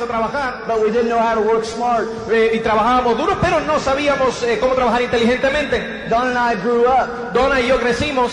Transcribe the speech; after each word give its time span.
A 0.00 0.06
trabajar 0.06 0.64
but 0.66 0.80
we 0.80 0.90
didn't 0.90 1.08
know 1.08 1.18
how 1.18 1.34
to 1.34 1.40
work 1.40 1.64
smart. 1.64 2.08
eh, 2.30 2.52
y 2.54 2.60
trabajábamos 2.60 3.16
duro, 3.18 3.36
pero 3.40 3.60
no 3.60 3.78
sabíamos 3.78 4.42
eh, 4.44 4.58
cómo 4.60 4.74
trabajar 4.74 5.02
inteligentemente. 5.02 6.08
Don 6.08 6.28
and 6.28 6.38
I 6.38 6.54
grew 6.62 6.86
up 6.86 7.32
Donna 7.32 7.60
y 7.60 7.68
yo 7.68 7.78
crecimos 7.78 8.32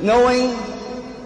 knowing, 0.00 0.54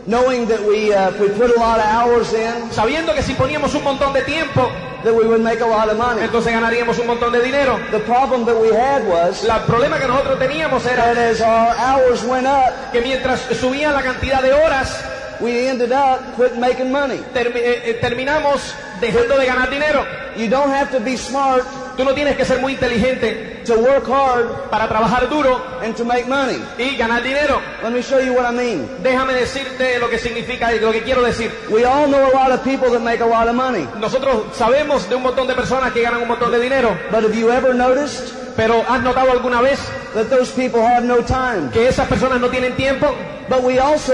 knowing 0.06 0.46
that 0.46 0.60
we, 0.60 0.92
uh, 0.92 1.08
if 1.10 1.18
we 1.20 1.28
put 1.30 1.50
a 1.56 1.58
lot 1.58 1.78
of 1.78 1.86
hours 1.86 2.33
in, 2.33 2.70
sabiendo 2.70 3.14
que 3.14 3.22
si 3.22 3.34
poníamos 3.34 3.74
un 3.74 3.83
montón 3.84 4.12
de 4.12 4.22
tiempo, 4.22 4.70
that 5.02 5.14
we 5.14 5.27
would 5.27 5.41
make 5.41 5.60
a 5.60 5.66
lot 5.66 5.88
of 5.88 5.96
money. 5.98 6.22
entonces 6.22 6.52
ganaríamos 6.52 6.98
un 6.98 7.06
montón 7.06 7.33
de 7.33 7.40
dinero. 7.42 7.78
The 7.90 8.00
problem 8.00 8.44
that 8.46 8.56
we 8.61 8.68
had 8.74 9.06
was 9.08 9.44
El 9.44 9.61
problema 9.62 9.98
que 9.98 10.06
nosotros 10.08 10.38
teníamos 10.38 10.84
era 10.86 11.14
that 11.14 11.18
as 11.18 11.40
our 11.40 11.74
hours 11.77 12.22
went 12.24 12.46
up, 12.46 12.92
que 12.92 13.00
mientras 13.00 13.40
subía 13.58 13.92
la 13.92 14.02
cantidad 14.02 14.42
de 14.42 14.52
horas, 14.52 15.02
we 15.41 15.69
ended 15.69 15.92
up 15.92 16.20
quit 16.37 16.56
making 16.56 16.91
money. 16.92 17.20
termi- 17.34 17.61
eh, 17.61 17.83
eh, 17.91 17.98
terminamos 18.01 18.75
dejando 19.01 19.37
de 19.39 19.47
ganar 19.47 19.70
dinero. 19.70 20.05
You 20.37 20.48
don't 20.48 20.70
have 20.73 20.91
to 20.92 21.01
be 21.01 21.17
smart 21.17 21.65
Tú 21.97 22.05
no 22.05 22.12
tienes 22.12 22.37
que 22.37 22.45
ser 22.45 22.61
muy 22.61 22.75
inteligente 22.75 23.62
to 23.64 23.79
work 23.79 24.07
hard 24.07 24.69
para 24.69 24.87
trabajar 24.87 25.31
duro 25.31 25.59
and 25.83 25.97
to 25.97 26.05
make 26.05 26.27
money. 26.27 26.62
y 26.77 26.95
ganar 26.98 27.23
dinero. 27.23 27.59
Let 27.83 27.91
me 27.91 28.03
show 28.03 28.20
you 28.20 28.34
what 28.34 28.45
I 28.45 28.53
mean. 28.55 28.87
Déjame 29.03 29.33
decirte 29.33 29.98
lo 29.98 30.11
que 30.11 30.19
significa 30.19 30.70
lo 30.73 30.92
que 30.92 31.01
quiero 31.03 31.23
decir. 31.23 31.51
We 31.70 31.87
all 31.87 32.07
know 32.07 32.29
a 32.31 32.34
lot 32.37 32.51
of 32.53 32.62
people 32.62 32.91
that 32.91 33.01
make 33.01 33.23
a 33.23 33.27
lot 33.27 33.48
of 33.48 33.55
money. 33.55 33.89
Nosotros 33.98 34.55
sabemos 34.55 35.09
de 35.09 35.17
un 35.17 35.23
montón 35.23 35.47
de 35.47 35.55
personas 35.55 35.91
que 35.92 36.03
ganan 36.03 36.20
un 36.20 36.29
montón 36.29 36.53
de 36.53 36.61
dinero, 36.61 36.91
But 37.11 37.25
have 37.25 37.34
you 37.34 37.51
ever 37.51 37.75
noticed 37.75 38.31
pero 38.57 38.84
¿has 38.89 39.01
notado 39.03 39.31
alguna 39.33 39.62
vez 39.62 39.79
that 40.14 40.29
those 40.29 40.51
people 40.53 40.83
have 40.83 41.03
no 41.07 41.23
time? 41.25 41.70
que 41.73 41.89
esas 41.89 42.07
personas 42.09 42.41
no 42.42 42.48
tienen 42.51 42.77
tiempo? 42.77 43.14
But 43.48 43.62
we 43.62 43.79
also, 43.79 44.12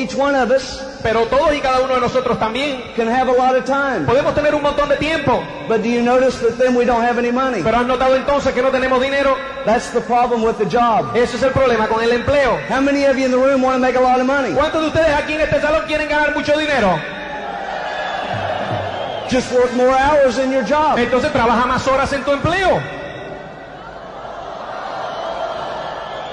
each 0.00 0.14
one 0.14 0.34
of 0.34 0.50
us, 0.50 0.80
Pero 1.02 1.26
todos 1.26 1.54
y 1.54 1.60
cada 1.60 1.80
uno 1.80 1.94
de 1.94 2.00
nosotros 2.00 2.38
también 2.38 2.82
can 2.94 3.08
have 3.08 3.28
a 3.28 3.32
lot 3.32 3.56
of 3.56 3.64
time. 3.64 4.06
podemos 4.06 4.34
tener 4.34 4.54
un 4.54 4.62
montón 4.62 4.88
de 4.88 4.96
tiempo. 4.96 5.42
But 5.68 5.82
do 5.82 5.88
you 5.88 6.02
notice 6.02 6.38
that 6.40 6.58
then 6.58 6.74
we 6.74 6.84
don't 6.84 7.02
have 7.02 7.18
any 7.18 7.30
money? 7.32 7.62
Pero 7.62 7.78
¿has 7.78 7.86
notado 7.86 8.16
entonces 8.16 8.52
que 8.52 8.62
no 8.62 8.70
tenemos 8.70 9.00
dinero? 9.00 9.36
That's 9.64 9.90
the 9.92 10.00
problem 10.00 10.42
with 10.42 10.56
the 10.58 10.66
job. 10.66 11.14
Ese 11.16 11.36
es 11.36 11.42
el 11.42 11.52
problema 11.52 11.88
con 11.88 12.02
el 12.02 12.12
empleo. 12.12 12.58
How 12.68 12.80
many 12.80 13.04
of 13.06 13.16
you 13.16 13.24
in 13.26 13.30
the 13.30 13.38
room 13.38 13.62
want 13.62 13.76
to 13.76 13.80
make 13.80 13.96
a 13.96 14.00
lot 14.00 14.20
of 14.20 14.26
money? 14.26 14.52
¿Cuántos 14.52 14.82
de 14.82 14.88
ustedes 14.88 15.14
aquí 15.14 15.34
en 15.34 15.40
este 15.42 15.60
salón 15.60 15.84
quieren 15.86 16.08
ganar 16.08 16.34
mucho 16.34 16.56
dinero? 16.58 16.98
Just 19.30 19.52
work 19.52 19.72
more 19.74 19.94
hours 19.96 20.38
in 20.38 20.50
your 20.50 20.64
job. 20.64 20.98
Entonces 20.98 21.30
trabaja 21.32 21.64
más 21.64 21.86
horas 21.86 22.12
en 22.12 22.24
tu 22.24 22.32
empleo. 22.32 22.80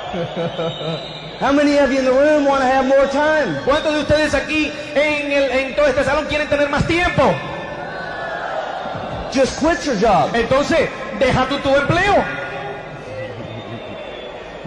How 1.40 1.52
many 1.54 1.78
of 1.78 1.92
you 1.92 2.00
in 2.00 2.06
the 2.06 2.12
room 2.12 2.46
want 2.46 2.62
to 2.62 2.68
have 2.68 2.88
more 2.88 3.06
time? 3.08 3.58
¿Cuántos 3.64 3.94
de 3.94 4.00
ustedes 4.02 4.34
aquí 4.34 4.72
en, 4.96 5.32
el- 5.32 5.52
en 5.52 5.76
todo 5.76 5.86
este 5.86 6.04
salón 6.04 6.26
quieren 6.26 6.48
tener 6.50 6.68
más 6.70 6.86
tiempo? 6.88 7.32
Just 9.32 9.60
quit 9.60 9.80
your 9.86 9.96
job. 10.00 10.34
Entonces, 10.36 10.90
deja 11.20 11.46
tú 11.48 11.60
tu 11.60 11.76
empleo. 11.76 12.24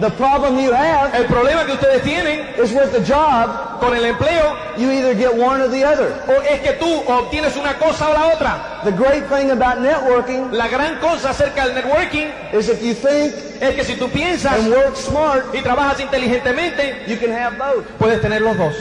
The 0.01 0.09
problem 0.09 0.57
you 0.57 0.73
have 0.73 1.13
El 1.13 1.25
problema 1.25 1.63
que 1.63 1.73
ustedes 1.73 2.01
tienen 2.01 2.39
is 2.57 2.71
with 2.71 2.91
the 2.91 3.03
job, 3.05 3.79
con 3.79 3.93
el 3.95 4.03
empleo 4.03 4.57
you 4.75 4.89
either 4.89 5.13
get 5.13 5.31
one 5.31 5.61
or 5.61 5.67
the 5.67 5.83
other. 5.83 6.11
o 6.27 6.41
es 6.41 6.59
que 6.61 6.73
tú 6.73 7.03
obtienes 7.07 7.55
una 7.55 7.77
cosa 7.77 8.09
o 8.09 8.13
la 8.13 8.33
otra. 8.33 8.81
The 8.83 8.93
great 8.93 9.29
thing 9.29 9.51
about 9.51 9.77
networking 9.77 10.51
La 10.51 10.67
gran 10.69 10.99
cosa 10.99 11.29
acerca 11.29 11.67
del 11.67 11.75
networking 11.75 12.31
is 12.51 12.67
if 12.67 12.81
you 12.81 12.95
think 12.95 13.31
es 13.61 13.75
que 13.75 13.83
si 13.83 13.95
tú 13.95 14.09
piensas 14.09 14.53
and 14.53 14.73
work 14.73 14.95
smart, 14.95 15.53
y 15.53 15.61
trabajas 15.61 15.99
inteligentemente, 15.99 17.03
you 17.05 17.17
can 17.17 17.31
have 17.31 17.59
both. 17.59 17.85
puedes 17.99 18.19
tener 18.21 18.41
los 18.41 18.57
dos. 18.57 18.73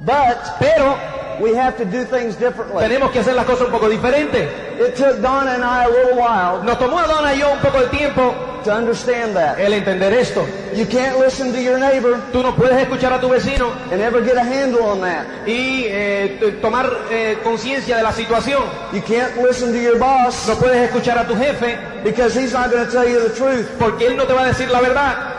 But 0.00 0.58
Pero 0.60 0.98
we 1.40 1.54
have 1.54 1.76
to 1.76 1.84
do 1.84 2.04
things 2.04 2.36
differently. 2.36 2.80
tenemos 2.82 3.10
que 3.10 3.20
hacer 3.20 3.34
las 3.34 3.46
cosas 3.46 3.66
un 3.66 3.72
poco 3.72 3.88
diferentes. 3.88 4.48
It 4.78 4.96
took 4.96 5.20
Donna 5.20 5.52
and 5.54 5.62
I 5.64 5.84
a 5.84 5.88
little 5.88 6.16
while 6.18 6.62
Nos 6.64 6.78
tomó 6.78 6.98
a 6.98 7.06
Donna 7.06 7.32
y 7.34 7.38
yo 7.38 7.52
un 7.52 7.58
poco 7.60 7.78
de 7.80 7.86
tiempo 7.96 8.34
to 8.64 8.72
understand 8.72 9.34
that. 9.36 9.58
el 9.60 9.72
entender 9.74 10.12
esto. 10.12 10.44
You 10.74 10.86
can't 10.86 11.18
listen 11.20 11.52
to 11.52 11.60
your 11.60 11.78
neighbor 11.78 12.18
Tú 12.32 12.42
no 12.42 12.54
puedes 12.56 12.76
escuchar 12.82 13.12
a 13.12 13.20
tu 13.20 13.28
vecino 13.28 13.70
and 13.92 14.00
ever 14.00 14.22
get 14.24 14.36
a 14.36 14.42
handle 14.42 14.82
on 14.82 15.00
that. 15.02 15.26
y 15.46 15.84
eh, 15.86 16.38
t- 16.40 16.52
tomar 16.60 16.90
eh, 17.10 17.38
conciencia 17.44 17.96
de 17.96 18.02
la 18.02 18.12
situación. 18.12 18.62
You 18.92 19.02
can't 19.02 19.36
listen 19.46 19.72
to 19.72 19.78
your 19.80 19.98
boss 19.98 20.48
No 20.48 20.54
puedes 20.56 20.76
escuchar 20.90 21.18
a 21.18 21.24
tu 21.26 21.36
jefe 21.36 21.78
because 22.02 22.34
he's 22.34 22.52
not 22.52 22.70
going 22.70 22.84
to 22.84 22.90
tell 22.90 23.08
you 23.08 23.20
the 23.28 23.34
truth. 23.34 23.68
porque 23.78 24.06
él 24.08 24.16
no 24.16 24.24
te 24.24 24.32
va 24.32 24.42
a 24.42 24.46
decir 24.46 24.68
la 24.70 24.80
verdad. 24.80 25.33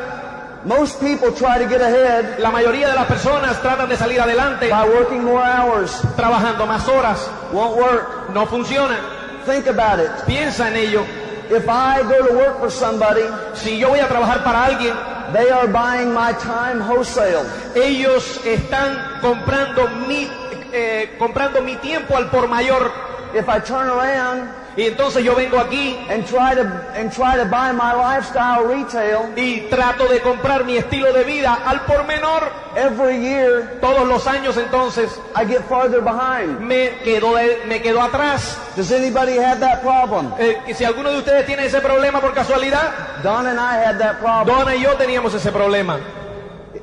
Most 0.66 1.00
people 1.00 1.32
try 1.32 1.60
to 1.60 1.68
get 1.70 1.80
ahead 1.82 2.40
La 2.40 2.50
mayoría 2.50 2.88
de 2.90 2.96
las 2.96 3.06
personas 3.08 3.62
tratan 3.62 3.88
de 3.88 3.96
salir 3.96 4.20
adelante 4.20 4.68
by 4.70 4.90
working 4.90 5.24
more 5.24 5.44
hours. 5.44 5.92
trabajando 6.16 6.66
más 6.66 6.88
horas. 6.88 7.30
Won't 7.52 7.78
work. 7.78 8.30
No 8.34 8.46
funciona. 8.48 8.98
Think 9.46 9.68
about 9.68 10.00
it. 10.00 10.10
Piensa 10.26 10.68
en 10.70 10.76
ello. 10.78 11.04
If 11.52 11.68
I 11.70 12.02
go 12.02 12.26
to 12.28 12.34
work 12.34 12.60
for 12.60 12.72
somebody, 12.72 13.22
Si 13.54 13.78
yo 13.78 13.90
voy 13.90 14.00
a 14.00 14.08
trabajar 14.08 14.44
para 14.44 14.66
alguien, 14.66 14.96
they 15.34 15.52
are 15.52 15.68
buying 15.68 16.12
my 16.12 16.34
time 16.34 16.82
wholesale. 16.82 17.46
ellos 17.76 18.42
están 18.44 19.20
comprando 19.22 19.88
mi, 20.08 20.28
eh, 20.74 21.16
comprando 21.20 21.62
mi 21.62 21.76
tiempo 21.76 22.18
al 22.18 22.32
por 22.32 22.48
mayor. 22.48 22.92
If 23.36 23.48
I 23.48 23.60
turn 23.60 23.88
around 23.88 24.50
Y 24.78 24.88
entonces 24.88 25.24
yo 25.24 25.34
vengo 25.36 25.58
aquí 25.58 25.98
and 26.10 26.26
try 26.26 26.54
to 26.54 26.64
and 27.00 27.10
try 27.10 27.38
to 27.38 27.46
buy 27.46 27.72
my 27.72 27.94
lifestyle 27.94 28.66
retail 28.68 29.32
y 29.38 29.62
trato 29.70 30.06
de 30.08 30.20
comprar 30.20 30.66
mi 30.66 30.76
estilo 30.76 31.14
de 31.14 31.24
vida 31.24 31.58
al 31.66 31.82
por 31.86 32.06
menor. 32.06 32.44
every 32.76 33.22
year, 33.22 33.78
Todos 33.80 34.06
los 34.06 34.28
años 34.28 34.58
entonces 34.58 35.18
I 35.34 35.46
get 35.46 35.62
farther 35.70 36.02
behind. 36.02 36.60
me 36.60 36.90
quedo, 37.06 37.36
me 37.68 37.82
quedo 37.82 38.02
atrás. 38.02 38.58
Does 38.76 38.92
anybody 38.92 39.38
have 39.38 39.62
that 39.62 39.82
problem? 39.82 40.34
Eh, 40.38 40.74
si 40.76 40.84
alguno 40.84 41.10
de 41.12 41.20
ustedes 41.20 41.46
tiene 41.46 41.66
ese 41.68 41.80
problema 41.80 42.20
por 42.20 42.34
casualidad, 42.34 42.92
Don 43.24 43.48
and 43.48 43.58
I 43.58 43.78
had 43.82 43.98
that 44.00 44.20
problem. 44.20 44.58
Donna 44.58 44.76
y 44.76 44.82
yo 44.82 44.92
teníamos 44.98 45.34
ese 45.34 45.54
problema. 45.54 46.00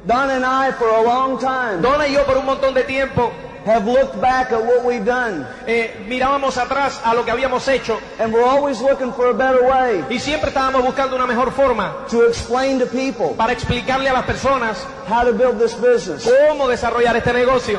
Don 0.07 0.31
and 0.31 0.45
I, 0.47 0.73
for 0.73 0.89
a 0.89 1.03
long 1.03 1.39
time, 1.39 1.83
Donna 1.83 2.09
y 2.09 2.15
yo 2.15 2.25
por 2.25 2.39
un 2.39 2.47
montón 2.47 2.73
de 2.73 2.85
tiempo 2.85 3.31
have 3.65 3.87
looked 3.87 4.21
back 4.21 4.51
at 4.53 4.61
what 4.65 4.85
we've 4.85 5.05
done, 5.05 5.47
eh, 5.67 5.95
mirábamos 6.09 6.57
atrás 6.59 7.01
a 7.05 7.15
lo 7.15 7.25
que 7.25 7.31
habíamos 7.31 7.67
hecho 7.69 7.99
and 8.19 8.33
we're 8.33 8.43
always 8.45 8.81
looking 8.81 9.13
for 9.13 9.27
a 9.29 9.33
better 9.33 9.63
way 9.63 10.05
y 10.11 10.19
siempre 10.19 10.49
estábamos 10.51 10.83
buscando 10.85 11.15
una 11.17 11.27
mejor 11.27 11.53
forma 11.53 12.07
to 12.11 12.27
explain 12.27 12.79
to 12.79 12.87
people 12.87 13.35
para 13.37 13.53
explicarle 13.53 14.09
a 14.09 14.13
las 14.13 14.25
personas 14.25 14.79
how 15.09 15.23
to 15.25 15.33
build 15.33 15.59
this 15.59 15.75
business, 15.75 16.25
cómo 16.49 16.67
desarrollar 16.69 17.17
este 17.17 17.33
negocio, 17.33 17.79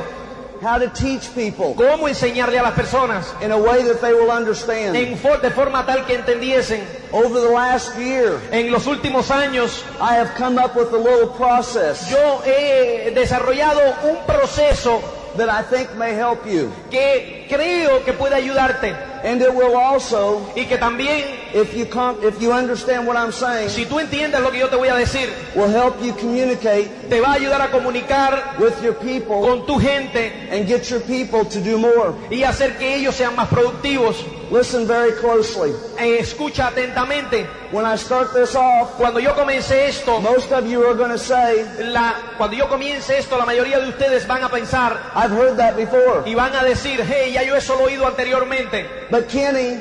how 0.61 0.77
to 0.79 0.87
teach 0.93 1.29
people 1.35 1.73
cómo 1.75 2.07
enseñarle 2.07 2.57
a 2.59 2.63
las 2.63 2.73
personas 2.73 3.33
in 3.41 3.51
a 3.51 3.57
way 3.57 3.83
that 3.83 3.99
they 3.99 4.13
will 4.13 4.31
understand. 4.31 4.95
en 4.95 5.17
for- 5.17 5.41
de 5.41 5.49
forma 5.51 5.85
tal 5.85 6.05
que 6.05 6.15
entendiesen. 6.15 6.81
Over 7.11 7.41
the 7.41 7.49
last 7.49 7.97
year, 7.97 8.39
En 8.51 8.71
los 8.71 8.87
últimos 8.87 9.29
años 9.31 9.83
I 9.99 10.15
have 10.15 10.31
come 10.37 10.57
up 10.57 10.75
with 10.75 10.93
a 10.93 10.97
little 10.97 11.27
process 11.37 12.09
yo 12.09 12.41
he 12.45 13.11
desarrollado 13.13 13.81
un 14.09 14.17
proceso 14.25 15.01
that 15.37 15.49
I 15.49 15.63
think 15.63 15.93
may 15.95 16.13
help 16.15 16.45
you. 16.45 16.71
que 16.89 17.45
creo 17.49 18.03
que 18.03 18.13
puede 18.13 18.35
ayudarte 18.35 18.93
And 19.23 19.41
it 19.41 19.53
will 19.53 19.75
also, 19.75 20.51
y 20.55 20.65
que 20.65 20.77
también, 20.77 21.23
if 21.53 21.73
you 21.75 21.85
com- 21.85 22.17
if 22.23 22.41
you 22.41 22.51
understand 22.51 23.05
what 23.07 23.15
I'm 23.15 23.31
saying, 23.31 23.69
si 23.69 23.85
tú 23.85 23.99
entiendes 23.99 24.41
lo 24.41 24.51
que 24.51 24.59
yo 24.59 24.69
te 24.69 24.75
voy 24.75 24.89
a 24.89 24.95
decir, 24.95 25.29
will 25.55 25.69
help 25.69 26.01
you 26.01 26.13
communicate 26.13 26.89
te 27.09 27.19
va 27.21 27.33
a 27.33 27.33
ayudar 27.35 27.61
a 27.61 27.69
comunicar 27.71 28.55
with 28.59 28.81
your 28.81 28.93
people 28.95 29.41
con 29.41 29.65
tu 29.65 29.77
gente 29.79 30.31
and 30.51 30.67
get 30.67 30.89
your 30.89 31.01
people 31.01 31.45
to 31.45 31.59
do 31.59 31.77
more. 31.77 32.13
y 32.31 32.43
hacer 32.43 32.77
que 32.77 32.95
ellos 32.95 33.15
sean 33.15 33.35
más 33.35 33.47
productivos. 33.49 34.23
Listen 34.51 34.85
very 34.87 35.13
closely. 35.13 35.71
Eh, 35.97 36.17
escucha 36.19 36.67
atentamente. 36.67 37.47
When 37.71 37.85
I 37.87 37.95
start 37.97 38.33
this 38.33 38.53
off, 38.55 38.91
Cuando 38.97 39.19
yo 39.19 39.33
comencé 39.33 39.87
esto, 39.87 40.19
most 40.19 40.51
of 40.51 40.67
you 40.67 40.83
are 40.85 40.93
going 40.93 41.09
to 41.09 41.17
say, 41.17 41.65
la, 41.91 42.13
cuando 42.37 42.55
yo 42.55 42.67
comience 42.67 43.17
esto, 43.17 43.35
la 43.37 43.45
mayoría 43.45 43.79
de 43.79 43.89
ustedes 43.89 44.27
van 44.27 44.43
a 44.43 44.49
pensar 44.49 44.99
I've 45.15 45.31
heard 45.31 45.57
that 45.57 45.75
before. 45.75 46.21
y 46.27 46.35
van 46.35 46.53
a 46.55 46.63
decir, 46.63 47.01
hey, 47.03 47.31
ya 47.33 47.41
yo 47.41 47.55
eso 47.55 47.73
lo 47.75 47.89
he 47.89 47.93
oído 47.93 48.05
anteriormente. 48.05 48.85
But 49.09 49.27
Kenny, 49.27 49.79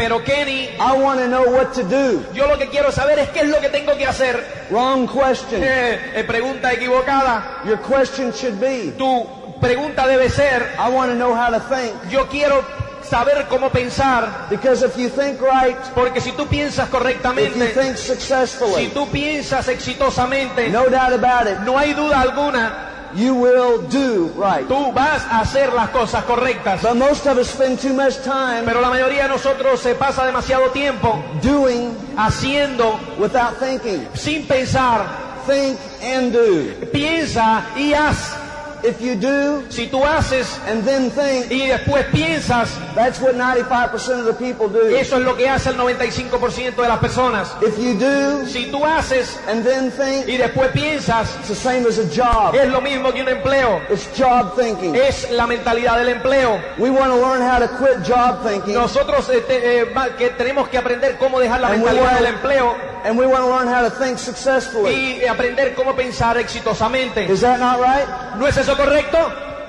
Pero 0.00 0.24
Kenny, 0.24 0.70
I 0.80 0.92
want 0.96 1.20
to 1.20 1.28
know 1.28 1.44
what 1.52 1.74
to 1.74 1.82
do. 1.82 2.24
yo 2.32 2.46
lo 2.46 2.56
que 2.56 2.68
quiero 2.68 2.90
saber 2.90 3.18
es 3.18 3.28
qué 3.28 3.40
es 3.40 3.48
lo 3.48 3.60
que 3.60 3.68
tengo 3.68 3.94
que 3.98 4.06
hacer. 4.06 4.66
Wrong 4.70 5.06
question. 5.06 5.62
Eh, 5.62 6.12
eh, 6.14 6.24
pregunta 6.24 6.72
equivocada. 6.72 7.60
Your 7.66 7.78
question 7.82 8.32
should 8.32 8.58
be, 8.58 8.92
Tu 8.96 9.26
pregunta 9.60 10.06
debe 10.06 10.30
ser, 10.30 10.74
I 10.78 10.88
want 10.88 11.10
to 11.10 11.16
know 11.16 11.34
how 11.34 11.50
to 11.50 11.60
think. 11.68 11.92
yo 12.10 12.26
quiero 12.28 12.64
saber 13.02 13.46
cómo 13.50 13.68
pensar, 13.68 14.46
Because 14.48 14.82
if 14.82 14.96
you 14.96 15.10
think 15.10 15.38
right, 15.42 15.76
porque 15.94 16.22
si 16.22 16.32
tú 16.32 16.46
piensas 16.46 16.86
if 16.86 16.92
you 16.94 16.98
correctamente, 16.98 17.74
think 17.74 17.98
si 17.98 18.14
successfully, 18.14 18.88
tú 18.94 19.06
piensas 19.10 19.68
exitosamente, 19.68 20.70
no 20.70 20.88
doubt 20.88 21.12
about 21.12 21.46
it, 21.46 21.58
no 21.66 21.76
hay 21.76 21.92
duda 21.92 22.22
alguna, 22.22 22.89
you 23.14 23.34
will 23.34 23.82
do 23.88 24.28
right. 24.36 24.66
tú 24.68 24.92
vas 24.92 25.24
a 25.26 25.40
hacer 25.40 25.72
las 25.72 25.90
cosas 25.90 26.24
correctas. 26.24 26.82
But 26.82 26.96
most 26.96 27.26
of 27.26 27.38
us 27.38 27.48
spend 27.48 27.78
too 27.80 27.92
much 27.92 28.16
time 28.22 28.64
Pero 28.64 28.80
la 28.80 28.90
mayoría 28.90 29.24
de 29.24 29.28
nosotros 29.30 29.80
se 29.80 29.94
pasa 29.94 30.24
demasiado 30.24 30.70
tiempo 30.70 31.22
doing 31.42 31.96
haciendo 32.16 32.98
without 33.18 33.58
thinking. 33.58 34.06
sin 34.14 34.46
pensar. 34.46 35.06
Think 35.46 35.78
and 36.02 36.32
do. 36.32 36.86
Piensa 36.92 37.64
y 37.76 37.92
haz. 37.94 38.39
If 38.82 39.00
you 39.00 39.14
do 39.16 39.64
Si 39.70 39.88
tú 39.88 40.02
haces 40.04 40.58
and 40.68 40.84
then 40.84 41.10
think, 41.10 41.50
y 41.50 41.68
después 41.68 42.04
piensas, 42.12 42.68
that's 42.94 43.20
what 43.20 43.34
95% 43.34 44.20
of 44.20 44.24
the 44.26 44.32
people 44.34 44.68
do. 44.68 44.88
eso 44.96 45.16
es 45.18 45.22
lo 45.22 45.36
que 45.36 45.48
hace 45.48 45.70
el 45.70 45.76
95% 45.76 46.82
de 46.82 46.88
las 46.88 46.98
personas. 46.98 47.54
If 47.62 47.78
you 47.78 47.94
do 47.98 48.46
Si 48.46 48.70
tú 48.70 48.84
haces 48.84 49.38
and 49.48 49.64
then 49.64 49.90
think, 49.90 50.28
y 50.28 50.36
después 50.36 50.70
piensas, 50.72 51.28
it's 51.40 51.48
the 51.48 51.54
same 51.54 51.86
as 51.86 51.98
a 51.98 52.06
job. 52.08 52.54
es 52.54 52.68
lo 52.68 52.80
mismo 52.80 53.12
que 53.12 53.22
un 53.22 53.28
empleo. 53.28 53.80
It's 53.90 54.08
job 54.18 54.56
thinking. 54.56 54.94
Es 54.96 55.30
la 55.30 55.46
mentalidad 55.46 55.98
del 55.98 56.08
empleo. 56.08 56.58
We 56.78 56.90
want 56.90 57.12
to 57.12 57.16
learn 57.16 57.42
how 57.42 57.58
to 57.58 57.68
quit 57.78 58.02
job 58.06 58.42
thinking 58.46 58.74
Nosotros 58.74 59.28
eh, 59.30 59.40
te- 59.46 59.80
eh, 59.82 59.86
que 60.18 60.30
tenemos 60.30 60.68
que 60.68 60.78
aprender 60.78 61.16
cómo 61.18 61.38
dejar 61.38 61.60
la 61.60 61.68
And 61.68 61.78
mentalidad 61.78 62.14
del 62.16 62.26
empleo 62.26 62.74
and 63.04 63.16
we 63.18 63.26
want 63.26 63.42
to 63.44 63.48
learn 63.48 63.68
how 63.68 63.82
to 63.82 63.90
think 63.90 64.18
successfully. 64.18 65.20
y 65.22 65.26
aprender 65.26 65.74
cómo 65.74 65.94
pensar 65.94 66.36
exitosamente. 66.38 67.24
Is 67.30 67.40
that 67.40 67.58
not 67.60 67.80
right? 67.80 68.06
¿No 68.38 68.46
es 68.46 68.56
eso 68.56 68.76
correcto? 68.76 69.18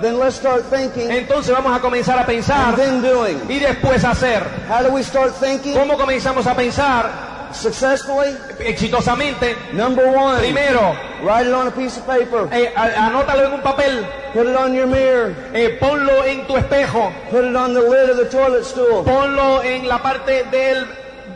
Then 0.02 0.18
let's 0.18 0.36
start 0.36 0.64
thinking 0.72 1.12
Entonces 1.12 1.52
vamos 1.54 1.78
a 1.78 1.80
comenzar 1.80 2.18
a 2.18 2.26
pensar 2.26 2.70
and 2.74 2.78
then 2.78 3.02
doing. 3.04 3.40
y 3.48 3.60
después 3.60 4.04
hacer. 4.04 4.42
How 4.68 4.82
do 4.84 4.92
we 4.92 5.04
start 5.04 5.32
thinking 5.40 5.76
¿Cómo 5.76 5.96
comenzamos 5.98 6.48
a 6.48 6.56
pensar 6.56 7.52
successfully? 7.54 8.36
exitosamente? 8.60 9.56
Number 9.74 10.08
one, 10.08 10.40
Primero, 10.40 10.96
write 11.24 11.46
it 11.48 11.54
on 11.54 11.68
a 11.68 11.72
piece 11.72 11.98
of 11.98 12.06
paper. 12.08 12.50
eh, 12.52 12.74
anótalo 12.76 13.46
en 13.46 13.54
un 13.54 13.62
papel, 13.62 14.06
Put 14.34 14.48
it 14.48 14.56
on 14.56 14.74
your 14.74 14.88
mirror. 14.88 15.36
eh, 15.54 15.78
ponlo 15.80 16.24
en 16.26 16.48
tu 16.48 16.56
espejo, 16.58 17.12
Put 17.30 17.46
it 17.46 17.56
on 17.56 17.74
the 17.76 17.82
lid 17.82 18.10
of 18.10 18.18
the 18.18 18.26
toilet 18.26 18.64
stool. 18.66 19.04
ponlo 19.04 19.62
en 19.64 19.88
la 19.88 20.00
parte 20.02 20.46
del, 20.46 20.88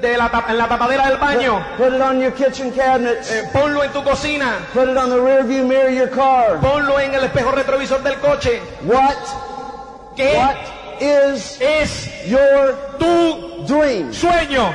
de 0.09 0.17
la, 0.17 0.45
en 0.49 0.57
la 0.57 0.67
tapadera 0.67 1.07
del 1.09 1.17
baño, 1.17 1.63
Put 1.77 1.93
it 1.93 2.01
on 2.01 2.19
your 2.19 2.31
kitchen 2.31 2.71
cabinets. 2.71 3.31
eh, 3.31 3.49
ponlo 3.53 3.83
en 3.83 3.91
tu 3.91 4.03
cocina, 4.03 4.59
Put 4.73 4.89
it 4.89 4.97
on 4.97 5.09
the 5.09 5.19
rear 5.19 5.43
view 5.43 5.63
mirror 5.65 5.87
of 5.89 5.93
your 5.95 6.09
car. 6.09 6.59
ponlo 6.61 6.99
en 6.99 7.13
el 7.13 7.23
espejo 7.25 7.51
retrovisor 7.51 8.01
del 8.03 8.15
coche. 8.19 8.61
What, 8.83 9.15
¿Qué 10.15 10.35
what 10.37 10.55
is 11.01 11.59
es 11.61 12.09
your 12.27 12.73
tu 12.99 13.65
dream? 13.67 14.13
sueño? 14.13 14.73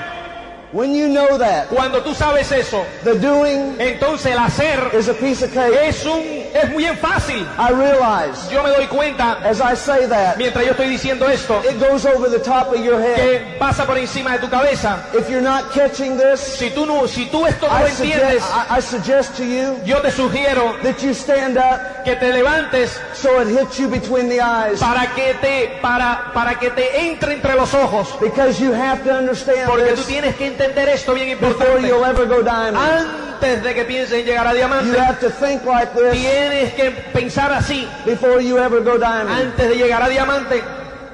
When 0.73 0.95
you 0.95 1.09
know 1.09 1.37
that, 1.39 1.67
Cuando 1.69 2.01
tú 2.01 2.15
sabes 2.15 2.53
eso, 2.53 2.85
the 3.03 3.15
doing 3.19 3.75
entonces 3.81 4.27
el 4.33 4.39
hacer 4.39 4.79
is 4.95 5.09
a 5.09 5.15
piece 5.15 5.43
of 5.43 5.53
cake. 5.53 5.75
es 5.75 6.05
un 6.07 6.21
es 6.55 6.71
muy 6.71 6.85
fácil. 6.97 7.45
I 7.59 7.71
realize 7.73 8.49
Yo 8.53 8.63
me 8.63 8.71
doy 8.71 8.87
cuenta 8.87 9.39
as 9.45 9.61
I 9.61 9.75
say 9.75 10.07
that, 10.07 10.37
mientras 10.37 10.65
yo 10.65 10.71
estoy 10.73 10.87
diciendo 10.89 11.29
esto 11.29 11.61
it 11.69 11.81
goes 11.81 12.07
over 12.07 12.29
the 12.31 12.39
top 12.39 12.69
of 12.73 12.85
your 12.85 13.01
head. 13.01 13.17
que 13.17 13.57
pasa 13.59 13.85
por 13.85 13.99
encima 13.99 14.33
de 14.35 14.39
tu 14.39 14.49
cabeza. 14.49 15.03
If 15.13 15.29
you're 15.29 15.43
not 15.43 15.73
catching 15.73 16.17
this, 16.17 16.41
Si 16.41 16.71
tú 16.71 16.87
no, 16.87 17.07
si 17.09 17.27
tú 17.27 17.47
esto 17.47 17.67
no 17.67 17.75
lo 17.81 17.87
I 17.87 17.91
entiendes, 17.91 18.43
suggest, 18.45 18.71
I, 18.71 18.77
I 18.77 18.81
suggest 18.81 19.37
to 19.39 19.45
you 19.45 19.77
yo 19.85 20.01
te 20.03 20.11
sugiero 20.13 20.77
that 20.85 21.03
you 21.03 21.13
stand 21.15 21.59
up 21.59 22.05
que 22.05 22.15
te 22.15 22.33
levantes 22.33 22.97
so 23.13 23.41
it 23.41 23.49
hits 23.49 23.77
you 23.77 23.89
between 23.89 24.29
the 24.29 24.41
eyes. 24.41 24.79
para 24.79 25.13
que 25.17 25.35
te 25.41 25.79
para 25.83 26.31
para 26.33 26.55
que 26.61 26.71
te 26.71 27.09
entre 27.09 27.33
entre 27.35 27.57
los 27.57 27.75
ojos, 27.75 28.09
Because 28.21 28.61
you 28.61 28.73
have 28.73 29.03
to 29.03 29.11
understand 29.13 29.69
porque 29.69 29.95
tú 29.97 30.03
tienes 30.03 30.37
que 30.37 30.60
entender 30.61 30.89
esto 30.91 31.15
bien 31.15 31.39
before 31.39 31.53
importante. 31.81 31.89
you'll 31.89 32.05
ever 32.05 32.27
go 32.27 32.43
diamond. 32.43 32.77
Antes 32.77 33.63
de 33.63 33.75
que 33.75 33.85
pienses 33.85 34.19
en 34.21 34.27
llegar 34.27 34.47
a 34.47 34.51
You 34.51 34.57
diamante, 34.59 34.99
have 35.01 35.19
to 35.21 35.31
think 35.31 35.65
like 35.65 35.93
this 35.95 36.13
tienes 36.13 36.75
que 36.75 36.91
pensar 37.13 37.51
así 37.53 37.89
before 38.05 38.43
you 38.43 38.59
ever 38.59 38.81
go 38.83 38.99
diamond. 38.99 39.31
antes 39.31 39.69
de 39.69 39.77
llegar 39.77 40.03
a 40.03 40.09
diamante. 40.09 40.63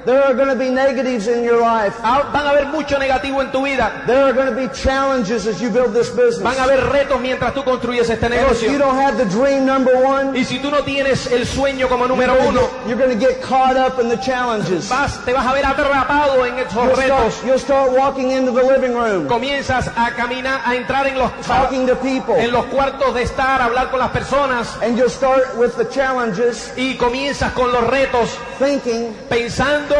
There 0.07 0.23
are 0.23 0.33
going 0.33 0.47
to 0.47 0.55
be 0.55 0.69
negatives 0.69 1.27
in 1.27 1.43
your 1.43 1.59
life. 1.59 1.99
Ah, 2.01 2.29
Van 2.31 2.45
a 2.45 2.51
haber 2.51 2.67
mucho 2.71 2.95
negativo 2.97 3.41
en 3.41 3.51
tu 3.51 3.65
vida. 3.65 3.91
There 4.07 4.23
are 4.23 4.31
going 4.31 4.47
to 4.47 4.55
be 4.55 4.69
challenges 4.73 5.45
as 5.45 5.61
you 5.61 5.69
build 5.69 5.93
this 5.93 6.09
business. 6.11 6.39
Van 6.41 6.55
a 6.57 6.63
haber 6.63 6.79
retos 6.93 7.19
mientras 7.19 7.53
tú 7.53 7.61
construyes 7.65 8.09
este 8.09 8.23
And 8.27 8.33
if 8.35 8.61
you 8.61 8.69
negocio. 8.71 8.77
don't 8.79 8.95
have 8.95 9.17
the 9.17 9.25
dream 9.25 9.65
number 9.65 9.91
one, 10.01 10.33
Y 10.33 10.45
si 10.45 10.59
tú 10.59 10.71
no 10.71 10.81
tienes 10.85 11.29
el 11.29 11.45
sueño 11.45 11.89
como 11.89 12.05
you're 12.07 12.15
número 12.15 12.37
going 12.37 12.47
uno, 12.55 12.61
to 12.61 12.67
get, 12.67 12.87
you're 12.87 12.95
gonna 12.97 13.19
get 13.19 13.41
caught 13.41 13.75
up 13.75 13.99
in 13.99 14.07
the 14.07 14.15
challenges. 14.23 14.87
vas, 14.87 15.17
te 15.25 15.33
vas 15.33 15.45
a 15.45 15.51
ver 15.51 15.65
atrapado 15.65 16.45
en 16.45 16.57
esos 16.59 16.73
You'll 16.73 16.95
retos. 16.95 17.33
start, 17.33 17.45
you'll 17.45 17.59
start 17.59 17.91
walking 17.91 18.31
into 18.31 18.53
the 18.53 18.63
living 18.63 18.93
room, 18.95 19.27
Comienzas 19.27 19.89
a 19.97 20.11
caminar, 20.15 20.61
a 20.65 20.73
entrar 20.73 21.05
en 21.07 21.17
los, 21.19 21.29
talking 21.45 21.85
to 21.85 21.97
people, 21.97 22.33
en 22.39 22.53
los 22.53 22.63
cuartos 22.67 23.13
de 23.13 23.23
estar, 23.23 23.59
hablar 23.61 23.91
con 23.91 23.99
las 23.99 24.11
personas 24.11 24.73
and 24.81 24.97
you'll 24.97 25.09
start 25.09 25.57
with 25.57 25.75
the 25.75 25.83
challenges, 25.89 26.71
y 26.77 26.95
comienzas 26.95 27.51
con 27.51 27.73
los 27.73 27.83
retos 27.87 28.37
thinking, 28.57 29.13
pensando, 29.27 29.96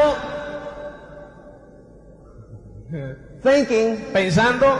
thinking, 3.44 3.98
pensando 4.14 4.78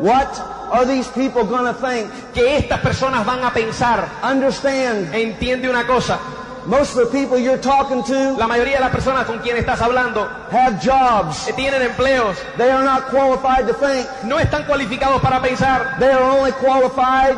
what 0.00 0.28
are 0.72 0.84
these 0.84 1.06
people 1.08 1.44
going 1.44 1.64
to 1.72 1.74
think? 1.74 2.10
que 2.34 2.56
estas 2.58 2.80
personas 2.80 3.24
van 3.24 3.44
a 3.44 3.50
pensar. 3.52 4.08
Understand, 4.22 5.14
Entiende 5.14 5.68
una 5.70 5.86
cosa, 5.86 6.18
most 6.66 6.96
of 6.96 7.10
the 7.10 7.18
people 7.18 7.38
you're 7.38 7.58
talking 7.60 8.02
to 8.02 8.36
la 8.38 8.46
mayoría 8.48 8.74
de 8.76 8.80
las 8.80 8.90
personas 8.90 9.24
con 9.26 9.38
quien 9.38 9.56
estás 9.56 9.80
hablando 9.80 10.26
have 10.50 10.80
jobs. 10.80 11.46
eh, 11.48 11.52
tienen 11.54 11.82
empleos, 11.82 12.36
They 12.56 12.70
are 12.70 12.82
not 12.84 13.08
qualified 13.10 13.66
to 13.68 13.74
think. 13.74 14.06
no 14.24 14.38
están 14.38 14.64
cualificados 14.66 15.20
para 15.22 15.40
pensar, 15.40 15.96
They 16.00 16.10
are 16.10 16.22
only 16.22 16.52
qualified 16.52 17.36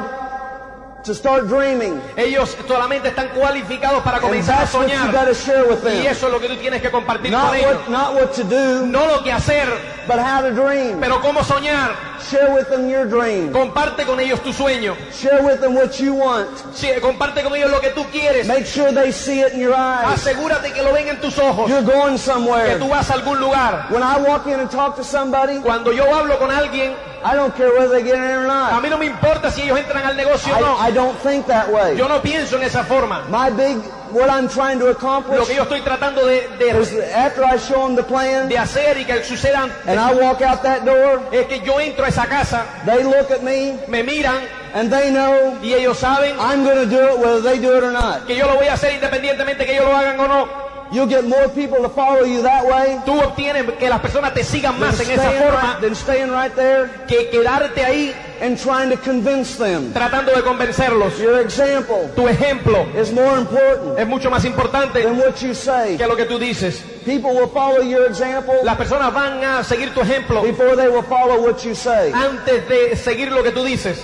to 1.07 1.15
start 1.15 1.47
dreaming. 1.47 2.01
ellos 2.17 2.57
solamente 2.67 3.09
están 3.09 3.29
cualificados 3.29 4.03
para 4.03 4.21
comenzar 4.21 4.63
a 4.63 4.67
soñar. 4.67 5.11
to 5.13 5.33
share 5.35 5.65
with 5.69 5.79
Y 5.85 6.03
them. 6.03 6.07
eso 6.07 6.27
es 6.27 6.33
lo 6.33 6.41
que 6.41 6.49
tú 6.49 6.57
tienes 6.57 6.83
que 6.83 6.91
compartir 6.91 7.31
Not 7.31 7.47
con 7.49 7.57
ellos. 7.57 7.73
what, 7.77 7.89
not 7.89 8.15
what 8.15 8.33
to 8.35 8.43
do, 8.45 8.87
No 8.87 9.07
lo 9.07 9.23
que 9.23 9.33
hacer, 9.33 9.67
but 10.07 10.19
how 10.19 10.41
to 10.43 10.51
dream. 10.51 10.99
pero 11.01 11.21
cómo 11.21 11.43
soñar. 11.45 11.91
Share 12.31 12.51
with 12.55 12.67
them 12.69 12.89
your 12.91 13.05
dream. 13.07 13.53
Comparte 13.53 14.05
con 14.05 14.19
ellos 14.19 14.41
tu 14.43 14.53
sueño. 14.53 14.97
Share 15.13 15.43
with 15.43 15.61
them 15.61 15.75
what 15.77 15.93
you 16.01 16.13
want. 16.15 16.49
Sí, 16.75 16.89
comparte 17.01 17.43
con 17.45 17.55
ellos 17.55 17.71
lo 17.71 17.81
que 17.81 17.91
tú 17.91 18.05
quieres. 18.11 18.49
Make 18.49 18.65
sure 18.67 18.91
they 18.93 19.13
see 19.13 19.43
it 19.43 19.53
in 19.53 19.61
your 19.61 19.75
eyes. 19.75 20.09
Asegúrate 20.13 20.73
que 20.73 20.83
lo 20.83 20.93
ven 20.93 21.07
en 21.09 21.21
tus 21.21 21.39
ojos. 21.39 21.69
You're 21.71 21.83
going 21.85 22.15
Que 22.15 22.19
somewhere. 22.19 22.79
tú 22.79 22.89
vas 22.89 23.11
a 23.11 23.15
algún 23.15 23.39
lugar. 23.39 23.87
When 23.91 24.03
I 24.03 24.17
walk 24.19 24.47
in 24.49 24.59
and 24.59 24.69
talk 24.69 24.97
to 24.97 25.05
somebody, 25.05 25.61
Cuando 25.61 25.93
yo 25.93 26.05
hablo 26.13 26.37
con 26.39 26.51
alguien, 26.51 26.95
I 27.25 27.37
don't 27.37 27.55
care 27.57 27.69
whether 27.71 27.91
they 27.91 28.03
get 28.03 28.15
in 28.17 28.23
or 28.23 28.45
a 28.45 28.47
not. 28.47 28.83
mí 28.83 28.89
no 28.91 28.99
me 28.99 29.07
importa 29.07 29.51
si 29.51 29.63
ellos 29.63 29.79
entran 29.79 30.05
al 30.05 30.17
negocio 30.17 30.53
o 30.57 30.61
no. 30.61 30.77
I 30.81 30.93
don't 30.97 31.17
think 31.19 31.47
that 31.47 31.71
way. 31.73 31.97
Yo 31.97 32.09
no 32.09 32.21
pienso 32.21 32.57
en 32.57 32.65
esa 32.65 32.83
forma. 32.83 33.25
My 33.29 33.51
big, 33.51 33.77
what 34.11 34.31
I'm 34.31 34.49
trying 34.49 34.79
to 34.79 34.87
Lo 34.87 34.91
accomplish 34.93 35.47
que 35.47 35.55
yo 35.55 35.65
estoy 35.65 35.83
tratando 35.83 36.25
de, 36.25 36.49
is 36.81 36.91
de, 36.91 36.97
that 36.99 37.13
after 37.13 37.45
I 37.45 37.59
show 37.59 37.87
them 37.87 37.97
the 37.97 38.03
plan 38.03 38.49
de 38.49 38.57
hacer 38.57 38.97
y 38.97 39.05
que 39.05 39.23
sucedan 39.23 39.71
and 39.87 40.01
I 40.01 40.15
walk 40.15 40.41
out 40.41 40.63
that 40.63 40.85
door, 40.85 41.23
es 41.33 41.47
que 41.47 41.61
yo 41.61 41.79
entro 41.79 42.05
a 42.05 42.09
esa 42.09 42.27
casa, 42.27 42.65
they 42.87 43.05
look 43.05 43.31
at 43.31 43.43
me 43.43 43.79
me 43.89 44.03
miran 44.03 44.43
and 44.75 44.91
they 44.91 45.11
know 45.11 45.59
y 45.63 45.75
ellos 45.75 45.99
saben 45.99 46.37
I'm 46.39 46.65
going 46.65 46.89
to 46.89 46.89
do 46.89 47.15
it 47.15 47.19
whether 47.19 47.43
they 47.43 47.59
do 47.59 47.77
it 47.77 47.85
or 47.85 47.93
not. 47.93 48.27
que 48.27 48.35
yo 48.35 48.47
lo 48.47 48.57
voy 48.57 48.69
a 48.69 48.75
hacer 48.75 48.95
independientemente 48.95 49.67
que 49.67 49.75
ellos 49.75 49.85
lo 49.85 49.95
hagan 49.95 50.19
o 50.19 50.27
no. 50.27 50.67
You'll 50.93 51.09
get 51.09 51.25
more 51.25 51.49
people 51.49 51.79
to 51.79 51.89
follow 51.89 52.25
you 52.25 52.43
that 52.43 52.65
way 52.65 53.01
Tú 53.05 53.21
obtienes 53.21 53.65
que 53.73 53.89
las 53.89 54.01
personas 54.01 54.33
te 54.35 54.45
sigan 54.45 54.79
más 54.79 54.99
en 55.01 55.11
esa 55.11 55.33
forma 55.33 55.73
right, 55.73 55.81
than 55.81 55.95
staying 55.97 56.31
right 56.31 56.55
there 56.55 56.89
que 57.09 57.29
quedarte 57.29 57.85
ahí 57.85 58.15
and 58.41 58.59
trying 58.59 58.91
to 58.91 58.97
convince 58.97 59.57
them. 59.57 59.93
tratando 59.93 60.33
de 60.35 60.43
convencerlos. 60.43 61.19
Your 61.19 61.41
example 61.41 62.11
Tu 62.15 62.29
ejemplo 62.29 62.87
is 62.97 63.13
more 63.13 63.39
important 63.39 63.99
es 63.99 64.07
mucho 64.07 64.31
más 64.31 64.45
importante 64.45 65.03
than 65.03 65.19
what 65.19 65.37
you 65.43 65.55
say. 65.55 65.97
que 65.97 66.07
lo 66.07 66.17
que 66.17 66.25
tú 66.27 66.39
dices. 66.39 66.83
People 67.05 67.31
will 67.35 67.49
follow 67.49 67.83
your 67.83 68.07
example 68.07 68.55
Las 68.65 68.77
personas 68.77 69.13
van 69.13 69.43
a 69.45 69.63
seguir 69.65 69.93
tu 69.95 70.01
ejemplo 70.01 70.43
before 70.43 70.77
they 70.77 70.89
will 70.89 71.03
follow 71.05 71.41
what 71.43 71.59
you 71.65 71.75
say. 71.75 72.13
antes 72.13 72.69
de 72.69 72.97
seguir 72.97 73.31
lo 73.33 73.43
que 73.43 73.53
tú 73.53 73.65
dices. 73.65 73.99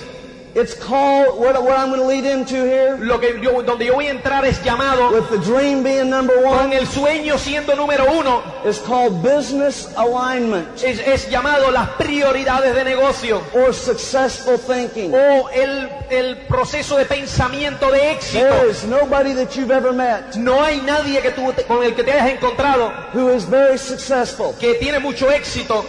It's 0.55 0.75
called, 0.75 1.39
what, 1.39 1.59
what 1.63 1.79
I'm 1.79 1.89
going 1.89 1.99
to 1.99 2.05
lead 2.05 2.25
into 2.25 2.53
here, 2.63 2.95
Lo 2.99 3.17
que 3.19 3.39
yo, 3.41 3.63
donde 3.63 3.85
yo 3.87 3.95
voy 3.95 4.05
a 4.05 4.11
entrar 4.11 4.45
es 4.45 4.61
llamado 4.63 5.09
with 5.11 5.27
the 5.31 5.39
dream 5.39 5.81
being 5.81 6.11
number 6.11 6.35
con 6.43 6.65
one, 6.67 6.73
el 6.77 6.85
sueño 6.85 7.39
siendo 7.39 7.73
número 7.75 8.05
uno. 8.19 8.43
is 8.63 8.77
called 8.77 9.23
business 9.23 9.91
alignment 9.97 10.67
Es, 10.83 10.99
es 10.99 11.27
llamado 11.27 11.71
las 11.71 11.89
prioridades 11.97 12.75
de 12.75 12.83
negocio 12.83 13.41
or 13.55 13.73
successful 13.73 14.59
thinking. 14.59 15.11
o 15.15 15.49
el, 15.49 15.89
el 16.11 16.37
proceso 16.47 16.97
de 16.97 17.05
pensamiento 17.05 17.89
de 17.89 18.11
éxito. 18.11 18.43
There 18.47 18.69
is 18.69 18.83
nobody 18.85 19.33
that 19.33 19.55
you've 19.55 19.71
ever 19.73 19.91
met 19.91 20.35
No 20.35 20.61
hay 20.63 20.81
nadie 20.81 21.19
que 21.21 21.31
tú, 21.31 21.51
te- 21.53 21.63
con 21.63 21.81
el 21.83 21.95
que 21.95 22.03
te 22.03 22.11
hayas 22.11 22.29
encontrado 22.31 22.91
who 23.15 23.29
is 23.33 23.43
very 23.49 23.79
successful, 23.79 24.53
que 24.59 24.75
tiene 24.75 24.99
mucho 24.99 25.31
éxito, 25.31 25.83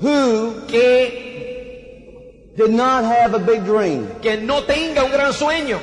who 0.00 0.64
que, 0.68 1.33
did 2.56 2.70
not 2.70 3.04
have 3.04 3.34
a 3.34 3.38
big 3.38 3.64
dream. 3.64 4.06
que 4.22 4.36
no 4.36 4.62
tenga 4.64 5.04
un 5.04 5.10
gran 5.12 5.32
sueño. 5.32 5.78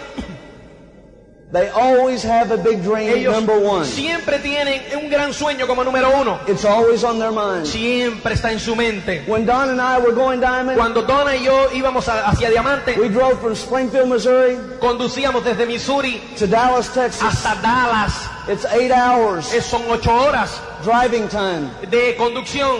They 1.52 1.68
always 1.68 2.24
have 2.24 2.50
a 2.52 2.56
big 2.56 2.82
dream, 2.82 3.10
Ellos 3.10 3.34
number 3.34 3.60
one. 3.60 3.84
siempre 3.86 4.40
tienen 4.40 4.82
un 4.96 5.10
gran 5.10 5.34
sueño 5.34 5.68
como 5.68 5.84
número 5.84 6.10
uno. 6.22 6.40
It's 6.48 6.64
always 6.64 7.04
on 7.04 7.20
their 7.20 7.34
mind. 7.34 7.66
Siempre 7.68 8.36
está 8.36 8.54
en 8.54 8.60
su 8.62 8.74
mente. 8.74 9.24
When 9.28 9.46
Don 9.46 9.70
and 9.70 9.82
I 9.82 10.00
were 10.00 10.14
going 10.14 10.40
diamond, 10.40 10.78
Cuando 10.78 11.02
Donna 11.02 11.36
y 11.36 11.44
yo 11.44 11.68
íbamos 11.74 12.08
a- 12.08 12.30
hacia 12.30 12.50
Diamante, 12.50 12.96
we 12.98 13.10
drove 13.10 13.38
from 13.42 13.54
Springfield, 13.54 14.08
Missouri 14.08 14.56
conducíamos 14.80 15.44
desde 15.44 15.66
Missouri 15.66 16.22
to 16.40 16.48
Dallas, 16.48 16.88
Texas. 16.94 17.22
hasta 17.22 17.56
Dallas. 17.62 18.14
It's 18.48 18.64
eight 18.74 18.92
hours 18.94 19.54
Eh, 19.54 19.60
Son 19.62 19.82
ocho 19.90 20.10
horas 20.10 20.58
driving 20.86 21.28
time. 21.28 21.70
de 21.90 22.16
conducción 22.16 22.80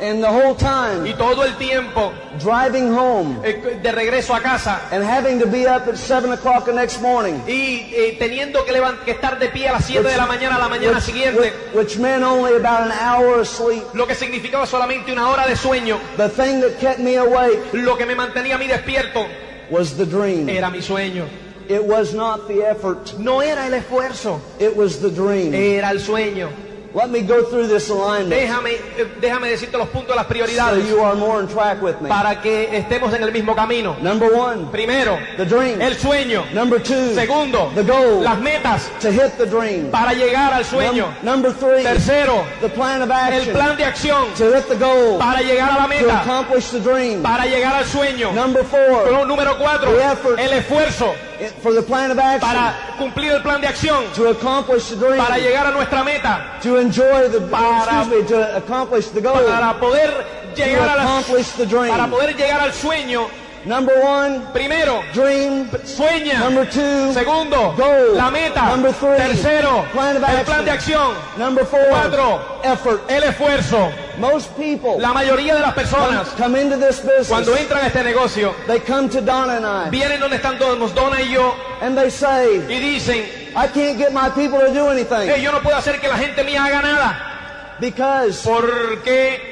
And 0.00 0.20
the 0.20 0.28
whole 0.28 0.54
y 0.54 0.58
time, 0.58 1.14
todo 1.16 1.44
el 1.44 1.56
tiempo 1.58 2.12
driving 2.40 2.92
home 2.92 3.38
eh, 3.44 3.78
de 3.80 3.92
regreso 3.92 4.34
a 4.34 4.40
casa 4.40 4.80
and 4.90 5.04
having 5.04 5.38
to 5.38 5.46
be 5.46 5.64
up 5.66 5.86
at 5.86 5.96
7 5.96 6.32
o'clock 6.32 6.64
the 6.64 6.72
next 6.72 7.00
morning. 7.00 7.40
y 7.46 7.92
eh, 7.94 8.16
teniendo 8.18 8.64
que, 8.64 8.72
que 9.04 9.10
estar 9.12 9.38
de 9.38 9.48
pie 9.50 9.68
a 9.68 9.72
las 9.72 9.84
7 9.84 10.02
de 10.08 10.16
la 10.16 10.26
mañana 10.26 10.56
a 10.56 10.58
la 10.58 10.68
mañana 10.68 10.96
Which, 10.96 11.04
siguiente, 11.04 11.52
which 11.72 11.98
meant 11.98 12.24
only 12.24 12.56
about 12.56 12.80
an 12.80 12.92
hour 12.92 13.40
of 13.40 13.46
sleep. 13.46 13.84
lo 13.94 14.06
que 14.06 14.14
significaba 14.16 14.66
solamente 14.66 15.12
una 15.12 15.28
hora 15.28 15.46
de 15.46 15.54
sueño. 15.54 15.98
The 16.16 16.28
thing 16.30 16.60
that 16.62 16.80
kept 16.80 16.98
me 16.98 17.16
awake 17.16 17.60
Lo 17.72 17.96
que 17.96 18.06
me 18.06 18.16
mantenía 18.16 18.56
a 18.56 18.58
mí 18.58 18.66
despierto 18.66 19.26
was 19.70 19.96
the 19.96 20.04
dream. 20.06 20.48
era 20.48 20.68
mi 20.70 20.80
sueño. 20.82 21.26
It 21.68 21.84
was 21.84 22.12
not 22.12 22.48
the 22.48 22.64
effort, 22.68 23.18
No 23.18 23.40
era 23.40 23.66
el 23.68 23.74
esfuerzo, 23.74 24.40
it 24.58 24.74
was 24.76 24.98
the 25.00 25.10
dream. 25.10 25.54
era 25.54 25.90
el 25.90 26.00
sueño. 26.00 26.48
Let 26.94 27.08
me 27.08 27.22
go 27.22 27.42
through 27.44 27.68
this 27.68 27.88
alignment 27.88 28.28
Déjame, 28.30 28.72
eh, 28.98 29.06
déjame 29.20 29.48
decirte 29.48 29.78
los 29.78 29.88
puntos 29.88 30.08
de 30.10 30.16
las 30.16 30.26
so 30.26 30.28
prioridades 30.28 30.86
you 30.90 31.00
are 31.02 31.14
more 31.16 31.40
in 31.40 31.48
track 31.48 31.80
with 31.82 31.94
me. 32.02 32.08
para 32.08 32.40
que 32.42 32.68
estemos 32.76 33.14
en 33.14 33.22
el 33.22 33.32
mismo 33.32 33.54
camino. 33.56 33.96
Number 34.02 34.30
one, 34.34 34.66
Primero, 34.70 35.18
the 35.38 35.46
dream. 35.46 35.80
el 35.80 35.96
sueño. 35.96 36.44
Number 36.52 36.82
two, 36.82 37.14
Segundo, 37.14 37.70
the 37.74 37.82
goal 37.82 38.22
las 38.22 38.38
metas 38.40 38.90
to 39.00 39.10
hit 39.10 39.38
the 39.38 39.46
dream. 39.46 39.90
para 39.90 40.12
llegar 40.12 40.52
al 40.52 40.64
sueño. 40.64 41.06
Num- 41.22 41.32
number 41.32 41.52
three, 41.52 41.82
Tercero, 41.82 42.44
the 42.60 42.68
plan 42.68 43.00
of 43.00 43.08
el 43.08 43.16
action 43.16 43.54
plan 43.54 43.76
de 43.76 43.84
acción 43.84 44.26
to 44.36 44.52
hit 44.54 44.68
the 44.68 44.76
goal, 44.76 45.18
para 45.18 45.40
llegar 45.40 45.70
a 45.72 45.76
la 45.76 45.82
to 45.84 45.88
meta, 45.88 46.20
accomplish 46.20 46.70
the 46.72 46.80
dream. 46.80 47.22
para 47.22 47.46
llegar 47.46 47.74
al 47.74 47.84
sueño. 47.86 48.32
Number 48.34 48.64
four, 48.64 49.04
Pero 49.04 49.24
número 49.24 49.56
cuatro, 49.56 49.90
The 49.92 50.12
effort. 50.12 50.38
el 50.38 50.52
esfuerzo 50.52 51.14
for 51.62 51.72
the 51.74 51.82
plan 51.82 52.10
of 52.10 52.18
action. 52.18 52.40
Para 52.48 52.74
cumplir 52.98 53.32
el 53.32 53.42
plan 53.42 53.60
de 53.60 53.66
acción, 53.68 54.04
to 54.14 54.28
accomplish 54.30 54.88
the 54.90 54.96
dream, 54.96 55.18
para 55.18 55.38
llegar 55.38 55.66
a 55.66 55.70
nuestra 55.72 56.02
meta, 56.04 56.58
to 56.62 56.76
enjoy 56.78 57.28
the, 57.28 57.40
Para- 57.40 57.84
excuse 58.02 58.22
me, 58.22 58.28
to 58.28 58.56
accomplish 58.56 59.08
the 59.08 59.20
goal, 59.20 59.34
para 59.44 59.74
poder 59.78 60.10
to 60.54 60.62
llegar 60.62 60.88
a 60.88 60.96
la, 60.96 61.02
accomplish 61.02 61.48
the 61.56 61.66
dream. 61.66 61.88
para 61.90 62.06
poder 62.08 62.34
llegar 62.36 62.60
al 62.60 62.72
sueño. 62.72 63.26
Number 63.64 63.94
one, 64.02 64.40
Primero, 64.52 65.04
dream. 65.14 65.68
sueña. 65.84 66.40
Number 66.40 66.66
two, 66.68 67.12
Segundo, 67.12 67.72
Goal. 67.76 68.16
la 68.16 68.28
meta. 68.30 68.66
Number 68.70 68.92
three, 68.92 69.16
Tercero, 69.16 69.84
plan 69.92 70.16
of 70.16 70.24
el 70.28 70.44
plan 70.44 70.64
de 70.64 70.70
acción. 70.72 71.14
number 71.38 71.64
four, 71.64 71.84
Cuatro, 71.88 72.40
effort. 72.64 73.08
el 73.08 73.22
esfuerzo. 73.22 73.90
Most 74.18 74.50
people 74.56 74.98
La 74.98 75.12
mayoría 75.12 75.54
de 75.54 75.60
las 75.60 75.74
personas, 75.74 76.28
come 76.36 76.60
into 76.60 76.76
this 76.76 77.00
business, 77.00 77.28
cuando 77.28 77.56
entran 77.56 77.84
a 77.84 77.86
este 77.86 78.02
negocio, 78.02 78.52
they 78.66 78.80
come 78.80 79.08
to 79.08 79.20
Donna 79.20 79.56
and 79.56 79.64
I, 79.64 79.90
vienen 79.90 80.18
donde 80.20 80.36
están 80.36 80.58
todos, 80.58 80.92
Donna 80.94 81.20
y 81.22 81.30
yo, 81.32 81.54
and 81.80 81.96
they 81.96 82.10
say, 82.10 82.58
y 82.68 82.78
dicen, 82.80 83.24
I 83.56 83.68
can't 83.68 83.96
get 83.96 84.12
my 84.12 84.28
people 84.30 84.58
to 84.58 84.72
do 84.72 84.90
anything 84.90 85.30
"Eh, 85.30 85.40
yo 85.40 85.52
no 85.52 85.60
puedo 85.60 85.76
hacer 85.76 86.00
que 86.00 86.08
la 86.08 86.16
gente 86.18 86.42
mía 86.44 86.64
haga 86.64 86.82
nada, 86.82 87.76
because 87.80 88.42
porque, 88.44 89.51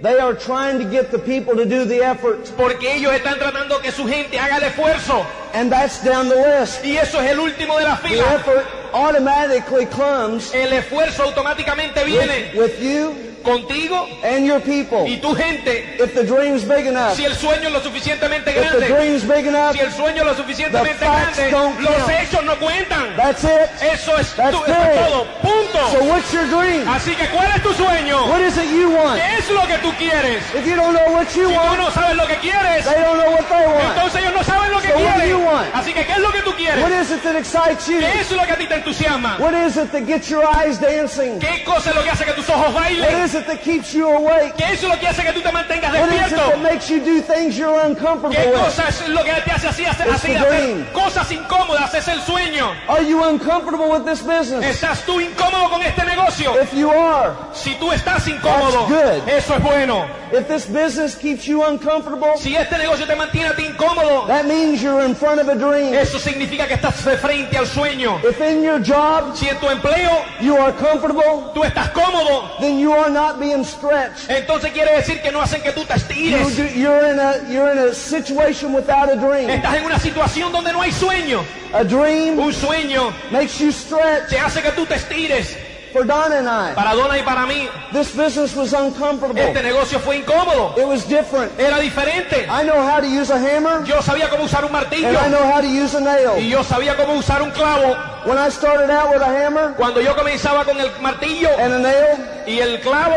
they 0.00 0.18
are 0.18 0.34
trying 0.34 0.78
to 0.78 0.84
get 0.84 1.10
the 1.10 1.18
people 1.18 1.54
to 1.56 1.64
do 1.64 1.84
the 1.84 2.00
effort, 2.02 2.50
porque 2.56 2.94
ellos 2.94 3.12
están 3.12 3.38
tratando 3.38 3.80
que 3.82 3.90
su 3.92 4.06
gente 4.06 4.38
haga 4.38 4.58
el 4.58 4.64
esfuerzo, 4.64 5.24
and 5.54 5.70
that's 5.72 6.02
down 6.04 6.28
the 6.28 6.36
list. 6.36 6.84
y 6.84 6.96
eso 6.96 7.20
es 7.20 7.30
el 7.30 7.38
último 7.40 7.76
de 7.78 7.84
la 7.84 7.96
The 7.96 8.18
effort 8.20 8.64
automatically 8.92 9.86
comes 9.86 10.54
El 10.54 10.72
esfuerzo 10.72 11.24
automáticamente 11.24 12.04
viene. 12.04 12.52
with, 12.54 12.78
with 12.78 12.82
you 12.82 13.27
contigo 13.48 14.06
and 14.22 14.46
your 14.46 14.60
people. 14.60 15.04
y 15.06 15.16
tu 15.18 15.34
gente. 15.34 15.96
If 15.98 16.14
the 16.14 16.24
dream's 16.24 16.64
big 16.64 16.86
enough, 16.86 17.14
Si 17.16 17.24
el 17.24 17.34
sueño 17.34 17.66
es 17.68 17.72
lo 17.72 17.80
suficientemente 17.80 18.50
if 18.50 18.56
the 18.72 18.78
grande, 18.78 18.88
dream's 18.88 19.22
big 19.24 19.46
enough, 19.46 19.72
si 19.74 19.80
el 19.80 19.92
sueño 19.92 20.20
es 20.22 20.26
lo 20.26 20.34
suficientemente 20.34 20.98
The 20.98 21.04
facts 21.06 21.36
grande, 21.36 21.50
don't 21.50 21.80
los 21.80 22.08
hechos 22.08 22.44
no 22.44 22.56
cuentan. 22.58 23.16
that's 23.16 23.44
it. 23.44 23.68
Eso 23.82 24.16
es, 24.18 24.32
That's 24.34 24.56
tu- 24.56 24.64
eso 24.64 24.74
es 24.74 24.96
it. 24.96 25.06
todo. 25.08 25.24
Punto. 25.42 25.78
So 25.92 26.04
what's 26.04 26.32
your 26.32 26.46
dream? 26.46 26.86
Así 26.88 27.14
que, 27.14 27.26
¿cuál 27.28 27.48
es 27.56 27.62
tu 27.62 27.72
sueño? 27.74 28.26
What 28.26 28.40
is 28.40 28.56
it 28.56 28.70
you 28.70 28.90
want? 28.90 29.20
¿Qué 29.20 29.38
es 29.38 29.50
lo 29.50 29.66
que 29.66 29.78
tú 29.78 29.92
quieres? 29.98 30.42
If 30.54 30.66
you 30.66 30.76
don't 30.76 30.94
know 30.94 31.12
what 31.14 31.26
you 31.34 31.48
Si 31.48 31.54
tú 31.54 31.60
want, 31.60 31.78
no 31.78 31.90
sabes 31.90 32.16
lo 32.16 32.26
que 32.26 32.36
quieres, 32.36 32.84
they 32.84 33.00
don't 33.02 33.18
know 33.20 33.30
what 33.32 33.46
they 33.48 33.66
want. 33.66 33.96
entonces 33.96 34.20
ellos 34.22 34.34
no 34.34 34.44
saben 34.44 34.70
lo 34.72 34.80
que 34.80 34.88
So 34.88 34.94
what 34.98 35.16
do 35.18 35.24
you 35.26 35.36
quieren. 35.38 35.44
want? 35.44 35.74
Así 35.74 35.92
que, 35.92 36.04
¿qué 36.04 36.12
es 36.12 36.18
lo 36.18 36.30
que 36.32 36.42
tú 36.42 36.50
What 36.50 36.56
quieres? 36.58 37.00
is 37.06 37.10
it 37.12 37.22
that 37.22 37.36
excites 37.36 37.86
you? 37.88 37.98
¿Qué 38.00 38.20
es 38.20 38.30
lo 38.32 38.44
que 38.44 38.52
a 38.52 38.56
ti 38.56 38.66
te 38.66 38.74
entusiasma? 38.74 39.36
What 39.38 39.54
is 39.54 39.76
it 39.76 39.90
that 39.92 40.06
gets 40.06 40.28
your 40.28 40.44
eyes 40.44 40.78
dancing? 40.80 41.38
¿Qué 41.38 41.62
cosa 41.64 41.90
es 41.90 41.96
lo 41.96 42.02
que 42.02 42.10
hace 42.10 42.24
que 42.24 42.32
tus 42.32 42.48
ojos 42.48 42.72
What 42.74 42.82
bailen? 42.82 43.24
is 43.24 43.34
it 43.34 43.37
that 43.46 43.62
keeps 43.62 43.92
you 43.94 44.06
awake? 44.08 44.54
¿Qué 44.56 44.72
es 44.72 44.82
lo 44.82 44.96
que 44.98 45.06
hace 45.06 45.22
que 45.22 45.32
tú 45.32 45.40
te 45.42 45.50
mantengas 45.52 45.92
What 45.92 46.08
is 46.08 46.14
it 46.14 46.20
despierto? 46.30 46.50
that 46.50 46.62
makes 46.62 46.88
you 46.90 47.00
do 47.00 47.20
things 47.22 47.56
you're 47.58 47.78
uncomfortable 47.80 48.34
¿Qué 48.36 48.50
with? 48.50 48.58
cosa 48.60 48.88
es 48.88 49.08
lo 49.08 49.22
que 49.24 49.32
te 49.44 49.50
hace 49.52 49.68
así 49.68 49.84
hacer, 49.84 50.06
It's 50.06 50.16
así 50.24 50.32
the 50.32 50.38
hacer 50.38 50.50
dream. 50.50 50.86
cosas 50.92 51.30
incómodas? 51.32 51.94
Es 51.94 52.08
el 52.08 52.20
sueño. 52.22 52.72
Are 52.88 53.02
you 53.04 53.22
uncomfortable 53.24 53.88
with 53.90 54.04
this 54.04 54.22
business? 54.22 54.64
¿Estás 54.64 55.02
tú 55.04 55.20
incómodo 55.20 55.68
con 55.70 55.82
este 55.82 56.04
negocio? 56.04 56.54
If 56.60 56.72
you 56.74 56.90
are, 56.90 57.34
Si 57.52 57.74
tú 57.76 57.92
estás 57.92 58.26
incómodo, 58.28 58.86
That's 58.88 59.22
good. 59.22 59.28
eso 59.28 59.54
es 59.56 59.62
bueno. 59.62 60.06
if 60.32 60.46
this 60.48 60.66
business 60.66 61.14
keeps 61.14 61.46
you 61.46 61.62
uncomfortable, 61.64 62.36
Si 62.36 62.54
este 62.56 62.76
negocio 62.78 63.06
te 63.06 63.14
mantiene 63.16 63.48
a 63.50 63.54
ti 63.56 63.64
incómodo, 63.64 64.26
that 64.26 64.44
means 64.46 64.82
you're 64.82 65.04
in 65.04 65.14
front 65.14 65.40
of 65.40 65.48
a 65.48 65.54
dream. 65.54 65.94
eso 65.94 66.18
significa 66.18 66.66
que 66.66 66.74
estás 66.74 67.04
de 67.04 67.16
frente 67.16 67.56
al 67.58 67.66
sueño. 67.66 68.20
If 68.24 68.40
in 68.40 68.62
your 68.62 68.78
job 68.80 69.34
Si 69.36 69.48
en 69.48 69.56
tu 69.58 69.68
empleo 69.68 70.24
you 70.40 70.56
are 70.56 70.72
comfortable, 70.72 71.50
tú 71.54 71.64
estás 71.64 71.90
cómodo, 71.92 72.50
then 72.60 72.78
you 72.78 72.92
are 72.92 73.10
not 73.10 73.27
being 73.36 73.64
stretched. 73.64 74.30
entonces 74.30 74.70
quiere 74.72 74.92
decir 74.96 75.20
que 75.20 75.32
no 75.32 75.40
hacen 75.42 75.60
que 75.62 75.72
tú 75.72 75.84
te 75.84 75.94
You 75.94 75.96
estires. 75.96 76.56
do, 76.56 76.64
you're 76.78 77.10
in 77.12 77.18
a 77.18 77.34
you're 77.50 77.70
in 77.72 77.78
a 77.78 77.92
situation 77.94 78.72
without 78.72 79.08
a 79.10 79.16
dream. 79.16 79.50
Estás 79.50 79.74
en 79.76 79.84
una 79.84 79.98
situación 79.98 80.52
donde 80.52 80.72
no 80.72 80.80
hay 80.82 80.92
sueño. 80.92 81.42
A 81.72 81.82
dream 81.84 82.38
Un 82.38 82.52
sueño 82.52 83.12
makes 83.30 83.58
you 83.58 83.70
stretch. 83.72 84.28
te 84.30 84.38
hace 84.38 84.62
que 84.62 84.70
tú 84.72 84.86
te 84.86 84.94
estires. 84.94 85.56
For 85.92 86.04
Donna 86.04 86.36
and 86.36 86.48
I, 86.48 86.74
Para 86.74 86.94
Donna 86.94 87.18
y 87.18 87.22
para 87.22 87.46
mí, 87.46 87.66
this 87.92 88.14
business 88.14 88.54
was 88.54 88.72
uncomfortable. 88.74 89.40
este 89.40 89.62
negocio 89.62 89.98
fue 90.00 90.16
incómodo. 90.16 90.76
It 90.76 90.86
was 90.86 91.04
different. 91.08 91.58
Era 91.58 91.78
diferente. 91.78 92.46
I 92.48 92.62
know 92.64 92.76
how 92.82 93.00
to 93.00 93.06
use 93.06 93.30
a 93.30 93.38
hammer, 93.38 93.84
Yo 93.84 94.00
sabía 94.02 94.28
cómo 94.28 94.44
usar 94.44 94.64
un 94.64 94.70
and 94.70 94.72
martillo 94.72 95.08
I 95.18 95.28
know 95.28 95.42
how 95.50 95.60
to 95.60 95.66
use 95.68 95.94
a 95.96 96.00
y 96.00 96.04
nail. 96.04 96.48
yo 96.50 96.62
sabía 96.62 96.94
cómo 96.96 97.14
usar 97.14 97.40
un 97.42 97.50
clavo. 97.52 97.96
When 98.26 98.36
I 98.36 98.50
started 98.50 98.90
out 98.90 99.10
with 99.10 99.22
a 99.22 99.26
hammer 99.30 99.74
Cuando 99.76 100.00
yo 100.00 100.14
comenzaba 100.14 100.64
con 100.64 100.78
el 100.78 100.90
martillo 101.00 101.50
and 101.58 101.72
a 101.74 101.78
nail, 101.78 102.44
y 102.46 102.60
el 102.60 102.80
clavo, 102.80 103.16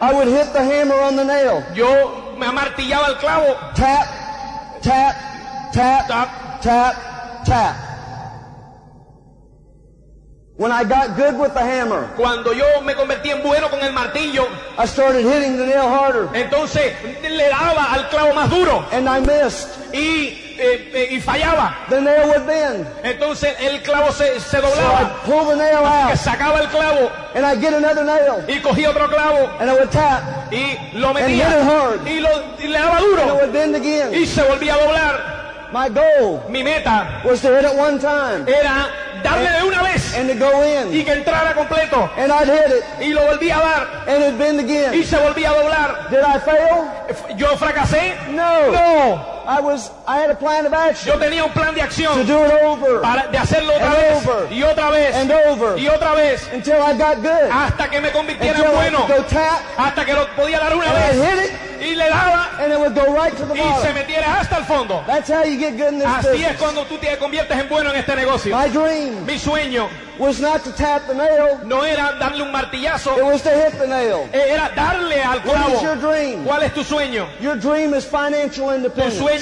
I 0.00 0.12
would 0.12 0.28
hit 0.28 0.52
the 0.52 0.60
hammer 0.62 0.94
on 1.00 1.16
the 1.16 1.24
nail. 1.24 1.62
yo 1.74 2.34
me 2.38 2.46
amartillaba 2.46 3.08
el 3.08 3.16
clavo. 3.16 3.56
Tap, 3.74 4.06
tap, 4.82 5.14
tap, 5.72 6.06
Tap. 6.08 6.60
tap, 6.62 7.44
tap. 7.44 7.95
When 10.58 10.72
I 10.72 10.84
got 10.84 11.16
good 11.16 11.38
with 11.38 11.52
the 11.52 11.60
hammer, 11.60 12.08
Cuando 12.16 12.52
yo 12.54 12.80
me 12.80 12.94
convertí 12.94 13.28
en 13.30 13.42
bueno 13.42 13.68
con 13.68 13.78
el 13.82 13.92
martillo, 13.92 14.46
I 14.78 14.86
started 14.86 15.22
hitting 15.22 15.58
the 15.58 15.66
nail 15.66 15.86
harder, 15.86 16.30
entonces 16.32 16.94
le 17.22 17.48
daba 17.50 17.92
al 17.92 18.08
clavo 18.08 18.32
más 18.32 18.48
duro 18.48 18.86
and 18.90 19.06
I 19.06 19.20
missed. 19.20 19.68
y 19.92 20.54
eh, 20.58 20.90
eh, 20.94 21.08
y 21.10 21.20
fallaba. 21.20 21.76
the 21.90 22.00
nail 22.00 22.28
would 22.28 22.46
bend. 22.46 22.86
Entonces 23.04 23.54
el 23.60 23.82
clavo 23.82 24.10
se, 24.12 24.40
se 24.40 24.56
So 24.58 24.62
doblaba. 24.62 25.00
I'd 25.02 25.24
pull 25.26 25.44
the 25.44 25.56
nail 25.56 25.80
Que 25.80 26.12
out 26.12 26.16
sacaba 26.16 26.60
el 26.62 26.68
clavo 26.68 27.10
and 27.34 27.44
I'd 27.44 27.60
get 27.60 27.74
another 27.74 28.04
nail 28.06 28.42
y 28.48 28.58
cogía 28.62 28.88
otro 28.88 29.08
clavo 29.08 29.50
and 29.60 29.68
I 29.68 29.74
would 29.74 29.90
tap 29.90 30.22
y 30.50 30.78
lo 30.94 31.10
And 31.10 31.18
hit 31.18 31.44
metía 31.44 31.50
it 31.60 31.64
hard. 31.68 32.08
y, 32.08 32.20
lo, 32.20 32.30
y 32.58 32.68
le 32.68 32.78
daba 32.78 32.96
and 32.96 33.04
it 33.04 33.10
duro 33.10 33.34
would 33.42 33.52
bend 33.52 33.76
again. 33.76 34.14
y 34.14 34.24
se 34.24 34.40
volvía 34.42 34.72
a 34.76 34.78
doblar. 34.78 35.36
My 35.72 35.90
goal 35.90 36.42
Mi 36.48 36.62
meta 36.62 37.20
was 37.24 37.42
to 37.42 37.48
hit 37.48 37.64
it 37.66 37.76
one 37.76 37.98
time 37.98 38.48
era 38.48 38.86
darle 39.26 39.50
de 39.50 39.62
una 39.64 39.82
vez 39.82 40.16
and 40.16 40.30
to 40.30 40.38
go 40.38 40.64
y 40.92 41.04
que 41.04 41.12
entrara 41.12 41.54
completo 41.54 42.10
And 42.16 42.32
I'd 42.32 42.48
hit 42.48 42.78
it 42.78 42.84
y 43.00 43.12
lo 43.12 43.26
volvía 43.26 43.58
a 43.58 43.60
dar 43.60 44.04
and 44.06 44.22
it'd 44.22 44.38
bend 44.38 44.94
y 44.94 45.04
se 45.04 45.16
volvía 45.18 45.50
a 45.50 45.54
doblar. 45.54 46.10
Did 46.10 46.20
I 46.20 46.38
fail? 46.40 47.36
Yo 47.36 47.56
fracasé. 47.56 48.14
No. 48.30 48.70
No, 48.72 49.35
I 49.48 49.60
was, 49.60 49.90
I 50.08 50.18
had 50.18 50.30
a 50.30 50.34
plan 50.34 50.66
of 50.66 50.72
yo 50.72 50.78
action 50.78 51.18
tenía 51.20 51.44
un 51.44 51.52
plan 51.52 51.72
de 51.74 51.80
to 51.80 51.86
acción 51.86 52.26
do 52.26 52.44
it 52.44 52.52
over 52.64 53.00
para 53.00 53.28
de 53.30 53.38
hacerlo 53.38 53.74
otra 53.74 53.86
And 53.86 53.96
vez 53.96 54.26
over. 54.26 54.52
y 54.52 54.62
otra 54.62 54.90
vez 54.90 55.14
and 55.14 55.30
over 55.30 55.78
y 55.78 55.86
otra 55.88 56.14
vez 56.14 56.48
until 56.52 56.76
I 56.82 56.92
got 56.98 57.22
good. 57.22 57.50
hasta 57.50 57.88
que 57.88 58.00
me 58.00 58.10
convirtiera 58.10 58.58
en 58.58 58.72
bueno, 58.72 59.06
could 59.06 59.18
go 59.18 59.24
tap 59.28 59.60
hasta 59.78 60.04
que 60.04 60.12
lo 60.14 60.26
podía 60.34 60.58
dar 60.58 60.74
una 60.76 60.92
vez 60.92 61.14
hit 61.14 61.44
it 61.44 61.52
y 61.90 61.94
le 61.94 62.08
daba 62.08 62.48
and 62.58 62.72
it 62.72 62.78
would 62.78 62.94
go 62.94 63.12
right 63.14 63.36
to 63.36 63.44
the 63.46 63.54
y 63.54 63.74
se 63.82 63.92
metiera 63.92 64.40
hasta 64.40 64.56
el 64.58 64.64
fondo. 64.64 65.02
That's 65.06 65.28
how 65.30 65.44
you 65.44 65.58
get 65.58 65.76
good 65.76 65.92
in 65.92 65.98
this 65.98 66.08
Así 66.08 66.26
es 66.26 66.32
business. 66.32 66.56
cuando 66.58 66.84
tú 66.86 66.98
te 66.98 67.16
conviertes 67.18 67.56
en 67.58 67.68
bueno 67.68 67.90
en 67.90 67.96
este 67.96 68.16
negocio. 68.16 68.56
My 68.56 68.68
dream 68.68 69.24
Mi 69.26 69.38
sueño 69.38 69.88
was 70.18 70.40
not 70.40 70.64
to 70.64 70.72
tap 70.72 71.06
the 71.06 71.14
nail, 71.14 71.60
no 71.66 71.82
era 71.84 72.16
darle 72.18 72.42
un 72.42 72.50
martillazo, 72.50 73.18
it 73.18 73.22
was 73.24 73.42
to 73.42 73.50
hit 73.50 73.78
the 73.78 73.86
nail. 73.86 74.26
era 74.32 74.70
darle 74.74 75.22
al 75.22 75.40
What 75.40 75.68
is 75.74 75.82
your 75.82 75.96
clavo. 75.96 76.00
dream? 76.10 76.44
¿Cuál 76.46 76.62
es 76.62 76.72
tu 76.72 76.82
sueño? 76.82 77.26
Your 77.40 77.56
dream 77.56 77.92
is 77.92 78.06
financial 78.06 78.68
Tu 78.70 78.74
independence. 78.76 79.18
sueño 79.18 79.35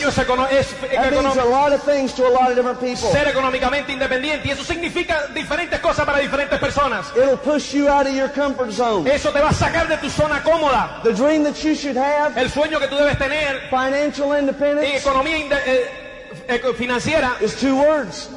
different 2.55 2.81
people. 2.81 3.11
ser 3.13 3.29
económicamente 3.29 3.93
independiente 3.93 4.49
y 4.49 4.51
eso 4.53 4.65
significa 4.65 5.27
diferentes 5.35 5.81
cosas 5.81 6.05
para 6.07 6.19
diferentes 6.19 6.59
personas. 6.59 7.07
It'll 7.17 7.37
push 7.39 7.73
you 7.75 7.89
out 7.89 8.07
of 8.07 8.15
your 8.15 8.29
comfort 8.33 8.71
zone. 8.73 9.09
Eso 9.11 9.31
te 9.31 9.41
va 9.41 9.49
a 9.51 9.53
sacar 9.53 9.89
de 9.89 9.97
tu 9.99 10.09
zona 10.11 10.43
cómoda. 10.43 11.01
The 11.03 11.13
dream 11.13 11.45
that 11.45 11.57
you 11.63 11.75
should 11.75 11.97
have, 11.97 12.37
El 12.41 12.51
sueño 12.51 12.79
que 12.79 12.89
tú 12.89 12.97
debes 12.97 13.19
tener 13.19 13.69
financial 13.71 14.33
en 14.35 14.41
independence, 14.49 14.97
economía 14.97 15.39
inde- 15.39 15.63
eh, 15.67 15.91
eco- 16.49 16.75
financiera 16.75 17.33
is 17.41 17.55
two 17.57 17.77
words. 17.77 18.29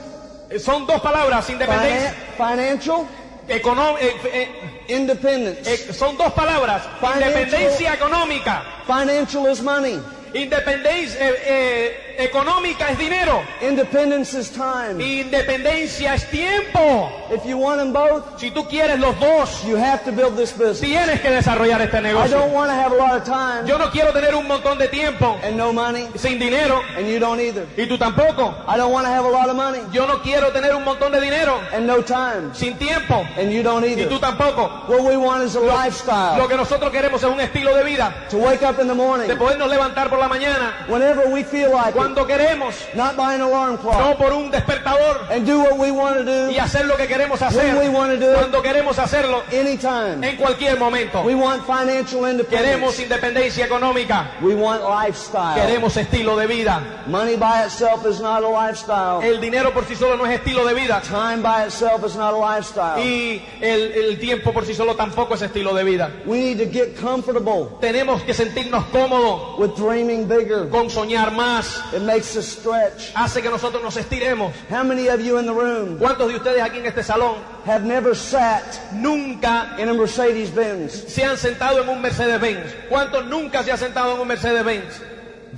eh, 0.49 0.59
son 0.59 0.85
dos 0.85 1.01
palabras, 1.01 1.45
Finan- 1.45 1.53
independencia, 1.61 2.13
financial 2.37 3.05
econo- 3.49 3.97
eh, 3.99 4.15
eh, 4.31 4.49
independence. 4.89 5.69
eh, 5.69 5.93
son 5.93 6.17
dos 6.17 6.31
palabras, 6.33 6.83
Financial- 6.99 7.29
independencia 7.29 7.93
económica. 7.93 8.63
Financial 8.85 9.47
is 9.51 9.61
money. 9.61 9.99
Independencia 10.33 11.19
eh, 11.19 11.41
eh, 11.45 12.06
económica 12.17 12.89
es 12.89 12.97
dinero. 12.97 13.41
Independence 13.61 14.33
is 14.37 14.49
time. 14.51 15.01
Independencia 15.03 16.13
es 16.15 16.29
tiempo. 16.29 17.09
If 17.29 17.45
you 17.45 17.57
want 17.57 17.79
them 17.79 17.93
both, 17.93 18.39
Si 18.39 18.51
tú 18.51 18.67
quieres 18.67 18.99
los 18.99 19.19
dos, 19.19 19.63
you 19.65 19.75
have 19.77 20.03
to 20.05 20.11
build 20.11 20.35
this 20.37 20.51
business. 20.53 20.79
tienes 20.81 21.19
que 21.21 21.29
desarrollar 21.29 21.81
este 21.81 21.97
I 21.97 22.01
don't 22.01 22.13
negocio. 22.13 22.45
want 22.53 22.69
to 22.69 22.75
have 22.75 22.91
a 22.93 22.95
lot 22.95 23.15
of 23.17 23.23
time 23.25 23.67
Yo 23.67 23.77
no 23.77 23.89
quiero 23.91 24.11
tener 24.13 24.33
un 24.35 24.47
montón 24.47 24.77
de 24.77 24.87
tiempo 24.87 25.37
and 25.43 25.57
no 25.57 25.73
money, 25.73 26.07
sin 26.15 26.39
dinero 26.39 26.81
and 26.97 27.07
you 27.07 27.19
don't 27.19 27.39
either. 27.39 27.65
y 27.77 27.85
tú 27.87 27.97
tampoco. 27.97 28.55
I 28.67 28.77
don't 28.77 28.91
want 28.91 29.05
to 29.05 29.11
have 29.11 29.25
a 29.25 29.29
lot 29.29 29.49
of 29.49 29.55
money 29.55 29.79
Yo 29.91 30.07
no 30.07 30.21
quiero 30.21 30.51
tener 30.51 30.73
un 30.75 30.83
montón 30.83 31.11
de 31.11 31.19
dinero 31.19 31.59
and 31.73 31.85
no 31.85 32.01
time, 32.03 32.53
sin 32.53 32.77
tiempo 32.77 33.25
and 33.37 33.51
you 33.51 33.61
don't 33.63 33.83
y 33.85 33.95
tú 33.95 34.01
either. 34.15 34.19
tampoco. 34.19 34.85
What 34.87 35.01
we 35.03 35.17
want 35.17 35.43
is 35.43 35.55
a 35.55 35.59
Lo 35.59 35.67
lifestyle. 35.75 36.47
que 36.47 36.55
nosotros 36.55 36.91
queremos 36.91 37.21
es 37.21 37.29
un 37.29 37.39
estilo 37.41 37.75
de 37.75 37.83
vida, 37.83 38.13
To 38.29 38.37
wake 38.37 38.63
up 38.63 38.79
in 38.79 38.87
the 38.87 38.93
morning 38.95 39.27
de 39.27 39.35
podernos 39.35 39.69
levantar 39.69 40.09
por 40.09 40.19
la 40.19 40.27
mañana 40.29 40.85
whenever 40.87 41.27
we 41.27 41.43
feel 41.43 41.71
like 41.71 41.93
cuando 42.07 42.25
queremos, 42.25 42.73
not 42.95 43.15
by 43.17 43.35
an 43.35 43.41
alarm 43.41 43.73
no 43.73 43.77
clock, 43.81 44.17
por 44.17 44.31
un 44.33 44.49
despertador 44.49 45.27
and 45.29 45.45
do 45.45 45.59
what 45.59 45.77
we 45.77 45.91
want 45.91 46.15
to 46.17 46.23
do 46.23 46.49
y 46.51 46.57
hacer 46.57 46.85
lo 46.85 46.95
que 46.95 47.05
queremos 47.07 47.41
hacer 47.41 47.75
When 47.75 47.77
we 47.79 47.89
wanna 47.89 48.15
do 48.15 48.31
it. 48.31 48.37
cuando 48.37 48.61
queremos 48.61 48.97
hacerlo 48.97 49.43
anytime. 49.51 50.23
en 50.27 50.37
cualquier 50.37 50.77
momento. 50.79 51.21
We 51.23 51.35
want 51.35 51.65
financial 51.65 52.21
Queremos 52.21 52.97
independence. 52.99 53.03
independencia 53.03 53.65
económica, 53.65 54.31
We 54.41 54.55
want 54.55 54.81
lifestyle. 54.83 55.55
queremos 55.55 55.97
estilo 55.97 56.37
de 56.37 56.47
vida. 56.47 56.81
Money 57.07 57.35
by 57.35 57.65
itself 57.65 58.05
is 58.05 58.19
not 58.21 58.43
a 58.43 58.49
lifestyle. 58.49 59.21
El 59.21 59.41
dinero 59.41 59.73
por 59.73 59.85
sí 59.85 59.95
solo 59.95 60.15
no 60.15 60.25
es 60.25 60.39
estilo 60.39 60.65
de 60.65 60.73
vida 60.73 61.01
Time 61.01 61.41
by 61.41 61.65
itself 61.67 62.05
is 62.05 62.15
not 62.15 62.33
a 62.33 62.37
lifestyle. 62.37 63.03
y 63.03 63.41
el, 63.61 63.91
el 63.91 64.19
tiempo 64.19 64.53
por 64.53 64.65
sí 64.65 64.73
solo 64.73 64.95
tampoco 64.95 65.35
es 65.35 65.41
estilo 65.41 65.73
de 65.73 65.83
vida. 65.83 66.09
We 66.25 66.39
need 66.39 66.57
to 66.59 66.71
get 66.71 66.95
comfortable 67.01 67.67
Tenemos 67.81 68.21
que 68.23 68.33
sentirnos 68.33 68.85
cómodos 68.85 69.57
with 69.59 69.71
dreaming 69.75 70.27
bigger. 70.27 70.69
con 70.69 70.89
soñar 70.89 71.31
más. 71.31 71.81
It 71.97 72.03
makes 72.03 72.35
us 72.37 72.45
stretch. 72.47 73.11
Hace 73.15 73.41
que 73.41 73.49
nosotros 73.49 73.81
nos 73.81 73.97
estiremos. 73.97 74.53
How 74.69 74.83
many 74.83 75.07
of 75.09 75.19
you 75.19 75.39
in 75.39 75.45
the 75.47 75.51
room 75.53 75.97
¿Cuántos 75.97 76.27
de 76.29 76.35
ustedes 76.35 76.61
aquí 76.61 76.77
en 76.77 76.85
este 76.85 77.01
salón 77.03 77.37
have 77.65 77.83
never 77.83 78.15
sat 78.15 78.63
nunca 78.93 79.75
in 79.79 79.89
a 79.89 79.93
Mercedes 79.95 80.53
Benz? 80.53 81.05
se 81.07 81.23
han 81.23 81.37
sentado 81.37 81.81
en 81.81 81.89
un 81.89 81.99
Mercedes-Benz? 82.01 82.87
¿Cuántos 82.89 83.25
nunca 83.25 83.63
se 83.63 83.71
han 83.71 83.79
sentado 83.79 84.13
en 84.13 84.21
un 84.21 84.27
Mercedes-Benz? 84.27 85.01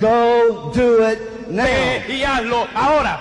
Go 0.00 0.72
do 0.74 1.06
it 1.10 1.18
now. 1.48 1.64
Ve 1.64 2.04
y 2.08 2.22
hazlo 2.24 2.66
ahora. 2.74 3.20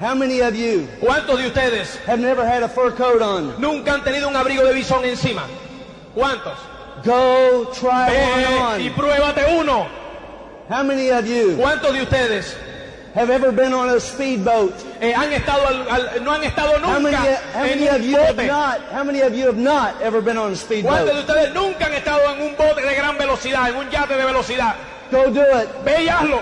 How 0.00 0.14
many 0.14 0.40
of 0.42 0.54
you 0.54 0.86
¿Cuántos 1.00 1.38
de 1.38 1.46
ustedes 1.48 1.98
have 2.06 2.18
never 2.20 2.44
had 2.44 2.62
a 2.62 2.68
fur 2.68 2.92
coat 2.92 3.20
on? 3.22 3.60
nunca 3.60 3.94
han 3.94 4.04
tenido 4.04 4.28
un 4.28 4.36
abrigo 4.36 4.62
de 4.64 4.72
bisón 4.74 5.04
encima? 5.04 5.42
¿Cuántos? 6.14 6.56
Go 7.04 7.70
try 7.72 8.10
Ve 8.10 8.46
one 8.70 8.82
y 8.84 8.88
on. 8.88 8.94
pruébate 8.94 9.44
uno. 9.58 10.03
How 10.68 10.82
many 10.82 11.10
of 11.10 11.26
you 11.26 11.56
¿Cuántos 11.56 11.92
de 11.92 12.02
ustedes 12.02 12.54
have 13.14 13.30
ever 13.30 13.52
been 13.52 13.72
on 13.74 13.90
a 13.90 14.00
speedboat? 14.00 14.72
eh, 15.00 15.12
han 15.14 15.32
estado 15.32 15.66
al- 15.66 15.88
al- 15.90 16.24
no 16.24 16.32
han 16.32 16.42
estado 16.44 16.72
How 16.82 16.98
many, 17.00 17.16
nunca 17.16 17.36
how 17.52 17.64
en 17.64 17.88
of 17.88 17.94
un 17.96 18.02
you 18.10 18.16
have 18.16 18.36
bote? 18.36 18.46
not? 18.46 18.80
How 18.92 19.04
many 19.04 19.20
of 19.20 19.34
you 19.34 19.46
have 19.46 19.58
not 19.58 20.00
ever 20.00 20.20
been 20.22 20.38
on 20.38 20.52
a 20.52 20.56
¿Cuántos 20.56 20.68
de 20.68 20.74
speedboat? 20.82 21.18
ustedes 21.18 21.54
nunca 21.54 21.86
han 21.86 21.92
estado 21.94 22.34
en 22.34 22.42
un 22.42 22.56
bote 22.56 22.82
de 22.82 22.94
gran 22.94 23.18
velocidad, 23.18 23.68
en 23.68 23.76
un 23.76 23.90
yate 23.90 24.14
de 24.16 24.24
velocidad? 24.24 24.74
Go 25.10 25.30
do 25.30 25.42
it. 25.60 25.68
Ve 25.84 26.04
y 26.04 26.08
hazlo. 26.08 26.40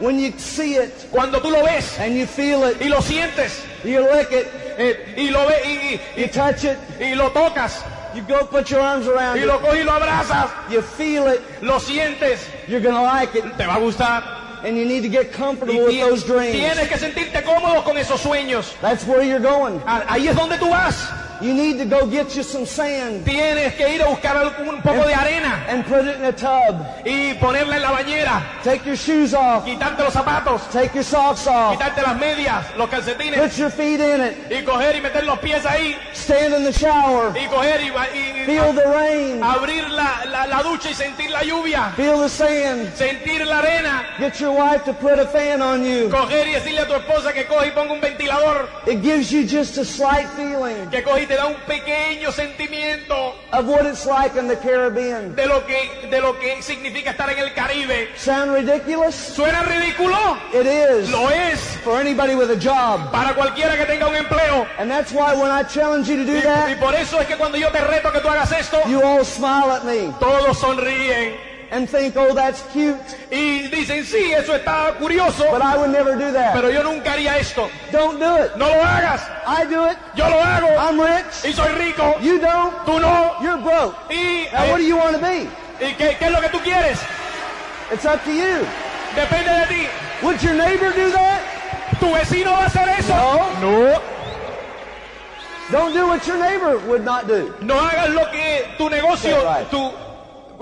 When 0.00 0.18
you 0.18 0.32
see 0.38 0.76
it 0.76 0.92
Cuando 1.10 1.40
tú 1.40 1.50
lo 1.50 1.62
ves 1.64 1.98
and 1.98 2.16
you 2.16 2.24
feel 2.26 2.62
it, 2.70 2.80
y 2.80 2.88
lo 2.88 3.00
sientes 3.02 3.64
you 3.84 4.00
lick 4.00 4.30
it, 4.32 4.46
eh, 4.78 5.14
y 5.16 5.28
lo 5.30 5.44
ves 5.46 5.66
y, 5.66 5.70
y- 5.94 6.00
you 6.22 6.28
touch 6.28 6.64
it, 6.64 6.78
y 7.00 7.14
lo 7.16 7.30
tocas 7.32 7.82
you 8.14 8.22
go 8.22 8.44
put 8.44 8.70
your 8.70 8.80
arms 8.80 9.06
around 9.06 9.38
y 9.38 9.44
lo 9.44 9.58
coges 9.60 9.80
y 9.80 9.84
lo 9.84 9.92
abrazas, 9.92 10.50
you 10.70 10.82
feel 10.82 11.26
it, 11.28 11.40
lo 11.62 11.78
sientes, 11.78 12.46
you're 12.66 12.80
gonna 12.80 13.02
like 13.02 13.34
it, 13.34 13.44
te 13.56 13.66
va 13.66 13.76
a 13.76 13.80
gustar. 13.80 14.38
and 14.64 14.76
you 14.76 14.84
need 14.84 15.02
to 15.02 15.08
get 15.08 15.32
comfortable 15.32 15.84
with 15.84 16.00
those 16.00 16.24
dreams. 16.24 16.56
tienes 16.56 16.88
que 16.88 16.98
sentirte 16.98 17.42
cómodo 17.44 17.84
con 17.84 17.96
esos 17.96 18.20
sueños. 18.20 18.74
That's 18.80 19.04
where 19.06 19.22
you're 19.22 19.38
going. 19.40 19.80
Ah, 19.86 20.04
Ahí 20.08 20.26
es 20.28 20.34
donde 20.36 20.58
tú 20.58 20.68
vas. 20.68 21.08
You 21.40 21.54
need 21.54 21.78
to 21.78 21.84
go 21.84 22.06
get 22.06 22.34
you 22.36 22.42
some 22.42 22.66
sand 22.66 23.24
Tienes 23.24 23.74
que 23.74 23.88
ir 23.94 24.02
a 24.02 24.06
buscar 24.06 24.36
un 24.60 24.82
poco 24.82 25.06
de 25.06 25.14
arena 25.14 25.64
and 25.68 25.84
put 25.86 26.04
it 26.06 26.16
in 26.16 26.24
a 26.24 26.32
tub. 26.32 26.76
y 27.04 27.34
ponerla 27.34 27.76
en 27.76 27.82
la 27.82 27.90
bañera, 27.92 28.42
Take 28.64 28.84
your 28.84 28.96
shoes 28.96 29.34
off, 29.34 29.64
quitarte 29.64 30.02
los 30.02 30.12
zapatos, 30.14 30.62
take 30.72 30.92
your 30.94 31.04
socks 31.04 31.46
off, 31.46 31.72
quitarte 31.78 32.02
las 32.02 32.16
medias, 32.18 32.64
los 32.76 32.88
calcetines. 32.88 33.38
Put 33.40 33.56
your 33.56 33.70
feet 33.70 34.00
in 34.00 34.20
it, 34.20 34.50
y 34.50 34.64
coger 34.64 34.96
y 34.96 35.00
meter 35.00 35.24
los 35.24 35.38
pies 35.38 35.64
ahí. 35.64 35.96
Stand 36.12 36.54
in 36.54 36.64
the 36.64 36.72
shower, 36.72 37.32
y 37.36 37.46
coger 37.46 37.80
y, 37.82 37.88
y- 37.88 38.42
y 38.42 38.46
feel 38.46 38.74
the 38.74 38.84
rain, 38.86 39.42
abrir 39.42 39.88
la, 39.90 40.24
la- 40.26 40.46
la 40.46 40.62
ducha 40.62 40.90
y 40.90 40.94
sentir 40.94 41.30
la 41.30 41.42
lluvia, 41.42 41.92
feel 41.96 42.18
the 42.20 42.28
sand. 42.28 42.92
sentir 42.96 43.46
la 43.46 43.58
arena, 43.60 44.04
Get 44.18 44.40
your 44.40 44.52
wife 44.52 44.84
to 44.84 44.92
put 44.92 45.18
a 45.18 45.26
fan 45.26 45.62
on 45.62 45.84
you. 45.84 46.08
coger 46.10 46.48
y 46.48 46.52
decirle 46.52 46.80
a 46.80 46.86
tu 46.86 46.94
esposa 46.94 47.32
que 47.32 47.46
coge 47.46 47.68
y 47.68 47.70
ponga 47.70 47.92
un 47.92 48.00
ventilador, 48.00 48.68
It 48.86 49.02
gives 49.02 49.30
you 49.30 49.44
just 49.44 49.78
a 49.78 49.84
slight 49.84 50.26
feeling. 50.36 50.88
Que 50.90 51.02
coge 51.02 51.27
te 51.28 51.36
da 51.36 51.46
un 51.46 51.54
pequeño 51.66 52.32
sentimiento 52.32 53.34
of 53.52 53.66
what 53.66 53.84
it's 53.86 54.06
like 54.06 54.36
in 54.38 54.48
the 54.48 54.56
Caribbean. 54.56 55.36
de 55.36 55.46
lo 55.46 55.64
que, 55.66 56.08
de 56.10 56.20
lo 56.20 56.38
que 56.38 56.62
significa 56.62 57.10
estar 57.10 57.30
en 57.30 57.38
el 57.38 57.52
Caribe. 57.54 58.08
Sound 58.16 58.52
ridiculous? 58.54 59.14
¿Suena 59.14 59.62
ridículo? 59.62 60.16
It 60.52 60.66
is 60.66 61.10
Lo 61.10 61.28
es 61.30 61.60
for 61.84 62.00
anybody 62.00 62.34
with 62.34 62.50
a 62.50 62.56
job. 62.56 63.10
para 63.12 63.34
cualquiera 63.34 63.76
que 63.76 63.84
tenga 63.84 64.08
un 64.08 64.16
empleo. 64.16 64.66
And 64.78 64.90
that's 64.90 65.12
why 65.12 65.34
when 65.34 65.50
I 65.50 65.62
challenge 65.64 66.08
you 66.08 66.16
to 66.16 66.24
do 66.24 66.32
Y, 66.32 66.38
y 66.38 66.42
that, 66.42 66.80
por 66.80 66.94
eso 66.94 67.20
es 67.20 67.26
que 67.26 67.36
cuando 67.36 67.58
yo 67.58 67.70
te 67.70 67.80
reto 67.80 68.10
que 68.10 68.20
tú 68.20 68.28
hagas 68.28 68.50
esto, 68.52 68.80
you 68.88 69.00
all 69.02 69.24
smile 69.24 69.70
at 69.70 69.84
me 69.84 70.12
todos 70.18 70.58
sonríen 70.58 71.36
and 71.70 71.88
think, 71.88 72.16
oh, 72.16 72.32
that's 72.34 72.62
cute, 72.72 72.96
y 73.30 73.68
dicen, 73.68 74.04
sí, 74.04 74.32
eso 74.32 74.54
está 74.54 74.94
curioso, 74.98 75.44
but 75.50 75.60
I 75.60 75.76
would 75.76 75.90
never 75.90 76.16
do 76.16 76.32
that. 76.32 76.54
pero 76.54 76.70
yo 76.70 76.82
nunca 76.82 77.12
haría 77.12 77.36
esto. 77.38 77.68
Don't 77.92 78.18
do 78.18 78.36
it. 78.42 78.56
No 78.56 78.68
lo 78.68 78.82
hagas, 78.82 79.20
I 79.46 79.64
do 79.66 79.84
it. 79.86 79.98
yo 80.14 80.28
lo 80.28 80.40
hago 80.40 80.68
I'm 80.78 80.98
rich. 81.00 81.44
y 81.44 81.52
soy 81.52 81.72
rico, 81.74 82.16
You 82.20 82.38
don't. 82.38 82.74
tú 82.86 82.98
no. 83.00 83.36
You're 83.42 83.58
broke. 83.58 83.94
¿Y, 84.10 84.48
Now, 84.52 84.70
what 84.70 84.78
do 84.78 84.84
eh, 84.84 84.88
you 84.88 84.96
want 84.96 85.14
to 85.16 85.20
be? 85.22 85.48
¿y 85.80 85.94
qué, 85.94 86.16
qué 86.18 86.26
es 86.26 86.32
lo 86.32 86.40
que 86.40 86.48
tú 86.48 86.58
quieres? 86.60 86.98
It's 87.92 88.04
up 88.04 88.22
to 88.24 88.32
you. 88.32 88.66
Depende 89.14 89.50
de 89.50 89.66
ti. 89.66 89.88
Would 90.22 90.42
your 90.42 90.54
neighbor 90.54 90.90
do 90.92 91.10
that? 91.12 91.40
¿Tu 92.00 92.06
vecino 92.06 92.52
va 92.52 92.64
a 92.64 92.66
hacer 92.66 92.88
eso? 92.98 93.14
No. 93.14 93.60
No. 93.60 94.00
Don't 95.70 95.92
do 95.92 96.06
what 96.06 96.26
your 96.26 96.38
neighbor 96.38 96.78
would 96.88 97.04
not 97.04 97.26
do. 97.28 97.54
No 97.60 97.74
hagas 97.74 98.08
lo 98.14 98.24
que 98.30 98.64
tu 98.78 98.88
negocio, 98.88 99.42
right. 99.44 99.68
tu, 99.70 99.92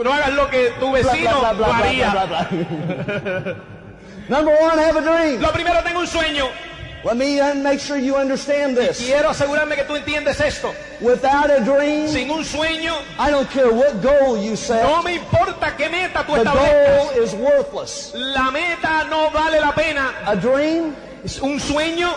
no 0.05 0.13
hagas 0.13 0.33
lo 0.35 0.49
que 0.51 0.73
tu 0.79 0.93
vecino 0.93 1.43
haría. 1.45 2.13
Number 4.29 4.57
one, 4.61 4.79
have 4.79 4.97
a 4.97 5.01
dream. 5.01 5.41
Lo 5.41 5.53
primero, 5.53 5.83
tengo 5.85 6.01
un 6.01 6.07
sueño. 6.07 6.49
Let 7.05 7.17
me 7.17 7.39
uh, 7.41 7.55
make 7.55 7.79
sure 7.79 7.97
you 7.97 8.17
understand 8.17 8.77
this. 8.77 8.99
Quiero 8.99 9.31
asegurarme 9.31 9.77
que 9.77 9.85
tú 9.85 9.95
entiendes 9.95 10.41
esto. 10.41 10.75
Without 11.01 11.51
a 11.51 11.61
dream, 11.61 12.09
Sin 12.09 12.31
un 12.31 12.45
sueño, 12.45 12.95
I 13.17 13.31
don't 13.31 13.49
care 13.51 13.73
what 13.73 14.03
goal 14.03 14.37
you 14.37 14.57
set, 14.57 14.83
no 14.83 15.03
me 15.05 15.15
importa 15.15 15.77
qué 15.77 15.89
meta 15.89 16.25
tú 16.25 16.35
the 16.35 16.43
goal 16.43 17.11
is 17.23 17.33
worthless. 17.35 18.13
La 18.15 18.51
meta 18.51 19.05
no 19.09 19.31
vale 19.31 19.61
la 19.61 19.73
pena. 19.73 20.13
A 20.27 20.35
dream 20.35 20.97
Un 21.43 21.59
sueño 21.59 22.13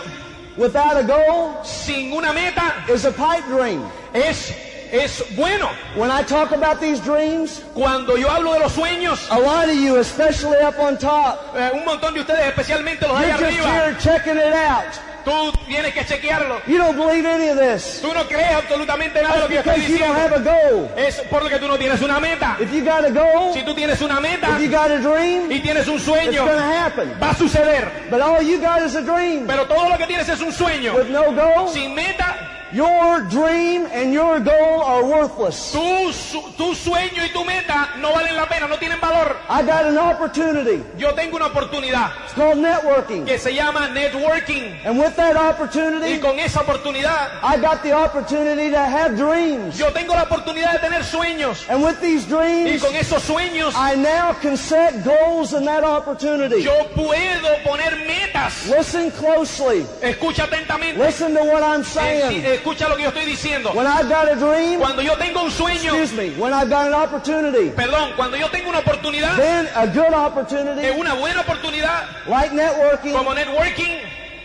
without 0.56 0.96
a 0.96 1.02
goal 1.02 1.64
sin 1.64 2.12
una 2.12 2.32
meta 2.32 2.84
is 2.88 3.04
a 3.04 3.12
pipe 3.12 3.44
dream. 3.48 3.84
es, 4.12 4.52
es 4.92 5.22
bueno. 5.36 5.68
When 5.96 6.10
I 6.10 6.22
talk 6.22 6.52
about 6.52 6.80
these 6.80 7.00
dreams, 7.00 7.62
Cuando 7.74 8.16
yo 8.16 8.28
hablo 8.30 8.52
de 8.54 8.60
los 8.60 8.72
sueños, 8.72 9.26
a 9.30 9.38
lot 9.38 9.68
of 9.68 9.74
you, 9.74 9.96
especially 9.98 10.58
up 10.62 10.78
on 10.78 10.96
top, 10.98 11.54
eh, 11.56 11.70
un 11.74 11.84
montón 11.84 12.14
de 12.14 12.20
ustedes, 12.20 12.46
especialmente 12.48 13.06
los 13.06 13.16
allá 13.16 13.32
just 13.38 13.42
arriba, 13.44 13.84
here 13.84 13.96
checking 13.98 14.36
it 14.36 14.52
out. 14.54 14.84
tú 15.24 15.52
tienes 15.66 15.92
que 15.92 16.02
chequearlo. 16.04 16.60
You 16.66 16.78
don't 16.78 16.96
believe 16.96 17.26
any 17.26 17.50
of 17.50 17.58
this. 17.58 18.00
Tú 18.00 18.12
no 18.14 18.24
crees 18.26 18.52
absolutamente 18.52 19.22
nada 19.22 19.34
de 19.34 19.40
lo 19.42 19.48
que 19.48 19.58
estoy 19.58 19.74
Because 19.74 19.90
you 19.92 19.98
don't 19.98 20.16
have 20.16 20.30
diciendo. 20.30 20.50
a 20.50 20.70
goal. 20.70 20.90
Es 20.96 21.20
por 21.30 21.42
lo 21.42 21.48
que 21.50 21.58
tú 21.58 21.68
no 21.68 21.76
tienes 21.76 22.00
una 22.00 22.18
meta. 22.18 22.56
If 22.58 22.72
you 22.72 22.82
got 22.84 23.04
a 23.04 23.10
goal, 23.10 23.52
Si 23.52 23.62
tú 23.62 23.74
tienes 23.74 24.00
una 24.00 24.18
meta 24.18 24.48
if 24.56 24.62
you 24.62 24.70
got 24.70 24.90
a 24.90 24.98
dream, 24.98 25.50
y 25.52 25.60
tienes 25.60 25.86
un 25.88 25.96
it's 25.96 26.04
sueño, 26.06 26.46
to 26.46 26.58
happen. 26.58 27.12
va 27.22 27.30
a 27.30 27.34
suceder. 27.34 27.90
But 28.10 28.22
all 28.22 28.40
you 28.42 28.60
got 28.60 28.82
is 28.82 28.96
a 28.96 29.02
dream. 29.02 29.46
Pero 29.46 29.66
todo 29.66 29.90
lo 29.90 29.98
que 29.98 30.06
tienes 30.06 30.26
es 30.28 30.40
un 30.40 30.52
sueño. 30.52 30.94
With 30.94 31.08
no 31.10 31.30
goal, 31.32 31.68
Sin 31.68 31.94
meta, 31.94 32.39
your 32.72 33.22
dream 33.22 33.86
and 33.92 34.12
your 34.12 34.40
goal 34.40 34.80
are 34.82 35.04
worthless. 35.04 35.72
tu, 35.72 36.12
su- 36.12 36.52
tu 36.56 36.74
sueño 36.74 37.24
y 37.24 37.30
tu 37.32 37.44
meta 37.44 37.90
no 37.98 38.12
valen 38.12 38.36
la 38.36 38.46
pena, 38.60 38.68
no 38.68 38.78
tienen 38.78 39.00
valor. 39.00 39.36
I 39.48 39.62
got 39.62 39.84
an 39.86 39.98
opportunity. 39.98 40.82
Yo 40.98 41.12
tengo 41.14 41.36
una 41.36 41.46
oportunidad 41.46 42.10
It's 42.24 42.34
called 42.34 42.58
networking. 42.58 43.24
que 43.26 43.38
se 43.38 43.54
llama 43.54 43.88
networking. 43.88 44.74
And 44.84 44.98
with 44.98 45.16
that 45.16 45.34
Y 45.36 45.48
opportunity, 45.48 46.18
con 46.20 46.38
esa 46.38 46.60
oportunidad, 46.60 47.30
I 47.42 47.56
got 47.60 47.82
the 47.82 47.92
opportunity 47.92 48.70
to 48.70 48.78
have 48.78 49.16
dreams. 49.16 49.78
yo 49.78 49.90
tengo 49.92 50.14
la 50.14 50.24
oportunidad 50.24 50.72
de 50.74 50.78
tener 50.80 51.02
sueños. 51.04 51.68
And 51.68 51.82
with 51.82 52.00
these 52.00 52.24
Y 52.26 52.28
dreams, 52.28 52.82
con 52.82 52.94
esos 52.94 53.22
sueños, 53.22 53.74
I 53.74 53.96
now 53.96 54.32
can 54.40 54.56
set 54.56 55.04
goals 55.04 55.52
in 55.52 55.64
that 55.64 55.84
opportunity. 55.84 56.62
yo 56.62 56.84
puedo 56.94 57.48
poner 57.64 57.96
metas. 58.06 58.66
Listen 58.68 59.10
closely. 59.12 59.86
Escucha 60.02 60.44
atentamente. 60.44 60.98
Listen 60.98 61.34
to 61.34 61.44
what 61.44 61.62
I'm 61.62 61.84
saying. 61.84 62.44
Escucha 62.44 62.88
lo 62.88 62.96
que 62.96 63.02
yo 63.04 63.08
estoy 63.10 63.24
diciendo. 63.26 63.72
When 63.74 63.86
I've 63.86 64.08
got 64.08 64.30
a 64.30 64.34
dream, 64.36 64.80
Cuando 64.80 65.02
yo 65.02 65.16
tengo 65.16 65.42
un 65.44 65.50
sueño, 65.50 65.94
excuse 65.94 66.12
me, 66.12 66.30
when 66.40 66.52
I've 66.52 66.68
got 66.68 66.86
an 66.86 66.94
opportunity, 66.94 67.70
perdón, 67.70 68.12
cuando 68.16 68.36
yo 68.36 68.49
tengo 68.50 68.70
una 68.70 68.78
oportunidad, 68.80 69.36
then 69.36 69.68
a 69.74 69.86
good 69.86 70.12
eh, 70.12 70.14
opportunity, 70.14 70.90
una 70.98 71.14
buena 71.14 71.40
oportunidad, 71.42 72.04
like 72.26 72.52
networking, 72.54 73.12
como 73.12 73.34
networking, 73.34 73.98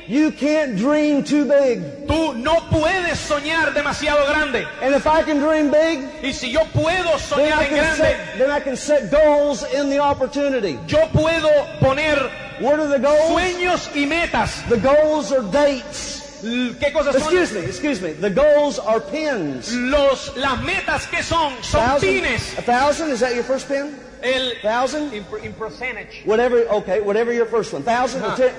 you 0.08 0.32
can't 0.32 0.76
dream 0.78 1.24
too 1.24 1.46
big. 1.46 1.82
tú 2.08 2.34
no 2.36 2.60
puedes 2.70 3.18
soñar 3.20 3.74
demasiado 3.74 4.26
grande. 4.28 4.68
And 4.82 4.94
if 4.96 5.08
I 5.08 5.24
can 5.24 5.39
dream 5.39 5.72
big, 5.72 6.08
Y 6.24 6.32
si 6.32 6.52
yo 6.52 6.62
puedo 6.74 7.10
then 7.10 7.20
soñar 7.20 7.60
I 7.60 7.63
en 7.63 7.70
can 7.70 7.78
grande, 7.78 7.98
set, 7.98 8.38
then 8.38 8.52
I 8.52 8.60
can 8.60 8.78
set 8.78 9.10
goals 9.12 9.63
in 9.74 9.89
the 9.89 10.00
opportunity. 10.00 10.78
yo 10.88 11.00
puedo 11.12 11.50
poner 11.80 12.18
What 12.60 12.80
are 12.80 12.88
the 12.88 13.00
goals? 13.00 13.32
sueños 13.32 13.89
y 13.96 14.06
metas. 14.06 14.63
The 14.70 14.78
goals 14.78 15.32
are 15.34 15.41
dates. 15.52 16.22
¿Qué 16.41 16.91
cosas 16.93 17.15
son? 17.15 17.24
Excuse 17.24 17.54
me, 17.54 17.60
excuse 17.65 18.02
me. 18.02 18.13
The 18.13 18.30
goals 18.30 18.80
are 18.80 19.00
pins. 19.00 19.74
Los, 19.74 20.36
las 20.36 20.62
metas 20.63 21.08
que 21.08 21.24
son, 21.24 21.54
son 21.63 21.82
Thousand, 21.82 22.08
pines. 22.24 22.58
a 22.58 22.62
thousand? 22.62 23.10
Is 23.12 23.19
that 23.21 23.34
your 23.36 23.43
first 23.43 23.67
pin? 23.67 23.95
El, 24.21 24.52
Thousand? 24.62 25.13
in, 25.13 25.26
in 25.43 25.54
percentage. 25.54 26.21
Whatever. 26.26 26.62
Okay, 26.82 27.02
whatever 27.02 27.32
your 27.34 27.45
first 27.45 27.74
one. 27.74 27.84
Thousand 27.84 28.21
Huh. 28.21 28.50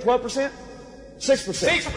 twelve 0.00 0.22
percent, 0.22 0.52
six 0.52 0.52
percent. 0.52 0.52
Seis- 1.18 1.46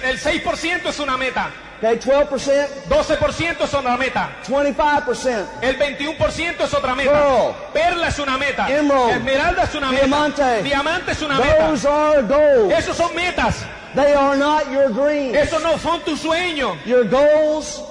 el 0.03 0.19
6% 0.19 0.89
es 0.89 0.99
una 0.99 1.17
meta. 1.17 1.49
Okay, 1.79 1.97
twelve 1.97 2.25
percent, 2.27 2.67
12% 2.89 3.63
es 3.65 3.73
otra 3.73 3.97
meta. 3.97 4.29
twenty-five 4.47 5.01
percent. 5.05 5.47
El 5.61 5.77
21% 5.77 6.63
es 6.63 6.73
otra 6.73 6.95
meta. 6.95 7.11
Pearl. 7.11 7.55
Perla 7.71 8.07
es 8.07 8.17
una 8.19 8.35
meta. 8.37 8.67
Emerald. 8.67 9.11
Esmeralda 9.17 9.63
es 9.63 9.75
una 9.75 9.91
Diamante. 9.91 10.41
meta. 10.41 10.63
Diamante 10.63 11.11
es 11.11 11.21
una 11.21 11.37
meta. 11.39 11.67
Those 11.69 11.85
are 11.87 12.21
goals. 12.23 12.73
Esos 12.73 12.97
son 12.97 13.13
metas. 13.15 13.57
They 13.93 14.13
are 14.13 14.35
not 14.37 14.63
your 14.71 14.89
dreams. 14.91 15.35
Esos 15.37 15.61
no 15.61 15.77
son 15.77 16.01
tus 16.01 16.19
sueños. 16.21 16.77
Your 16.85 17.03
goals. 17.07 17.83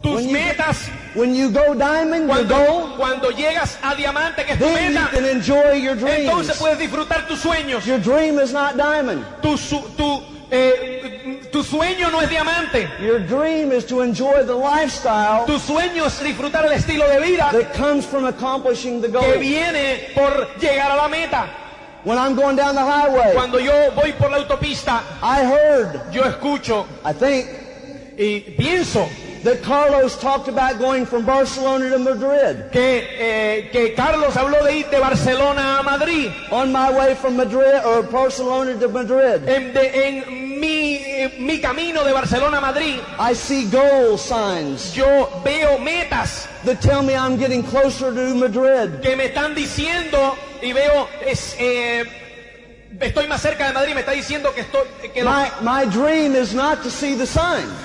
Tus 0.00 0.14
When 0.14 0.26
you- 0.28 0.32
metas. 0.32 0.88
When 1.16 1.34
you 1.34 1.50
go 1.50 1.74
diamond, 1.74 2.28
your 2.30 2.46
Cuando, 2.46 2.54
goal, 2.54 2.96
cuando 2.96 3.30
llegas 3.30 3.78
a 3.82 3.96
diamante, 3.96 4.44
que 4.44 4.52
es 4.52 4.58
tu 4.60 4.64
then 4.64 4.92
you 4.94 5.00
meta, 5.00 5.10
can 5.10 5.24
enjoy 5.24 5.72
your 5.82 5.96
entonces 5.98 6.56
dreams. 6.56 6.58
puedes 6.60 6.78
disfrutar 6.78 7.26
tus 7.26 7.40
sueños. 7.40 7.84
Your 7.84 7.98
dream 7.98 8.38
is 8.38 8.52
not 8.52 8.76
diamond. 8.76 9.24
Tu, 9.42 9.56
su- 9.58 9.82
tu, 9.96 10.22
eh, 10.50 11.40
tu 11.52 11.62
sueño 11.62 12.10
no 12.10 12.20
es 12.20 12.28
diamante. 12.30 12.88
Your 13.00 13.18
dream 13.20 13.72
is 13.72 13.84
to 13.86 14.00
enjoy 14.02 14.44
the 14.44 14.54
lifestyle 14.54 15.44
Tu 15.46 15.58
sueño 15.58 16.06
es 16.06 16.18
disfrutar 16.22 16.64
el 16.66 16.72
estilo 16.72 17.06
de 17.08 17.20
vida 17.20 17.50
that 17.52 17.74
comes 17.74 18.04
from 18.06 18.24
accomplishing 18.24 19.00
the 19.00 19.08
que 19.08 19.18
goal. 19.18 19.38
viene 19.38 20.10
por 20.14 20.48
llegar 20.60 20.90
a 20.92 20.96
la 20.96 21.08
meta. 21.08 21.48
When 22.04 22.16
I'm 22.16 22.34
going 22.36 22.56
down 22.56 22.74
the 22.74 22.80
highway, 22.84 23.32
Cuando 23.34 23.58
yo 23.58 23.90
voy 23.94 24.12
por 24.12 24.30
la 24.30 24.38
autopista, 24.38 25.02
I 25.22 25.42
heard, 25.44 26.12
yo 26.12 26.22
escucho 26.24 26.86
I 27.04 27.12
think, 27.12 27.46
y 28.16 28.40
pienso 28.56 29.08
that 29.44 29.62
Carlos 29.62 30.16
talked 30.20 30.48
about 30.48 30.78
going 30.78 31.06
from 31.06 31.24
Barcelona 31.24 31.90
to 31.90 31.98
Madrid. 31.98 32.70
que, 32.72 33.06
eh, 33.18 33.68
que 33.72 33.94
Carlos 33.94 34.34
habló 34.36 34.62
de 34.64 34.78
ir 34.78 34.86
de 34.90 34.98
Barcelona 34.98 35.78
a 35.78 35.82
Madrid. 35.82 36.30
On 36.50 36.72
my 36.72 36.90
way 36.90 37.14
from 37.14 37.36
Madrid 37.36 37.80
or 37.84 38.02
Barcelona 38.02 38.74
to 38.78 38.88
Madrid, 38.88 39.48
En, 39.48 39.72
de- 39.72 40.06
en 40.08 40.60
mi, 40.60 41.00
mi 41.38 41.58
camino 41.60 42.04
de 42.04 42.12
Barcelona 42.12 42.58
a 42.58 42.60
Madrid, 42.60 43.00
I 43.18 43.32
see 43.34 43.64
goal 43.70 44.18
signs 44.18 44.94
yo 44.94 45.28
veo 45.44 45.78
metas 45.78 46.46
that 46.64 46.80
tell 46.80 47.02
me 47.02 47.14
I'm 47.14 47.36
getting 47.38 47.62
closer 47.62 48.12
to 48.12 48.34
Madrid. 48.34 49.00
que 49.02 49.14
me 49.16 49.26
están 49.26 49.54
diciendo 49.54 50.36
y 50.60 50.72
veo, 50.72 51.08
es, 51.24 51.54
eh, 51.58 52.04
estoy 53.00 53.26
más 53.26 53.40
cerca 53.40 53.66
de 53.68 53.72
Madrid, 53.72 53.94
me 53.94 54.00
está 54.00 54.12
diciendo 54.12 54.52
que 54.54 54.62
estoy, 54.62 54.86
que 55.12 55.22
los- 55.22 55.32
My, 55.34 55.48
my 55.62 55.86
dream 55.86 56.34
is 56.34 56.54
not 56.54 56.82
to 56.82 56.90
see 56.90 57.14
the 57.16 57.26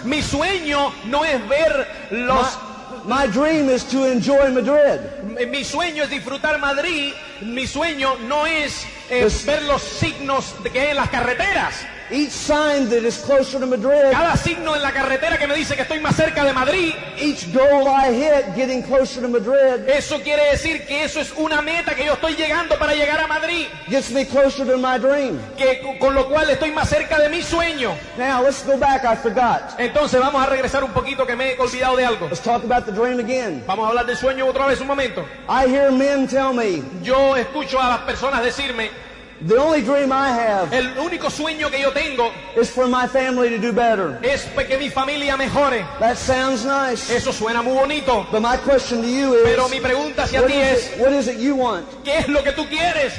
mi 0.03 0.21
sueño 0.21 0.91
no 1.05 1.23
es 1.23 1.47
ver 1.47 1.87
los, 2.11 2.57
My, 3.05 3.25
my 3.25 3.27
dream 3.27 3.69
is 3.69 3.83
to 3.85 4.05
enjoy 4.05 4.49
Madrid. 4.51 5.47
mi 5.47 5.63
sueño 5.63 6.03
es 6.03 6.09
disfrutar 6.09 6.57
Madrid, 6.59 7.13
mi 7.41 7.67
sueño 7.67 8.15
no 8.27 8.45
es 8.45 8.85
eh, 9.09 9.27
ver 9.45 9.63
los 9.63 9.81
signos 9.81 10.55
de 10.63 10.69
que 10.71 10.79
hay 10.81 10.87
en 10.91 10.95
las 10.97 11.09
carreteras. 11.09 11.75
Each 12.11 12.31
sign 12.31 12.89
that 12.89 13.03
is 13.03 13.17
closer 13.17 13.59
to 13.59 13.65
Madrid, 13.65 14.11
Cada 14.11 14.35
signo 14.37 14.75
en 14.75 14.81
la 14.81 14.91
carretera 14.91 15.37
que 15.37 15.47
me 15.47 15.55
dice 15.55 15.75
que 15.75 15.83
estoy 15.83 15.99
más 15.99 16.15
cerca 16.15 16.43
de 16.43 16.53
Madrid, 16.53 16.93
each 17.17 17.53
goal 17.53 17.87
I 17.87 18.13
hit 18.13 18.55
getting 18.55 18.83
closer 18.83 19.21
to 19.21 19.27
Madrid 19.27 19.87
eso 19.87 20.21
quiere 20.21 20.51
decir 20.51 20.85
que 20.85 21.03
eso 21.03 21.19
es 21.19 21.31
una 21.37 21.61
meta 21.61 21.95
que 21.95 22.05
yo 22.05 22.13
estoy 22.13 22.35
llegando 22.35 22.77
para 22.77 22.93
llegar 22.93 23.19
a 23.19 23.27
Madrid, 23.27 23.67
gets 23.87 24.11
me 24.11 24.25
closer 24.25 24.65
to 24.65 24.77
my 24.77 24.97
dream. 24.97 25.39
que 25.57 25.97
con 25.99 26.13
lo 26.13 26.27
cual 26.27 26.49
estoy 26.49 26.71
más 26.71 26.89
cerca 26.89 27.19
de 27.19 27.29
mi 27.29 27.41
sueño. 27.41 27.95
Now 28.17 28.43
let's 28.43 28.65
go 28.65 28.77
back. 28.77 29.03
I 29.03 29.15
forgot. 29.15 29.79
Entonces 29.79 30.19
vamos 30.19 30.41
a 30.41 30.49
regresar 30.49 30.83
un 30.83 30.91
poquito 30.91 31.25
que 31.25 31.35
me 31.35 31.53
he 31.53 31.59
olvidado 31.59 31.95
de 31.95 32.05
algo. 32.05 32.27
Let's 32.27 32.41
talk 32.41 32.63
about 32.63 32.85
the 32.85 32.91
dream 32.91 33.19
again. 33.19 33.63
Vamos 33.65 33.85
a 33.85 33.89
hablar 33.89 34.05
del 34.05 34.17
sueño 34.17 34.45
otra 34.47 34.67
vez 34.67 34.79
un 34.81 34.87
momento. 34.87 35.25
I 35.47 35.67
hear 35.67 35.91
men 35.91 36.27
tell 36.27 36.53
me 36.53 36.81
Yo 37.01 37.35
escucho 37.35 37.79
a 37.79 37.89
las 37.89 37.99
personas 37.99 38.43
decirme, 38.43 38.91
the 39.41 39.57
only 39.57 39.81
dream 39.81 40.11
I 40.11 40.29
have 40.29 40.73
el 40.73 40.97
único 40.97 41.29
sueño 41.29 41.69
que 41.69 41.81
yo 41.81 41.91
tengo 41.91 42.31
is 42.55 42.69
for 42.69 42.87
my 42.87 43.07
family 43.07 43.49
to 43.49 43.57
do 43.57 43.73
better. 43.73 44.19
es 44.23 44.45
que 44.67 44.77
mi 44.77 44.89
familia 44.89 45.35
mejore. 45.37 45.85
That 45.99 46.17
sounds 46.17 46.65
nice. 46.65 47.09
Eso 47.09 47.31
suena 47.31 47.61
muy 47.63 47.73
bonito. 47.73 48.25
But 48.31 48.41
my 48.41 48.57
question 48.57 49.01
to 49.01 49.07
you 49.07 49.37
Pero 49.43 49.65
is, 49.65 49.71
mi 49.71 49.79
pregunta 49.79 50.23
hacia 50.23 50.41
what 50.41 50.49
ti 50.49 50.57
is, 50.57 50.77
es, 50.77 50.93
it, 50.93 50.99
what 50.99 51.13
is 51.13 51.27
it 51.27 51.37
you 51.37 51.55
want? 51.55 51.85
¿qué 52.03 52.19
es 52.19 52.27
lo 52.27 52.43
que 52.43 52.51
tú 52.51 52.67
quieres? 52.69 53.13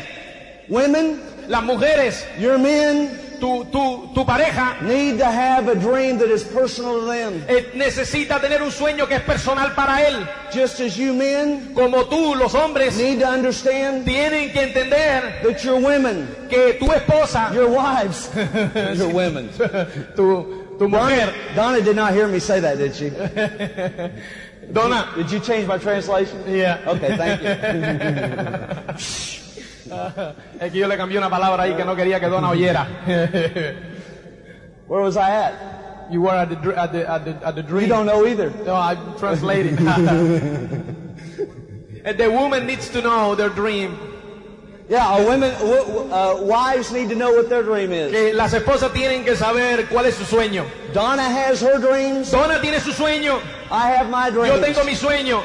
Women, 0.69 1.21
Las 1.49 1.63
mujeres, 1.63 2.27
your 2.39 2.59
men 2.59 3.34
tu, 3.45 3.65
tu, 3.71 4.09
tu 4.15 4.25
pareja, 4.25 4.81
need 4.81 5.19
to 5.19 5.27
have 5.27 5.69
a 5.69 5.75
dream 5.75 6.17
that 6.17 6.31
is 6.31 6.43
personal 6.45 7.01
to 7.01 7.07
them. 7.07 7.45
eh, 7.47 7.73
necesita 7.75 8.41
tener 8.41 8.63
un 8.63 8.71
sueño 8.71 9.07
que 9.07 9.17
es 9.17 9.23
personal 9.23 9.75
para 9.75 10.01
él. 10.07 10.27
Just 10.51 10.81
as 10.81 10.97
you 10.97 11.13
men 11.13 11.75
Como 11.75 12.05
tú, 12.07 12.35
los 12.35 12.55
hombres, 12.55 12.97
need 12.97 13.21
to 13.21 13.27
understand 13.29 14.07
tienen 14.07 14.51
que 14.51 14.63
entender 14.63 15.43
that 15.43 15.63
your 15.63 15.79
women, 15.79 16.27
que 16.49 16.75
tu 16.79 16.87
esposa, 16.87 17.53
your 17.53 17.69
wives, 17.69 18.31
your 18.97 19.13
women. 19.13 19.51
tu, 20.17 20.77
tu 20.79 20.89
mujer, 20.89 21.31
Donna 21.55 21.83
did 21.83 21.97
not 21.97 22.15
hear 22.15 22.27
me 22.29 22.39
say 22.39 22.61
that, 22.61 22.79
did 22.79 22.95
she? 22.95 23.11
Donna, 24.73 25.13
Did 25.15 25.31
you 25.31 25.41
change 25.41 25.69
my 25.69 25.77
translation? 25.77 26.43
Yeah. 26.49 26.81
Okay, 26.87 27.17
thank 27.19 27.43
you. 29.29 29.41
es 30.61 30.73
que 30.73 30.79
yo 30.79 30.87
le 30.89 30.97
cambié 30.97 31.19
una 31.19 31.31
palabra 31.31 31.65
ahí 31.65 31.75
que 31.75 31.85
no 31.85 31.95
quería 31.97 32.19
que 32.21 32.29
Donna 32.29 32.51
oyera. 32.51 32.87
Where 34.89 35.03
was 35.03 35.17
I 35.17 35.31
at? 35.31 35.55
You 36.11 36.21
were 36.23 36.33
at 36.37 36.51
the, 36.51 36.57
at 36.79 36.93
the, 36.93 37.09
at 37.11 37.25
the, 37.25 37.31
at 37.47 37.55
the 37.55 37.63
You 37.63 37.69
dream. 37.69 37.89
don't 37.89 38.05
know 38.07 38.27
either. 38.27 38.51
No, 38.67 38.75
I'm 38.77 39.17
translating. 39.19 39.79
And 42.05 42.19
the 42.19 42.31
woman 42.31 42.67
needs 42.67 42.91
to 42.91 43.01
know 43.01 43.35
their 43.35 43.49
dream. 43.49 43.97
Yeah, 44.91 45.25
women, 45.27 45.51
uh, 46.13 46.37
wives 46.43 46.93
need 46.93 47.09
to 47.09 47.15
know 47.15 47.33
what 47.33 47.49
their 47.49 47.63
dream 47.63 47.91
is. 47.91 48.13
Que 48.13 48.35
las 48.35 48.53
esposas 48.53 48.93
tienen 48.93 49.25
que 49.25 49.35
saber 49.35 49.87
cuál 49.89 50.05
es 50.05 50.15
su 50.17 50.25
sueño. 50.25 50.67
Donna 50.93 51.23
has 51.23 51.63
her 51.63 51.79
dreams. 51.79 52.31
Donna 52.31 52.61
tiene 52.61 52.79
su 52.81 52.93
sueño, 52.93 53.41
I 53.71 53.93
have 53.97 54.11
my 54.11 54.29
yo 54.29 54.61
tengo 54.61 54.83
dreams. 54.83 54.85
mi 54.85 54.95
sueño. 54.95 55.41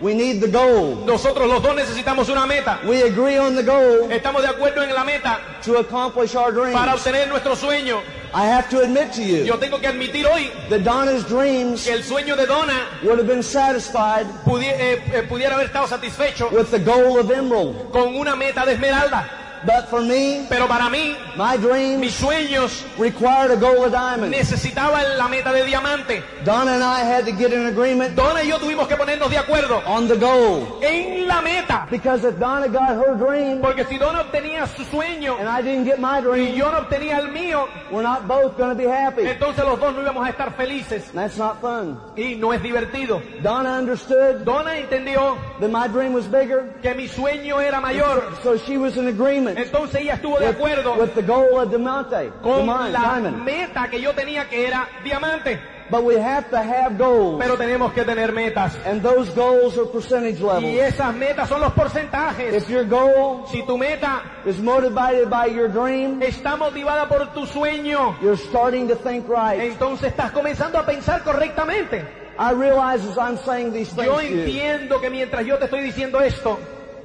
We 0.00 0.12
need 0.14 0.40
the 0.40 0.48
goal. 0.48 0.96
Nosotros 1.06 1.48
los 1.48 1.62
dos 1.62 1.74
necesitamos 1.76 2.28
una 2.28 2.46
meta. 2.46 2.80
We 2.84 3.02
agree 3.02 3.38
on 3.38 3.54
the 3.54 3.62
goal 3.62 4.10
Estamos 4.10 4.42
de 4.42 4.48
acuerdo 4.48 4.82
en 4.82 4.92
la 4.94 5.04
meta 5.04 5.38
to 5.64 5.78
accomplish 5.78 6.34
our 6.34 6.52
para 6.52 6.92
dreams. 6.92 7.00
obtener 7.00 7.28
nuestro 7.28 7.54
sueño. 7.54 8.00
I 8.34 8.46
have 8.46 8.68
to 8.70 8.80
admit 8.80 9.12
to 9.12 9.22
you 9.22 9.44
Yo 9.44 9.56
tengo 9.58 9.78
que 9.78 9.86
admitir 9.86 10.26
hoy 10.26 10.50
that 10.68 10.80
Donna's 10.82 11.22
dreams 11.24 11.84
que 11.84 11.92
el 11.92 12.02
sueño 12.02 12.36
de 12.36 12.46
Donna 12.46 12.88
would 13.04 13.18
have 13.18 13.28
been 13.28 13.44
satisfied 13.44 14.26
pudi- 14.44 14.64
eh, 14.72 15.00
eh, 15.12 15.22
pudiera 15.28 15.54
haber 15.54 15.66
estado 15.66 15.86
satisfecho 15.86 16.48
with 16.50 16.68
the 16.72 16.80
goal 16.80 17.18
of 17.20 17.30
emerald. 17.30 17.92
con 17.92 18.16
una 18.16 18.34
meta 18.34 18.66
de 18.66 18.72
esmeralda. 18.72 19.43
But 19.66 19.88
for 19.88 20.02
me, 20.02 20.46
Pero 20.48 20.66
para 20.68 20.88
mí, 20.90 21.16
my 21.36 21.56
dreams 21.56 21.98
mis 21.98 22.14
sueños 22.14 22.84
required 22.98 23.50
a 23.50 23.56
goal 23.56 23.84
of 23.84 23.92
diamond. 23.92 24.30
necesitaban 24.32 25.16
la 25.16 25.28
meta 25.28 25.52
de 25.52 25.64
diamante. 25.64 26.22
Donna 26.44 26.72
and 26.74 26.82
I 26.84 27.00
had 27.00 27.24
to 27.24 27.32
get 27.32 27.52
in 27.52 27.66
agreement 27.66 28.14
Donna 28.14 28.42
y 28.42 28.48
yo 28.48 28.58
tuvimos 28.58 28.86
que 28.88 28.96
ponernos 28.96 29.30
de 29.30 29.38
acuerdo 29.38 29.82
on 29.86 30.06
the 30.08 30.16
goal. 30.16 30.80
en 30.82 31.26
la 31.26 31.40
meta. 31.40 31.86
Because 31.90 32.24
if 32.24 32.38
Donna 32.38 32.68
got 32.68 32.90
her 32.96 33.14
dream 33.16 33.60
Porque 33.60 33.84
si 33.88 33.96
Donna 33.98 34.20
obtenía 34.20 34.66
su 34.66 34.84
sueño 34.84 35.36
and 35.38 35.48
I 35.48 35.62
didn't 35.62 35.84
get 35.86 35.98
my 35.98 36.18
y 36.18 36.22
dream, 36.22 36.54
yo 36.56 36.70
no 36.70 36.78
obtenía 36.78 37.18
el 37.18 37.28
mío, 37.28 37.66
we're 37.90 38.02
not 38.02 38.28
both 38.28 38.56
going 38.58 38.70
to 38.70 38.74
be 38.76 38.86
happy. 38.86 39.22
entonces 39.26 39.64
los 39.64 39.78
dos 39.80 39.94
no 39.94 40.02
íbamos 40.02 40.26
a 40.26 40.30
estar 40.30 40.52
felices. 40.56 41.10
That's 41.14 41.38
not 41.38 41.60
fun. 41.60 41.98
Y 42.16 42.36
no 42.36 42.52
es 42.52 42.62
divertido. 42.62 43.22
Donna 43.42 43.78
understood 43.78 44.44
Donna 44.44 44.76
entendió 44.76 45.36
that 45.60 45.70
my 45.70 45.88
dream 45.88 46.12
was 46.12 46.26
bigger, 46.26 46.74
que 46.82 46.94
mi 46.94 47.08
sueño 47.08 47.60
era 47.60 47.80
mayor. 47.80 48.22
so 48.42 48.56
she 48.58 48.76
was 48.76 48.96
in 48.96 49.08
agreement 49.08 49.53
Entonces 49.56 50.00
ella 50.02 50.14
estuvo 50.14 50.38
de 50.38 50.46
with, 50.48 50.54
acuerdo 50.56 50.94
with 50.94 51.10
the 51.14 51.22
goal 51.22 51.58
of 51.58 51.68
diamante, 51.70 52.30
con 52.42 52.64
diamond, 52.66 52.92
la 52.92 53.00
diamond. 53.00 53.44
meta 53.44 53.88
que 53.88 54.00
yo 54.00 54.12
tenía 54.14 54.48
que 54.48 54.66
era 54.66 54.88
diamante. 55.02 55.60
But 55.90 56.02
we 56.02 56.16
have 56.18 56.48
to 56.48 56.56
have 56.56 56.96
goals, 56.96 57.38
Pero 57.38 57.58
tenemos 57.58 57.92
que 57.92 58.04
tener 58.04 58.32
metas. 58.32 58.74
and 58.86 59.02
those 59.02 59.28
goals 59.34 59.76
are 59.76 59.84
percentage 59.84 60.40
Y 60.40 60.42
levels. 60.42 60.94
esas 60.94 61.14
metas 61.14 61.46
son 61.46 61.60
los 61.60 61.72
porcentajes. 61.74 62.54
If 62.54 62.70
your 62.70 62.84
goal 62.86 63.46
Si 63.50 63.62
tu 63.66 63.76
meta 63.76 64.22
is 64.46 64.58
motivated 64.60 65.28
by 65.28 65.48
your 65.48 65.68
dream, 65.68 66.22
está 66.22 66.56
motivada 66.56 67.06
por 67.06 67.26
tu 67.34 67.44
sueño, 67.46 68.16
you're 68.22 68.38
starting 68.38 68.88
to 68.88 68.96
think 68.96 69.28
right. 69.28 69.60
entonces 69.60 70.08
estás 70.08 70.32
comenzando 70.32 70.78
a 70.78 70.86
pensar 70.86 71.22
correctamente. 71.22 72.02
I 72.38 72.52
realize 72.52 73.06
as 73.06 73.18
I'm 73.18 73.36
saying 73.36 73.72
these 73.74 73.92
things 73.94 74.06
Yo 74.06 74.18
entiendo 74.20 75.00
que 75.02 75.10
mientras 75.10 75.44
yo 75.44 75.58
te 75.58 75.66
estoy 75.66 75.82
diciendo 75.82 76.20
esto, 76.22 76.58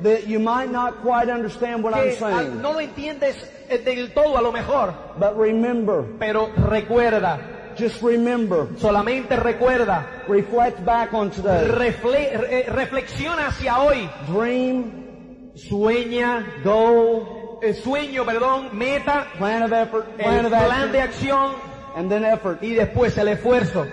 that 0.03 0.27
you 0.27 0.39
might 0.39 0.71
not 0.71 1.01
quite 1.01 1.29
understand 1.29 1.83
what 1.83 1.93
I'm 1.93 2.11
saying. 2.15 2.61
no 2.61 2.73
lo 2.73 2.79
entiendes 2.79 3.35
eh, 3.69 3.77
del 3.79 4.13
todo 4.13 4.37
a 4.37 4.41
lo 4.41 4.51
mejor, 4.51 4.93
But 5.19 5.37
remember, 5.37 6.03
pero 6.19 6.49
recuerda, 6.55 7.73
just 7.77 8.01
remember, 8.01 8.67
solamente 8.77 9.35
recuerda, 9.35 10.23
reflect 10.27 10.83
back 10.85 11.13
on 11.13 11.29
today. 11.31 11.67
refle- 11.67 12.39
re- 12.39 12.63
reflexiona 12.69 13.47
hacia 13.47 13.79
hoy, 13.79 14.09
Dream, 14.27 15.51
sueña, 15.55 16.45
goal, 16.63 17.59
eh, 17.61 17.73
sueño, 17.73 18.25
perdón, 18.25 18.69
meta, 18.77 19.27
plan 19.37 19.63
of 19.63 19.71
effort, 19.73 20.05
plan 20.17 20.39
el 20.39 20.45
of 20.45 20.51
plan 20.51 20.91
de 20.91 21.01
action, 21.01 21.37
acción. 21.37 21.55
And 21.95 22.09
then 22.09 22.23
effort. 22.23 22.61
y 22.63 22.73
después 22.75 23.17
el 23.17 23.27
esfuerzo. 23.29 23.85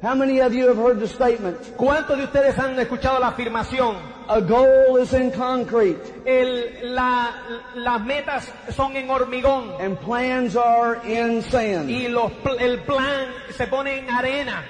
How 0.00 0.14
many 0.14 0.40
of 0.40 0.52
you 0.52 0.68
have 0.68 0.78
heard 0.78 1.00
the 1.00 1.08
statement, 1.08 1.56
¿Cuántos 1.76 2.16
de 2.16 2.24
ustedes 2.24 2.56
han 2.58 2.78
escuchado 2.78 3.18
la 3.18 3.28
afirmación? 3.28 3.96
A 4.28 4.40
goal 4.42 4.98
is 5.00 5.12
in 5.14 5.30
concrete 5.32 5.98
El- 6.26 6.94
la- 6.94 7.32
las 7.74 8.00
metas 8.04 8.52
son 8.70 8.94
en 8.96 9.08
hormigón 9.10 9.80
and 9.80 9.98
plans 9.98 10.54
are 10.56 11.00
in 11.06 11.42
sand? 11.42 11.88
y 11.88 12.08
los, 12.08 12.30
el 12.60 12.80
plan 12.82 13.28
se 13.56 13.66
pone 13.66 13.98
en 13.98 14.10
arena. 14.10 14.64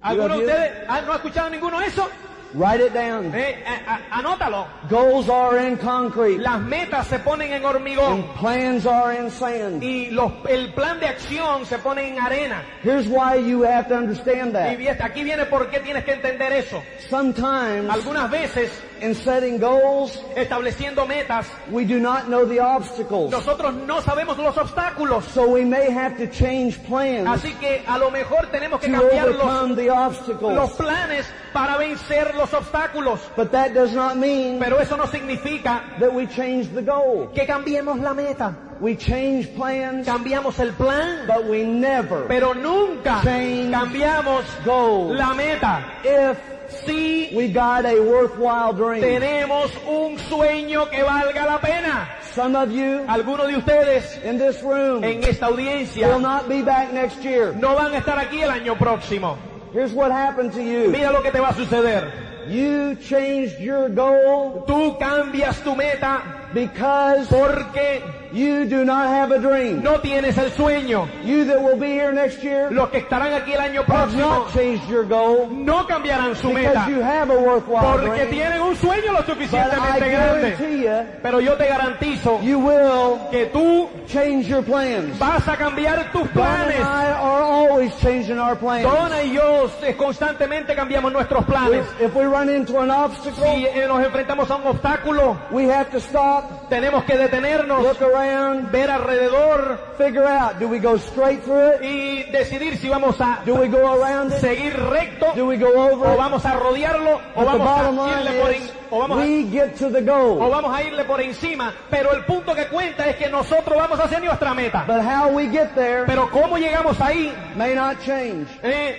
¿Alguno 0.00 0.36
de 0.38 0.44
ustedes 0.46 0.88
no 1.06 1.12
ha 1.12 1.16
escuchado 1.16 1.50
ninguno 1.50 1.80
de 1.80 1.86
eso? 1.86 2.08
Write 2.54 2.84
it 2.86 2.92
down. 2.94 3.32
Eh, 3.34 3.64
a- 3.66 3.94
a- 3.94 4.18
anótalo. 4.20 4.66
Goals 4.88 5.28
are 5.28 5.58
in 5.66 5.76
concrete 5.76 6.38
Las 6.38 6.60
metas 6.60 7.08
se 7.08 7.18
ponen 7.18 7.48
en 7.52 7.54
and 7.56 7.64
hormigón 7.64 8.22
plans 8.40 8.86
are 8.86 9.12
in 9.18 9.28
sand. 9.30 9.82
y 9.82 10.10
los, 10.10 10.30
el 10.48 10.72
plan 10.72 11.00
de 11.00 11.06
acción 11.08 11.66
se 11.66 11.78
pone 11.78 12.06
en 12.08 12.20
arena. 12.20 12.62
Here's 12.84 13.08
why 13.08 13.38
you 13.38 13.64
have 13.64 13.88
to 13.88 13.96
understand 13.96 14.50
Y 14.50 14.52
that. 14.52 14.76
vi- 14.78 14.88
aquí 14.88 15.24
viene 15.24 15.46
por 15.46 15.68
qué 15.68 15.80
tienes 15.80 16.04
que 16.04 16.12
entender 16.12 16.52
eso. 16.52 16.80
Sometimes 17.10 17.90
Algunas 17.90 18.30
veces, 18.30 18.70
in 19.04 19.14
setting 19.14 19.58
goals, 19.58 20.18
estableciendo 20.36 21.06
metas, 21.06 21.46
we 21.70 21.84
do 21.84 21.98
not 22.00 22.28
know 22.28 22.44
the 22.46 22.58
obstacles. 22.60 23.30
nosotros 23.30 23.74
no 23.86 24.00
sabemos 24.00 24.38
los 24.38 24.56
obstáculos. 24.56 25.24
So 25.32 25.48
we 25.48 25.64
may 25.64 25.90
have 25.90 26.16
to 26.18 26.26
change 26.28 26.78
plans 26.86 27.28
Así 27.28 27.52
que 27.60 27.82
a 27.86 27.98
lo 27.98 28.10
mejor 28.10 28.46
tenemos 28.50 28.80
que 28.80 28.90
cambiar 28.90 29.28
los, 29.28 29.76
the 29.76 29.84
los 29.86 29.96
obstacles. 29.96 30.70
planes 30.72 31.26
para 31.52 31.76
vencer 31.76 32.34
los 32.34 32.52
obstáculos. 32.52 33.20
But 33.36 33.50
that 33.52 33.72
does 33.74 33.92
not 33.92 34.16
mean 34.16 34.58
Pero 34.58 34.78
eso 34.80 34.96
no 34.96 35.06
significa 35.06 35.82
that 36.00 36.12
we 36.12 36.26
change 36.26 36.68
the 36.74 36.82
goal. 36.82 37.30
que 37.34 37.46
cambiemos 37.46 37.98
la 38.00 38.14
meta. 38.14 38.56
We 38.80 38.96
change 38.96 39.54
plans, 39.54 40.04
Cambiamos 40.06 40.58
el 40.58 40.72
plan, 40.72 41.26
but 41.28 41.44
we 41.48 41.62
never 41.64 42.26
pero 42.26 42.54
nunca 42.54 43.20
Change 43.22 43.70
cambiamos 43.70 44.44
goals. 44.64 45.16
la 45.16 45.32
meta. 45.32 45.84
If 46.02 46.38
Si 46.86 47.30
we 47.34 47.48
got 47.48 47.84
a 47.86 48.00
worthwhile 48.00 48.72
dream. 48.72 49.00
tenemos 49.02 49.70
un 49.86 50.18
sueño 50.18 50.88
que 50.90 51.02
valga 51.02 51.46
la 51.46 51.58
pena. 51.60 52.08
Some 52.34 52.56
of 52.56 52.70
you 52.70 53.04
Algunos 53.08 53.46
de 53.46 53.56
ustedes 53.56 54.18
in 54.24 54.38
this 54.38 54.60
room 54.62 55.04
en 55.04 55.22
esta 55.24 55.46
will 55.48 55.54
audiencia 55.54 56.18
not 56.18 56.48
be 56.48 56.62
back 56.62 56.92
next 56.92 57.22
year. 57.22 57.54
no 57.54 57.74
van 57.74 57.92
a 57.94 57.98
estar 57.98 58.18
aquí 58.18 58.42
el 58.42 58.50
año 58.50 58.76
próximo. 58.76 59.36
Here's 59.72 59.92
what 59.92 60.10
happened 60.12 60.52
to 60.52 60.62
you. 60.62 60.90
Mira 60.90 61.10
lo 61.12 61.22
que 61.22 61.30
te 61.30 61.40
va 61.40 61.48
a 61.50 61.54
suceder. 61.54 62.12
You 62.46 62.96
changed 62.96 63.58
your 63.58 63.88
goal 63.88 64.64
Tú 64.66 64.98
cambias 64.98 65.62
tu 65.64 65.74
meta 65.74 66.50
because 66.52 67.26
porque 67.28 68.02
you 68.34 68.64
do 68.66 68.84
not 68.84 69.08
have 69.08 69.30
a 69.32 69.38
dream. 69.38 69.82
no 69.82 70.00
tienes 70.00 70.36
el 70.38 70.50
sueño. 70.52 71.08
You 71.24 71.44
that 71.46 71.62
will 71.62 71.76
be 71.78 71.92
here 71.92 72.12
next 72.12 72.42
year 72.42 72.70
Los 72.72 72.90
que 72.90 72.98
estarán 72.98 73.32
aquí 73.32 73.52
el 73.52 73.60
año 73.60 73.84
próximo 73.84 74.28
not 74.28 74.52
changed 74.52 74.88
your 74.90 75.04
goal 75.04 75.48
no 75.50 75.86
cambiarán 75.86 76.34
su 76.36 76.52
meta 76.52 76.70
because 76.72 76.88
you 76.90 77.00
have 77.02 77.30
a 77.30 77.38
worthwhile 77.38 78.00
porque 78.00 78.26
dream. 78.26 78.30
tienen 78.30 78.60
un 78.60 78.76
sueño 78.76 79.12
lo 79.12 79.22
suficientemente 79.22 80.08
grande. 80.10 80.56
you, 80.58 81.20
Pero 81.22 81.40
yo 81.40 81.54
te 81.56 81.66
garantizo 81.68 82.40
you 82.42 82.58
will 82.58 83.18
que 83.30 83.46
tú 83.46 83.88
change 84.08 84.48
your 84.48 84.62
plans. 84.64 85.18
vas 85.18 85.46
a 85.48 85.56
cambiar 85.56 86.10
tus 86.12 86.28
Don 86.34 86.44
and 86.44 86.64
planes. 86.66 86.80
I 86.80 87.12
are 87.12 87.42
always 87.42 87.94
changing 88.00 88.38
our 88.38 88.56
plans. 88.56 88.82
Donna 88.84 89.22
y 89.22 89.32
yo 89.32 89.70
constantemente 89.96 90.74
cambiamos 90.74 91.12
nuestros 91.12 91.44
planes. 91.44 91.86
If, 92.00 92.08
if 92.10 92.14
we 92.14 92.24
run 92.24 92.48
into 92.48 92.78
an 92.80 92.90
obstacle, 92.90 93.44
Si 93.44 93.66
nos 93.86 94.04
enfrentamos 94.04 94.50
a 94.50 94.56
un 94.56 94.66
obstáculo, 94.66 95.36
we 95.50 95.64
have 95.70 95.90
to 95.90 95.98
stop, 96.00 96.68
tenemos 96.68 97.04
que 97.04 97.16
detenernos, 97.16 97.82
look 97.82 98.02
around, 98.02 98.23
ver 98.72 98.90
alrededor 98.90 99.78
figure 99.98 100.24
out, 100.26 100.58
do 100.58 100.68
we 100.68 100.78
go 100.78 100.96
straight 100.96 101.42
through 101.42 101.74
it? 101.74 101.82
y 101.82 102.22
decidir 102.32 102.76
si 102.78 102.88
vamos 102.88 103.20
a 103.20 103.40
Do 103.44 103.54
we 103.54 103.68
go 103.68 103.86
around 104.02 104.32
it? 104.32 104.38
seguir 104.40 104.72
recto 104.90 105.32
Do 105.34 105.46
we 105.46 105.56
go 105.56 105.68
over 105.68 106.10
o 106.10 106.16
vamos 106.16 106.44
a 106.44 106.54
rodearlo 106.54 107.20
o 107.34 107.44
But 107.44 107.58
vamos 107.58 108.08
a 108.10 108.20
irle 108.20 108.40
por 108.40 108.52
is, 108.52 108.72
o 108.90 108.98
vamos 108.98 109.18
a, 109.18 109.22
we 109.22 109.44
get 109.50 109.74
to 109.76 109.90
the 109.90 110.00
o 110.10 110.36
goal. 110.38 110.50
vamos 110.50 110.74
a 110.74 110.82
irle 110.82 111.04
por 111.04 111.20
encima. 111.20 111.72
Pero 111.90 112.12
el 112.12 112.24
punto 112.24 112.54
que 112.54 112.66
cuenta 112.66 113.08
es 113.08 113.16
que 113.16 113.28
nosotros 113.28 113.76
vamos 113.76 113.98
hacia 114.00 114.20
nuestra 114.20 114.54
meta. 114.54 114.84
But 114.86 115.02
how 115.02 115.28
we 115.28 115.48
get 115.48 115.74
there 115.74 116.04
Pero 116.06 116.28
cómo 116.30 116.56
llegamos 116.58 117.00
ahí 117.00 117.32
may 117.56 117.74
not 117.74 117.98
change, 118.04 118.46
eh, 118.62 118.96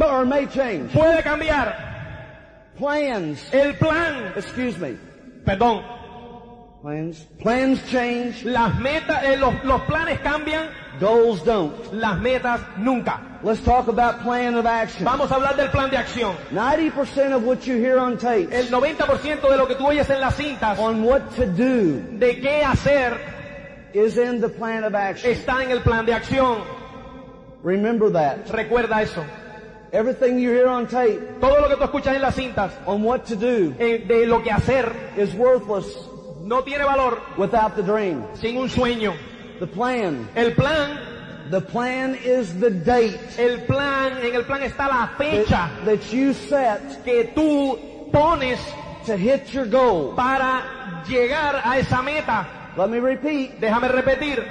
or 0.00 0.24
may 0.26 0.46
change. 0.46 0.92
puede 0.92 1.22
cambiar. 1.22 1.92
Plans, 2.78 3.52
El 3.52 3.74
plan, 3.76 4.32
excuse 4.34 4.76
me, 4.78 4.96
perdón, 5.44 5.84
plans, 6.84 7.26
plans 7.40 7.80
change, 7.90 8.44
las 8.44 8.78
metas, 8.78 9.24
eh, 9.24 9.38
los, 9.38 9.54
los 9.64 9.80
planes 9.82 10.20
cambian, 10.20 10.68
goals 11.00 11.42
don't. 11.42 11.72
las 11.94 12.20
metas 12.20 12.60
nunca. 12.76 13.40
Let's 13.42 13.62
talk 13.62 13.88
about 13.88 14.20
plan 14.22 14.54
of 14.54 14.66
action. 14.66 15.06
Vamos 15.06 15.30
a 15.30 15.36
hablar 15.36 15.56
del 15.56 15.70
plan 15.70 15.88
de 15.90 15.96
acción. 15.96 16.36
90% 16.50 17.32
of 17.32 17.44
what 17.44 17.66
you 17.66 17.76
hear 17.76 17.98
on 17.98 18.18
tape 18.18 18.52
El 18.52 18.68
90% 18.68 19.48
de 19.48 19.56
lo 19.56 19.66
que 19.66 19.76
tú 19.76 19.86
oyes 19.86 20.10
en 20.10 20.20
las 20.20 20.34
cintas 20.34 20.78
on 20.78 21.02
what 21.02 21.22
to 21.36 21.46
do 21.46 22.02
de 22.18 22.38
qué 22.40 22.62
hacer 22.62 23.18
is 23.94 24.18
in 24.18 24.42
the 24.42 24.50
plan 24.50 24.84
of 24.84 24.94
action. 24.94 25.32
está 25.32 25.62
en 25.62 25.70
el 25.70 25.80
plan 25.80 26.04
de 26.04 26.12
acción. 26.12 26.58
Remember 27.62 28.12
that. 28.12 28.46
Recuerda 28.50 29.00
eso. 29.00 29.24
Everything 29.90 30.38
you 30.38 30.50
hear 30.50 30.66
on 30.66 30.86
tape 30.86 31.40
Todo 31.40 31.60
lo 31.62 31.68
que 31.68 31.76
tú 31.76 31.84
escuchas 31.84 32.14
en 32.14 32.20
las 32.20 32.34
cintas 32.34 32.72
on 32.84 33.02
what 33.02 33.20
to 33.24 33.36
do 33.36 33.74
eh, 33.78 34.04
de 34.06 34.26
lo 34.26 34.42
que 34.42 34.50
hacer 34.50 34.92
is 35.16 35.32
worthless 35.34 36.10
no 36.44 36.62
tiene 36.62 36.84
valor 36.84 37.20
without 37.36 37.74
the 37.76 37.82
dream. 37.82 38.24
sin 38.34 38.56
un 38.56 38.68
sueño. 38.68 39.14
The 39.60 39.66
plan. 39.66 40.28
El 40.34 40.54
plan, 40.54 40.98
The 41.50 41.60
plan 41.60 42.16
is 42.24 42.58
the 42.58 42.70
date 42.70 43.20
el 43.38 43.66
plan, 43.66 44.16
en 44.24 44.34
el 44.34 44.44
plan 44.44 44.62
está 44.62 44.88
la 44.88 45.08
fecha 45.18 45.70
that, 45.84 45.84
that 45.84 46.10
you 46.10 46.32
set 46.32 47.04
que 47.04 47.32
tú 47.34 47.78
pones 48.10 48.58
to 49.04 49.14
hit 49.16 49.52
your 49.52 49.66
goal. 49.66 50.14
para 50.16 51.02
llegar 51.06 51.60
a 51.62 51.78
esa 51.78 52.00
meta. 52.02 52.46
Let 52.78 52.88
me 52.88 52.98
repeat. 52.98 53.60
Déjame 53.60 53.88
repetir. 53.88 54.42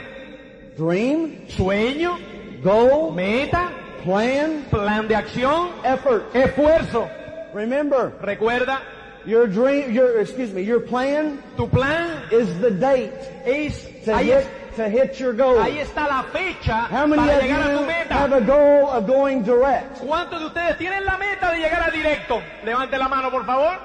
Dream, 0.77 1.47
Sueño, 1.49 2.17
goal, 2.63 3.11
meta, 3.13 3.71
plan, 4.03 4.65
plan 4.69 5.07
de 5.07 5.15
acción, 5.15 5.69
effort. 5.83 6.33
esfuerzo. 6.35 7.09
Remember, 7.55 8.13
Recuerda, 8.21 8.81
your 9.25 9.47
dream, 9.47 9.91
your, 9.91 10.19
excuse 10.19 10.51
me, 10.53 10.61
your 10.63 10.79
plan 10.79 11.41
tu 11.57 11.67
plan 11.67 12.21
is 12.31 12.47
the 12.59 12.71
date 12.71 13.11
es... 13.45 13.85
to 14.05 14.17
hit, 14.17 14.47
to 14.75 14.89
hit 14.89 15.19
your 15.19 15.33
goal. 15.33 15.57
ahí 15.57 15.77
está 15.79 16.07
la 16.07 16.23
fecha 16.33 16.87
How 16.89 17.05
many 17.07 17.21
para 17.21 17.37
of 17.37 17.43
llegar 17.43 17.61
a 17.61 17.73
tu 17.75 17.79
you 17.81 17.85
meta. 17.87 18.13
have 18.13 18.33
a 18.33 18.41
goal 18.41 18.89
of 18.89 19.05
going 19.07 19.43
direct? 19.43 19.99
¿Cuántos 20.01 20.39
de 20.39 20.45
ustedes 20.47 20.77
tienen 20.77 21.05
la 21.05 21.17
meta 21.17 21.51
de 21.51 21.57
llegar 21.59 21.87
a 21.87 21.91
directo? 21.91 22.41
Levante 22.65 22.97
la 22.97 23.07
mano, 23.07 23.29
por 23.31 23.45
favor. 23.45 23.77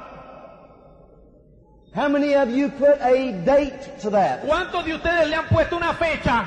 How 1.95 2.09
many 2.09 2.35
of 2.35 2.51
you 2.51 2.69
put 2.71 3.01
a 3.01 3.33
date 3.45 3.99
to 4.03 4.11
that? 4.11 4.43
¿Cuántos 4.45 4.85
de 4.85 4.95
ustedes 4.95 5.29
le 5.29 5.37
han 5.37 5.47
puesto 5.49 5.77
una 5.77 5.95
fecha 5.95 6.47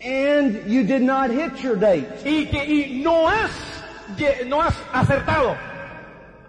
And 0.00 0.66
you 0.70 0.84
did 0.84 1.02
not 1.02 1.30
hit 1.30 1.62
your 1.62 1.76
date. 1.76 2.06
y 2.24 2.46
que 2.46 2.64
y 2.64 3.02
no 3.02 3.26
has 3.26 3.50
lle- 4.16 4.46
no 4.46 4.60
has 4.60 4.74
acertado? 4.92 5.56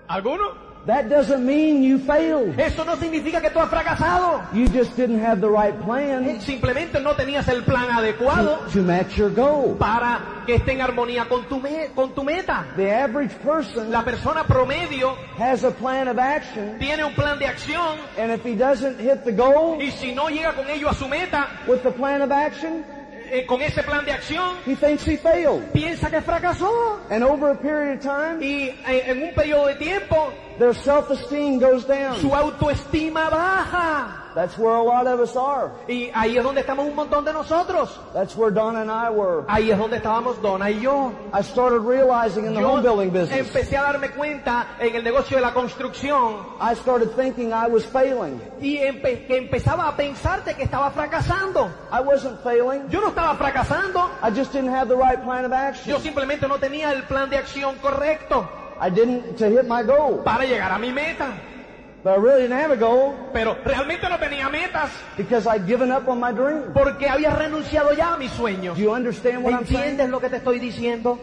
¿Alguno? 0.09 0.66
That 0.87 1.09
doesn't 1.09 1.45
mean 1.45 1.83
you 1.83 1.99
failed. 1.99 2.57
Eso 2.57 2.85
no 2.85 2.95
significa 2.95 3.41
que 3.41 3.49
tú 3.49 3.59
has 3.59 3.69
fracasado. 3.69 4.41
You 4.53 4.67
just 4.69 4.95
didn't 4.95 5.19
have 5.19 5.41
the 5.41 5.49
right 5.49 5.75
plan 5.83 6.39
Simplemente 6.39 7.01
no 7.01 7.13
tenías 7.13 7.45
el 7.49 7.63
plan 7.63 7.89
adecuado 7.91 8.59
to 8.71 8.81
match 8.83 9.17
your 9.17 9.29
goal. 9.29 9.75
para 9.77 10.43
que 10.45 10.55
esté 10.55 10.71
en 10.71 10.81
armonía 10.81 11.25
con 11.27 11.43
tu, 11.49 11.59
me- 11.59 11.87
con 11.93 12.15
tu 12.15 12.23
meta. 12.23 12.65
The 12.77 12.89
average 12.89 13.33
person 13.43 13.91
La 13.91 14.03
persona 14.05 14.45
promedio 14.45 15.13
has 15.37 15.65
a 15.65 15.71
plan 15.71 16.07
of 16.07 16.17
action, 16.17 16.79
tiene 16.79 17.03
un 17.03 17.13
plan 17.13 17.37
de 17.37 17.47
acción 17.47 17.97
and 18.17 18.31
if 18.31 18.41
he 18.45 18.55
doesn't 18.55 18.97
hit 18.97 19.25
the 19.25 19.33
goal 19.33 19.77
y 19.81 19.91
si 19.91 20.15
no 20.15 20.29
llega 20.29 20.53
con 20.55 20.69
ello 20.69 20.87
a 20.89 20.93
su 20.93 21.09
meta, 21.09 21.47
with 21.67 21.83
the 21.83 21.91
plan 21.91 22.21
of 22.21 22.31
action, 22.31 22.85
eh, 23.31 23.45
con 23.45 23.61
ese 23.61 23.83
plan 23.83 24.05
de 24.05 24.11
acción, 24.11 24.55
he 24.65 24.75
thinks 24.75 25.07
he 25.07 25.17
failed. 25.17 25.63
piensa 25.73 26.09
que 26.09 26.21
fracasó. 26.21 26.99
And 27.09 27.23
over 27.23 27.51
a 27.51 27.55
period 27.55 27.97
of 27.97 28.01
time, 28.01 28.41
Y 28.41 28.69
eh, 28.87 29.03
en 29.07 29.23
un 29.23 29.33
periodo 29.33 29.67
de 29.67 29.75
tiempo, 29.75 30.33
their 30.59 30.73
self-esteem 30.73 31.59
goes 31.59 31.85
down. 31.87 32.15
su 32.19 32.33
autoestima 32.33 33.29
baja. 33.29 34.23
That's 34.37 34.55
where 34.55 34.75
a 34.75 34.83
lot 34.83 35.07
of 35.07 35.19
us 35.19 35.35
are. 35.35 35.71
Y 35.87 36.11
ahí 36.13 36.37
es 36.37 36.43
donde 36.43 36.61
estamos 36.61 36.85
un 36.85 36.93
montón 36.93 37.25
de 37.25 37.33
nosotros. 37.33 37.99
That's 38.13 38.35
where 38.37 38.51
Donna 38.51 38.81
and 38.81 38.91
I 38.91 39.09
were. 39.09 39.43
Ahí 39.47 39.71
es 39.71 39.77
donde 39.79 39.97
estábamos 39.97 40.39
Donna 40.43 40.69
y 40.69 40.79
yo. 40.79 41.11
I 41.33 41.41
started 41.41 41.79
realizing 41.79 42.45
in 42.45 42.53
the 42.53 42.61
Yo 42.61 42.69
home 42.73 42.83
building 42.83 43.09
business, 43.09 43.47
empecé 43.47 43.77
a 43.77 43.81
darme 43.81 44.11
cuenta 44.11 44.75
en 44.79 44.95
el 44.95 45.03
negocio 45.03 45.37
de 45.37 45.41
la 45.41 45.55
construcción 45.55 46.35
I 46.61 46.75
started 46.75 47.15
thinking 47.15 47.51
I 47.51 47.65
was 47.67 47.83
failing. 47.83 48.39
y 48.61 48.77
empe- 48.77 49.25
que 49.25 49.37
empezaba 49.37 49.87
a 49.87 49.95
pensarte 49.97 50.53
que 50.53 50.61
estaba 50.65 50.91
fracasando. 50.91 51.71
I 51.91 52.01
wasn't 52.01 52.39
failing. 52.43 52.87
Yo 52.91 53.01
no 53.01 53.07
estaba 53.07 53.33
fracasando, 53.37 54.07
I 54.21 54.29
just 54.29 54.53
didn't 54.53 54.69
have 54.69 54.87
the 54.87 54.95
right 54.95 55.19
plan 55.23 55.45
of 55.45 55.51
action. 55.51 55.89
yo 55.89 55.99
simplemente 55.99 56.47
no 56.47 56.59
tenía 56.59 56.91
el 56.91 57.03
plan 57.07 57.27
de 57.31 57.37
acción 57.37 57.75
correcto 57.81 58.47
I 58.79 58.91
didn't 58.91 59.37
to 59.39 59.49
hit 59.49 59.63
my 59.67 59.81
goal. 59.81 60.21
para 60.23 60.45
llegar 60.45 60.71
a 60.71 60.77
mi 60.77 60.91
meta. 60.93 61.33
But 62.03 62.13
I 62.13 62.21
really 62.21 62.43
didn't 62.43 62.57
have 62.59 62.71
a 62.71 62.75
goal 62.77 63.15
Pero 63.33 63.57
realmente 63.65 64.07
no 64.07 64.17
tenía 64.17 64.49
metas 64.49 64.91
because 65.17 65.47
I'd 65.47 65.65
given 65.67 65.91
up 65.91 66.07
on 66.07 66.19
my 66.19 66.31
dream. 66.31 66.71
porque 66.73 67.07
había 67.09 67.31
renunciado 67.35 67.91
ya 67.93 68.13
a 68.13 68.17
mis 68.17 68.31
sueños. 68.31 68.77
Do 68.77 68.83
you 68.83 68.91
understand 68.93 69.43
what 69.43 69.53
I'm 69.53 69.65
saying? 69.65 69.81
¿Entiendes 69.99 70.09
lo 70.09 70.19
que 70.19 70.29
te 70.29 70.37
estoy 70.37 70.59
diciendo? 70.59 71.17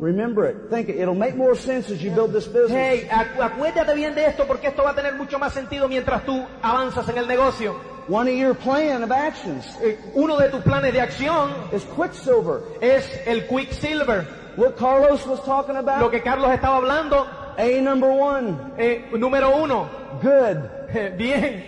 Remember 0.00 0.44
it. 0.50 0.70
Think 0.70 0.88
it. 0.88 0.96
It'll 0.96 1.14
make 1.14 1.36
more 1.36 1.54
sense 1.54 1.88
as 1.92 2.00
you 2.02 2.10
build 2.10 2.32
this 2.32 2.46
business. 2.46 2.72
Hey, 2.72 3.08
acu- 3.10 3.40
acuérdate 3.42 3.94
bien 3.94 4.14
de 4.14 4.26
esto 4.26 4.44
porque 4.46 4.68
esto 4.68 4.82
va 4.82 4.90
a 4.90 4.94
tener 4.94 5.14
mucho 5.14 5.38
más 5.38 5.52
sentido 5.52 5.88
mientras 5.88 6.24
tú 6.24 6.44
avanzas 6.62 7.08
en 7.08 7.18
el 7.18 7.28
negocio. 7.28 7.76
One 8.08 8.28
of 8.28 8.36
your 8.36 8.54
plan 8.54 9.02
of 9.02 9.10
actions 9.12 9.64
Eh, 9.80 9.98
Uno 10.14 10.36
de 10.36 10.48
tus 10.50 10.62
planes 10.62 10.92
de 10.92 11.00
acción 11.00 11.50
is 11.72 11.84
Quicksilver. 11.96 12.60
es 12.80 13.08
el 13.26 13.46
Quicksilver. 13.46 14.26
What 14.56 14.74
Carlos 14.76 15.24
was 15.26 15.42
talking 15.44 15.74
Lo 15.74 15.80
about. 15.80 16.10
que 16.10 16.20
Carlos 16.22 16.50
estaba 16.52 16.76
hablando, 16.78 17.26
A 17.56 17.80
number 17.80 18.10
one. 18.10 18.56
eh, 18.78 19.00
número 19.12 19.50
uno, 19.62 19.88
Good. 20.20 20.58
eh, 20.94 21.14
bien, 21.16 21.62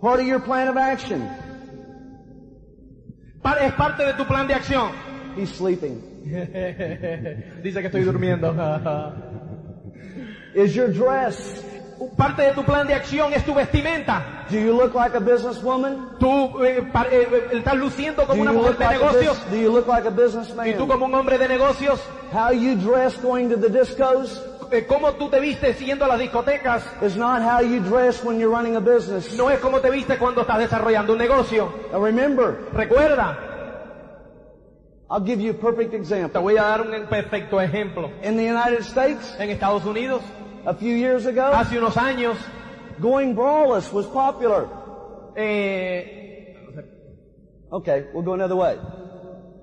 Part 0.00 0.20
of 0.20 0.26
your 0.26 0.40
plan 0.40 0.68
of 0.68 0.76
action. 0.76 1.20
pa- 3.42 3.56
es 3.60 3.72
parte 3.74 4.04
de 4.04 4.12
tu 4.14 4.24
plan 4.26 4.46
de 4.46 4.54
acción. 4.54 4.90
He's 5.36 5.50
sleeping. 5.50 6.00
Dice 7.62 7.80
que 7.80 7.86
estoy 7.86 8.02
durmiendo. 8.02 8.52
Is 10.54 10.74
your 10.74 10.88
dress. 10.92 11.62
Parte 12.16 12.42
de 12.42 12.52
tu 12.52 12.62
plan 12.64 12.86
de 12.86 12.94
acción 12.94 13.32
es 13.32 13.44
tu 13.44 13.54
vestimenta. 13.54 14.44
Do 14.50 14.58
you 14.58 14.72
look 14.72 14.94
like 14.94 15.16
a 15.16 15.20
businesswoman? 15.20 16.16
Tú 16.18 16.62
eh, 16.64 16.82
pa- 16.92 17.06
eh, 17.10 17.26
eh, 17.30 17.48
estás 17.54 17.74
luciendo 17.76 18.22
Do 18.22 18.28
como 18.28 18.36
you 18.36 18.42
una 18.42 18.52
mujer 18.52 18.70
look 18.72 18.78
de 18.78 18.84
like 18.84 18.96
a, 18.96 19.06
negocios 19.06 19.50
do 19.50 19.56
you 19.56 19.72
look 19.72 19.86
like 19.88 20.06
a 20.06 20.10
y 20.10 20.14
tú 20.14 20.22
businessman? 20.22 20.86
como 20.88 21.04
un 21.06 21.14
hombre 21.14 21.38
de 21.38 21.48
negocios. 21.48 22.00
How 22.32 22.52
you 22.52 22.74
dress 22.76 23.16
going 23.22 23.48
to 23.48 23.56
the 23.56 23.68
discos 23.68 24.42
cómo 24.88 25.12
tú 25.12 25.28
te 25.30 25.38
vistes 25.40 25.78
yendo 25.78 26.04
a 26.04 26.08
las 26.08 26.18
discotecas 26.18 26.82
is 27.00 27.16
not 27.16 27.40
how 27.40 27.60
you 27.60 27.80
dress 27.80 28.22
when 28.24 28.38
you're 28.38 28.50
running 28.54 28.74
a 28.76 28.80
business. 28.80 29.32
no 29.36 29.48
es 29.48 29.60
como 29.60 29.80
te 29.80 29.90
vistes 29.90 30.18
cuando 30.18 30.40
estás 30.42 30.58
desarrollando 30.58 31.12
un 31.12 31.18
negocio. 31.18 31.72
Remember, 31.92 32.66
Recuerda, 32.72 33.38
I'll 35.08 35.20
give 35.24 35.40
you 35.40 35.52
a 35.52 35.54
perfect 35.54 35.92
te 35.92 35.96
example. 35.98 36.40
voy 36.40 36.56
a 36.58 36.62
dar 36.64 36.80
un 36.82 37.06
perfecto 37.06 37.60
ejemplo. 37.60 38.10
In 38.24 38.36
the 38.36 38.42
United 38.50 38.80
States, 38.80 39.36
En 39.38 39.50
Estados 39.50 39.84
Unidos, 39.84 40.20
a 40.66 40.74
few 40.74 40.94
years 40.94 41.26
ago, 41.26 41.52
hace 41.52 41.78
unos 41.78 41.96
años, 41.96 42.36
going 43.00 43.34
braless 43.34 43.92
was 43.92 44.06
popular. 44.06 44.68
eh, 45.36 46.54
Okay, 47.72 48.06
we'll 48.12 48.22
go 48.22 48.34
another 48.34 48.56
way. 48.56 48.78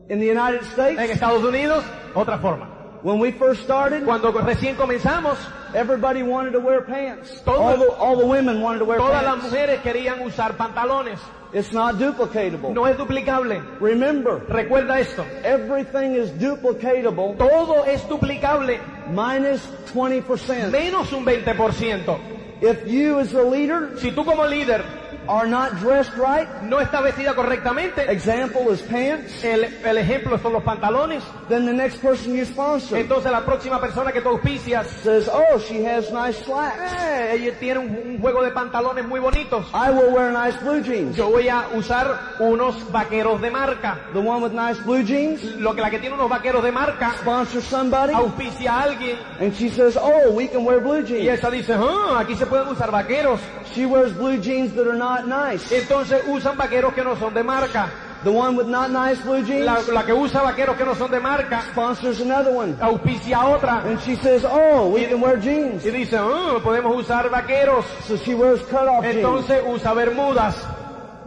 In 0.09 0.19
the 0.19 0.25
United 0.27 0.61
en 0.61 0.65
States, 0.71 1.11
Estados 1.11 1.43
Unidos, 1.43 1.83
otra 2.13 2.37
forma. 2.39 2.67
When 3.03 3.19
we 3.19 3.31
first 3.31 3.63
started, 3.63 4.03
Cuando 4.05 4.31
recién 4.31 4.75
comenzamos, 4.75 5.37
everybody 5.75 6.23
wanted 6.23 6.51
to 6.53 6.59
wear 6.59 6.81
pants. 6.81 7.41
Todo- 7.45 7.59
All 7.61 7.77
the, 7.77 7.91
all 7.97 8.17
the 8.17 8.25
women 8.25 8.61
wanted 8.61 8.79
to 8.79 8.85
wear 8.85 8.97
todas 8.97 9.23
las 9.23 9.35
pants. 9.41 9.51
mujeres 9.51 9.79
querían 9.81 10.21
usar 10.21 10.55
pantalones. 10.57 11.19
It's 11.53 11.71
not 11.71 11.95
duplicatable. 11.99 12.73
No 12.73 12.85
es 12.87 12.97
duplicable. 12.97 13.61
Remember, 13.79 14.39
Recuerda 14.49 14.99
esto. 14.99 15.23
everything 15.43 16.15
is 16.15 16.31
duplicatable 16.39 17.37
Todo 17.37 17.83
es 17.85 18.01
duplicable, 18.09 18.79
minus 19.11 19.61
20%. 19.93 20.71
menos 20.71 21.11
un 21.13 21.23
20%. 21.25 22.17
If 22.61 22.87
you 22.87 23.19
as 23.19 23.33
a 23.33 23.43
leader 23.43 23.99
Si 23.99 24.11
tú 24.11 24.23
como 24.25 24.45
líder 24.47 24.81
are 25.27 25.47
not 25.47 25.79
dressed 25.79 26.13
right, 26.17 26.47
no 26.63 26.79
estás 26.79 27.03
vestida 27.03 27.33
correctamente, 27.35 28.11
example 28.11 28.71
is 28.71 28.81
pants, 28.81 29.43
el, 29.43 29.63
el 29.63 29.97
ejemplo 29.97 30.37
son 30.39 30.53
los 30.53 30.63
pantalones, 30.63 31.23
then 31.49 31.65
the 31.65 31.73
next 31.73 32.01
person 32.01 32.35
you 32.35 32.45
sponsor 32.45 32.97
entonces 32.97 33.31
la 33.31 33.45
próxima 33.45 33.79
persona 33.79 34.11
que 34.11 34.21
tú 34.21 34.29
auspicias, 34.29 34.87
says, 35.03 35.29
oh, 35.31 35.59
she 35.59 35.83
has 35.85 36.11
nice 36.11 36.37
slacks. 36.43 36.77
eh, 36.79 37.35
ella 37.35 37.59
tiene 37.59 37.79
un, 37.79 37.89
un 38.05 38.19
juego 38.19 38.43
de 38.43 38.51
pantalones 38.51 39.05
muy 39.05 39.19
bonitos. 39.19 39.65
I 39.73 39.89
will 39.91 40.13
wear 40.13 40.31
nice 40.31 40.57
blue 40.61 40.81
jeans. 40.81 41.15
Yo 41.15 41.29
voy 41.29 41.47
a 41.47 41.67
usar 41.73 42.35
unos 42.39 42.91
vaqueros 42.91 43.41
de 43.41 43.51
marca. 43.51 43.97
The 44.13 44.19
one 44.19 44.41
with 44.41 44.53
nice 44.53 44.79
blue 44.83 45.03
jeans 45.03 45.43
Lo 45.57 45.73
que 45.75 45.81
la 45.81 45.89
que 45.89 45.99
tiene 45.99 46.15
unos 46.15 46.29
vaqueros 46.29 46.63
de 46.63 46.71
marca 46.71 47.13
sponsors 47.19 47.63
somebody 47.65 48.13
auspicia 48.13 48.71
a 48.71 48.83
alguien 48.83 49.17
and 49.39 49.53
she 49.55 49.69
says, 49.69 49.97
oh, 49.99 50.31
we 50.31 50.47
can 50.47 50.65
wear 50.65 50.79
blue 50.79 50.99
y 50.99 51.05
jeans. 51.05 51.39
esa 51.39 51.49
dice, 51.49 51.73
ah, 51.73 52.19
aquí 52.19 52.35
se 52.35 52.45
pueden 52.45 52.67
usar 52.67 52.91
vaqueros. 52.91 53.39
She 53.73 53.85
wears 53.85 54.13
blue 54.13 54.37
jeans 54.37 54.73
that 54.75 54.87
are 54.87 54.97
not 54.97 55.12
nice. 55.21 55.71
Entonces 55.71 56.21
usan 56.27 56.57
vaqueros 56.57 56.93
que 56.93 57.03
no 57.03 57.15
son 57.17 57.33
de 57.33 57.43
marca. 57.43 57.89
The 58.23 58.29
one 58.31 58.55
with 58.55 58.67
not 58.67 58.89
nice 58.89 59.19
blue 59.21 59.43
jeans 59.43 59.65
La, 59.65 59.81
la 59.93 60.05
que 60.05 60.13
usa 60.13 60.41
vaqueros 60.41 60.77
que 60.77 60.85
no 60.85 60.95
son 60.95 61.11
de 61.11 61.19
marca 61.19 61.61
sponsors 61.73 62.21
another 62.21 62.53
one. 62.55 62.73
auspicia 62.79 63.37
otra 63.45 63.83
And 63.85 63.99
she 63.99 64.15
says, 64.15 64.45
oh, 64.45 64.87
we 64.93 65.05
can 65.07 65.19
wear 65.19 65.37
jeans. 65.37 65.83
y 65.85 65.91
dice, 65.91 66.15
ah, 66.17 66.57
podemos 66.63 66.95
usar 66.95 67.29
vaqueros. 67.29 67.83
So 68.07 68.15
she 68.17 68.33
wears 68.33 68.61
cutoff 68.63 69.03
jeans. 69.03 69.17
Entonces 69.17 69.61
usa 69.67 69.93
bermudas. 69.93 70.55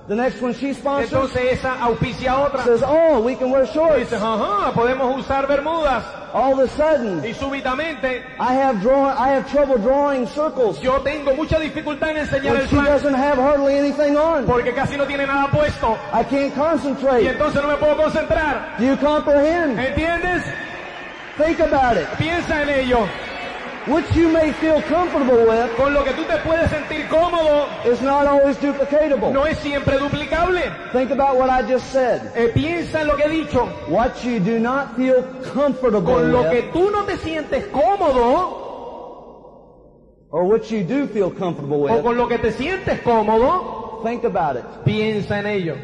The 0.08 0.14
next 0.14 0.40
one 0.40 0.54
she 0.54 0.72
sponsors 0.72 1.12
Entonces 1.12 1.52
esa 1.58 1.74
auspicia 1.82 2.34
otra. 2.38 2.62
says, 2.64 2.82
oh, 2.86 3.20
we 3.20 3.34
can 3.36 3.50
wear 3.50 3.64
Y 3.64 3.66
shorts. 3.74 3.98
dice, 4.10 4.16
ajá, 4.16 4.72
podemos 4.72 5.18
usar 5.18 5.46
bermudas. 5.46 6.02
All 6.38 6.52
of 6.52 6.58
a 6.58 6.68
sudden, 6.76 7.24
Y 7.24 7.32
súbitamente 7.32 8.22
I 8.38 8.52
have 8.60 8.82
draw, 8.82 9.08
I 9.08 9.30
have 9.30 9.50
trouble 9.50 9.78
drawing 9.78 10.26
circles. 10.26 10.78
yo 10.82 11.00
tengo 11.00 11.32
mucha 11.34 11.58
dificultad 11.58 12.10
en 12.10 12.18
enseñar 12.18 12.56
el 12.56 12.66
she 12.68 12.76
plan 12.76 12.84
doesn't 12.84 13.14
have 13.14 13.38
hardly 13.38 13.78
anything 13.78 14.16
on. 14.18 14.44
porque 14.44 14.74
casi 14.74 14.98
no 14.98 15.06
tiene 15.06 15.26
nada 15.26 15.48
puesto 15.50 15.96
I 16.12 16.22
can't 16.24 16.48
y 16.48 16.50
concentrate. 16.50 17.26
entonces 17.26 17.62
no 17.62 17.68
me 17.68 17.76
puedo 17.76 17.96
concentrar. 17.96 18.76
Do 18.78 18.84
you 18.84 18.96
comprehend? 18.98 19.78
¿Entiendes? 19.78 20.42
Think 21.38 21.58
about 21.60 21.96
it. 21.96 22.06
Piensa 22.18 22.62
en 22.64 22.68
ello. 22.68 23.06
What 23.86 24.16
you 24.16 24.28
may 24.30 24.52
feel 24.54 24.82
comfortable 24.82 25.46
with 25.46 25.76
Con 25.76 25.94
lo 25.94 26.02
que 26.02 26.12
tú 26.12 26.24
te 26.24 26.36
puedes 26.38 26.68
sentir 26.70 27.06
cómodo 27.08 27.68
is 27.84 28.00
not 28.02 28.26
always 28.26 28.56
duplicatable. 28.60 29.32
no 29.32 29.44
es 29.46 29.58
siempre 29.58 29.96
duplicable. 29.98 30.60
Think 30.92 31.12
about 31.12 31.36
what 31.36 31.48
I 31.50 31.62
just 31.62 31.92
said. 31.92 32.32
Eh, 32.34 32.50
piensa 32.52 33.02
en 33.02 33.06
lo 33.06 33.16
que 33.16 33.24
he 33.24 33.44
dicho. 33.44 33.66
What 33.88 34.24
you 34.24 34.40
do 34.40 34.58
not 34.58 34.96
feel 34.96 35.22
comfortable 35.54 36.02
Con 36.02 36.32
lo 36.32 36.42
que 36.50 36.62
with 36.62 36.72
tú 36.72 36.90
no 36.90 37.04
te 37.04 37.16
sientes 37.18 37.64
cómodo 37.70 38.64
or 40.30 40.44
what 40.44 40.70
you 40.70 40.82
do 40.82 41.06
feel 41.06 41.30
comfortable 41.30 41.76
o 41.76 41.94
with, 41.94 42.02
con 42.02 42.16
lo 42.16 42.26
que 42.26 42.38
te 42.38 42.50
sientes 42.50 43.00
cómodo, 43.02 44.02
think 44.02 44.24
about 44.24 44.56
it. 44.56 44.64
piensa 44.84 45.38
en 45.38 45.46
ello. 45.46 45.76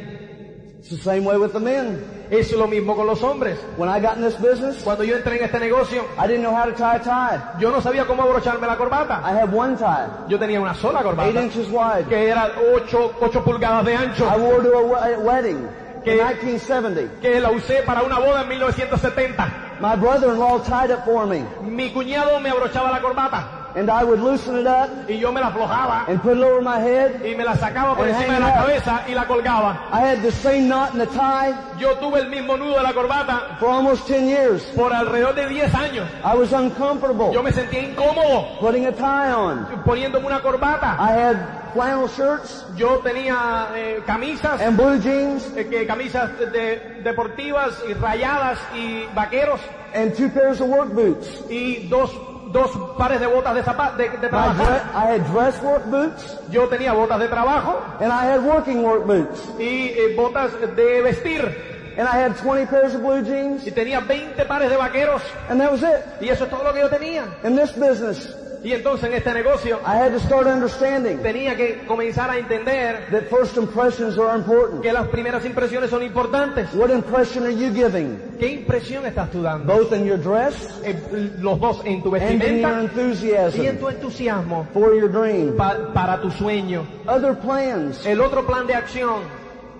It's 0.81 0.91
the 0.91 0.97
same 0.97 1.25
way 1.25 1.37
with 1.39 1.53
the 1.53 1.61
men. 1.61 2.03
Es 2.33 2.51
lo 2.53 2.67
mismo 2.67 2.97
con 2.97 3.07
los 3.07 3.23
hombres. 3.23 3.59
When 3.77 3.91
I 3.91 4.01
got 4.01 4.17
in 4.17 4.23
this 4.25 4.39
business, 4.41 4.83
Cuando 4.83 5.05
yo 5.05 5.17
entré 5.17 5.37
en 5.37 5.45
este 5.45 5.61
negocio, 5.61 6.07
I 6.17 6.27
didn't 6.27 6.41
know 6.41 6.57
how 6.57 6.65
to 6.65 6.73
tie 6.73 6.97
a 6.97 7.01
tie. 7.01 7.61
yo 7.61 7.71
no 7.71 7.83
sabía 7.83 8.07
cómo 8.07 8.23
abrocharme 8.23 8.67
la 8.67 8.77
corbata. 8.79 9.21
I 9.23 9.35
had 9.39 9.53
one 9.55 9.77
tie, 9.77 10.09
Yo 10.29 10.39
tenía 10.39 10.59
una 10.59 10.73
sola 10.75 11.01
eight 11.01 11.09
corbata, 11.09 11.43
inches 11.43 11.69
wide. 11.71 12.07
que 12.09 12.29
era 12.31 12.51
8, 12.75 13.43
pulgadas 13.45 13.85
de 13.85 13.95
ancho, 13.95 14.25
I 14.25 14.39
wore 14.41 14.63
to 14.63 14.79
a 14.79 14.81
we- 14.83 15.17
wedding 15.19 15.59
in 15.59 16.03
Que- 16.03 16.15
1970. 16.17 17.21
que 17.21 17.39
la 17.39 17.51
usé 17.51 17.83
para 17.85 18.03
una 18.03 18.19
boda 18.19 18.41
en 18.43 18.49
1970. 18.49 19.47
My 19.81 19.95
brother-in-law 19.97 20.61
tied 20.63 20.91
it 20.91 21.01
for 21.05 21.27
me, 21.27 21.45
Mi 21.63 21.91
cuñado 21.93 22.41
me 22.41 22.49
abrochaba 22.49 22.91
la 22.91 23.03
corbata 23.03 23.62
and 23.75 23.91
I 23.91 24.05
would 24.05 24.21
loosen 24.21 24.57
it 24.59 24.67
up 24.67 24.89
y 25.09 25.19
yo 25.19 25.33
me 25.33 25.41
la 25.41 25.49
aflojaba 25.49 26.05
and 26.09 26.21
put 26.23 26.37
it 26.37 26.43
over 26.43 26.61
my 26.63 26.79
head. 26.81 27.21
y 27.25 27.35
me 27.35 27.45
la 27.45 27.55
sacaba 27.57 27.97
por 27.97 28.07
encima 28.09 28.35
de 28.35 28.41
la 28.41 28.49
up. 28.49 28.55
cabeza 28.67 29.05
y 29.09 29.15
la 29.15 29.25
colgaba. 29.27 29.89
I 29.93 30.01
had 30.01 30.23
the 30.23 30.33
same 30.33 30.69
knot 30.69 30.93
in 30.93 30.99
the 30.99 31.07
tie 31.07 31.55
Yo 31.79 31.95
tuve 31.97 32.21
el 32.21 32.29
mismo 32.29 32.57
nudo 32.57 32.77
de 32.77 32.83
la 32.83 32.93
corbata 32.93 33.57
for 33.59 33.69
almost 33.71 34.07
10 34.07 34.27
years. 34.29 34.63
por 34.77 34.93
alrededor 34.93 35.35
de 35.35 35.49
10 35.49 35.75
años. 35.75 36.09
I 36.25 36.35
was 36.37 36.53
uncomfortable 36.53 37.33
Yo 37.33 37.43
me 37.43 37.51
sentía 37.53 37.83
incómodo 37.83 38.59
putting 38.61 38.87
a 38.87 38.93
tie 38.93 39.33
on. 39.35 39.67
poniéndome 39.85 40.27
una 40.27 40.41
corbata. 40.41 40.97
I 40.99 41.13
had 41.13 41.73
flannel 41.73 42.07
shirts 42.09 42.67
Yo 42.77 42.99
tenía 43.03 43.69
eh, 43.75 44.03
camisas, 44.07 44.61
and 44.61 44.77
blue 44.77 44.99
jeans 44.99 45.51
eh, 45.57 45.67
que, 45.69 45.87
camisas 45.87 46.31
de- 46.39 47.01
deportivas 47.03 47.73
y 47.89 47.95
rayadas 47.95 48.59
y 48.77 49.07
vaqueros 49.15 49.61
and 49.95 50.15
two 50.17 50.29
pairs 50.31 50.61
of 50.61 50.69
work 50.69 50.89
boots. 50.93 51.27
y 51.51 51.87
dos, 51.89 52.11
dos 52.53 52.71
pares 52.99 53.19
de 53.21 53.27
botas 53.27 53.55
de, 53.55 53.63
zapa- 53.63 53.97
de, 53.97 54.09
de 54.11 54.19
dre- 54.19 54.29
trabajar. 54.31 54.83
I 54.95 55.07
had 55.15 55.21
dress 55.33 55.61
work 55.63 55.85
boots 55.87 56.39
Yo 56.51 56.69
tenía 56.69 56.93
botas 56.93 57.19
de 57.19 57.29
trabajo 57.29 57.81
and 58.01 58.13
I 58.13 58.27
had 58.27 58.45
working 58.45 58.83
work 58.85 59.07
boots. 59.07 59.41
y 59.59 59.89
eh, 59.97 60.15
botas 60.17 60.53
de 60.77 61.03
vestir 61.03 61.71
And 61.99 62.09
I 62.09 62.17
had 62.23 62.37
20 62.37 62.67
pairs 62.67 62.95
of 62.95 63.03
blue 63.03 63.23
jeans 63.23 63.67
y 63.67 63.71
tenía 63.71 64.01
20 64.01 64.45
pares 64.47 64.71
de 64.71 64.77
vaqueros 64.77 65.23
and 65.51 65.61
that 65.61 65.71
was 65.71 65.83
it. 65.83 66.05
y 66.23 66.29
eso 66.31 66.45
es 66.45 66.51
todo 66.51 66.65
lo 66.65 66.73
que 66.73 66.81
yo 66.81 66.89
tenía. 66.89 67.25
In 67.45 67.55
this 67.57 67.73
business, 67.77 68.35
Y 68.65 68.73
entonces 68.73 69.09
en 69.09 69.15
este 69.17 69.35
negocio 69.35 69.81
I 69.85 69.97
had 69.97 70.13
to 70.13 70.21
start 70.21 70.47
understanding 70.47 71.19
tenía 71.19 71.57
que 71.57 71.85
comenzar 71.87 72.31
a 72.31 72.39
entender 72.39 73.07
that 73.11 73.23
first 73.29 73.57
impressions 73.57 74.17
are 74.19 74.39
important. 74.39 74.83
que 74.83 74.93
las 74.93 75.09
primeras 75.09 75.45
impresiones 75.45 75.91
son 75.91 76.03
importantes. 76.05 76.73
What 76.75 76.91
impression 76.91 77.45
are 77.45 77.53
you 77.55 77.73
giving? 77.75 78.19
¿Qué 78.39 78.47
impresión 78.53 79.05
estás 79.05 79.31
tú 79.33 79.43
dando? 79.43 79.73
Both 79.73 79.93
in 79.93 80.05
your 80.07 80.19
dress 80.21 80.55
Eh, 80.85 80.95
los 81.41 81.59
dos 81.59 81.81
en 81.85 82.03
tu 82.05 82.15
and 82.15 82.23
in 82.23 82.29
your 82.29 82.39
vestimenta 82.39 82.69
y 82.69 82.73
en 82.73 82.79
enthusiasm 82.81 83.79
tu 83.81 83.89
entusiasmo 83.89 84.67
for 84.73 84.95
your 84.95 85.11
dream. 85.11 85.57
pa- 85.57 85.93
para 85.93 86.21
tu 86.21 86.31
sueño. 86.31 86.87
Other 87.09 87.35
plans. 87.39 88.07
El 88.07 88.21
otro 88.21 88.47
plan 88.47 88.67
de 88.69 88.75
acción, 88.75 89.23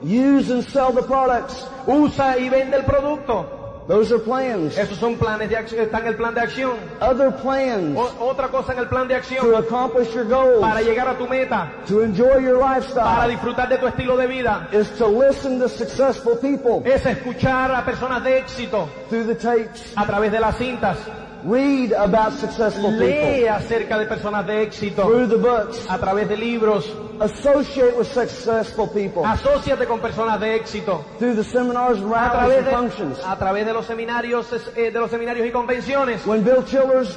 Use 0.03 0.51
and 0.53 0.65
sell 0.67 0.93
the 0.93 1.03
products. 1.05 1.69
usa 1.87 2.37
y 2.37 2.49
vende 2.49 2.79
el 2.79 2.85
producto. 2.85 3.62
Those 3.89 4.13
are 4.15 4.21
plans. 4.23 4.79
Esos 4.79 4.97
son 4.99 5.17
planes 5.17 5.49
de 5.51 5.57
acción, 5.57 5.81
está 5.83 5.99
en 5.99 6.07
el 6.07 6.17
plan 6.17 6.35
de 6.35 6.41
acción. 6.41 6.73
Other 7.01 7.33
plans 7.33 7.97
O- 7.99 8.29
otra 8.31 8.49
cosa 8.49 8.73
en 8.73 8.79
el 8.79 8.89
plan 8.89 9.09
de 9.09 9.15
to 9.15 9.19
acción, 9.21 9.55
accomplish 9.57 10.13
your 10.15 10.25
goals, 10.25 10.61
para 10.61 10.81
llegar 10.83 11.09
a 11.09 11.19
tu 11.19 11.27
meta, 11.27 11.73
to 11.89 12.03
enjoy 12.03 12.41
your 12.43 12.61
para 12.61 12.77
lifestyle, 12.79 13.31
disfrutar 13.31 13.69
de 13.69 13.79
tu 13.79 13.87
estilo 13.89 14.17
de 14.17 14.27
vida, 14.29 14.69
is 14.73 14.89
to 14.97 15.09
listen 15.09 15.59
to 15.59 15.69
successful 15.69 16.37
people 16.37 16.83
es 16.89 17.05
escuchar 17.07 17.73
a 17.75 17.85
personas 17.85 18.23
de 18.23 18.39
éxito 18.39 18.89
through 19.09 19.27
the 19.27 19.35
tapes. 19.35 19.93
a 19.97 20.07
través 20.07 20.31
de 20.31 20.39
las 20.41 20.57
cintas. 20.57 20.97
Read 21.45 21.93
about 21.93 22.33
successful 22.35 22.91
people 22.93 23.09
Lee 23.09 23.49
acerca 23.49 23.99
de 23.99 24.07
personas 24.07 24.47
de 24.47 24.63
éxito 24.63 25.03
through 25.03 25.27
the 25.27 25.39
books. 25.39 25.85
a 25.89 25.99
través 25.99 26.29
de 26.29 26.37
libros. 26.37 26.89
Associate 27.21 27.97
with 27.97 28.07
successful 28.07 28.87
people 28.87 29.25
Asociate 29.25 29.87
con 29.87 30.01
personas 30.01 30.39
de 30.39 30.55
éxito 30.55 31.05
through 31.19 31.35
the 31.35 31.43
seminars 31.43 31.99
rallies 32.01 32.59
and 32.59 32.67
de, 32.67 32.71
functions. 32.71 33.19
a 33.25 33.37
través 33.37 33.67
de 33.67 33.73
los 33.73 33.87
seminarios, 33.87 34.47
eh, 34.77 34.91
de 34.93 35.01
los 35.01 35.11
seminarios 35.11 35.47
y 35.47 35.51
convenciones. 35.51 36.25
When 36.27 36.45
Bill 36.45 36.63
Childers, 36.65 37.17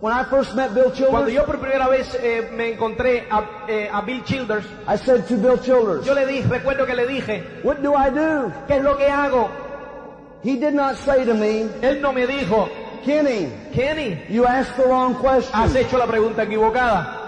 when 0.00 0.12
I 0.12 0.24
first 0.24 0.56
met 0.56 0.74
Bill 0.74 0.90
Cuando 0.90 1.28
Childers, 1.28 1.32
yo 1.32 1.44
por 1.44 1.58
primera 1.58 1.88
vez 1.88 2.16
eh, 2.20 2.50
me 2.52 2.72
encontré 2.72 3.28
a, 3.30 3.66
eh, 3.68 3.88
a 3.92 4.02
Bill 4.02 4.24
Childers, 4.24 4.66
I 4.88 4.96
said 4.96 5.24
to 5.28 5.36
Bill 5.36 5.58
Childers, 5.58 6.04
yo 6.04 6.14
le 6.14 6.26
dije, 6.26 6.48
recuerdo 6.48 6.84
que 6.84 6.94
le 6.94 7.06
dije, 7.06 7.44
what 7.62 7.76
do 7.76 7.94
I 7.94 8.10
do? 8.10 8.52
¿qué 8.66 8.78
es 8.78 8.82
lo 8.82 8.96
que 8.96 9.06
hago? 9.06 9.48
He 10.42 10.56
did 10.56 10.74
not 10.74 10.96
say 10.96 11.24
to 11.24 11.34
me, 11.34 11.68
Él 11.82 12.00
no 12.00 12.12
me 12.12 12.26
dijo, 12.26 12.68
Kenny, 13.04 13.52
Kenny, 13.72 14.20
you 14.28 14.46
asked 14.46 14.76
the 14.76 14.84
wrong 14.84 15.14
has 15.14 15.20
question. 15.20 15.76
hecho 15.76 15.98
la 15.98 16.06
pregunta 16.06 16.42
equivocada. 16.42 17.22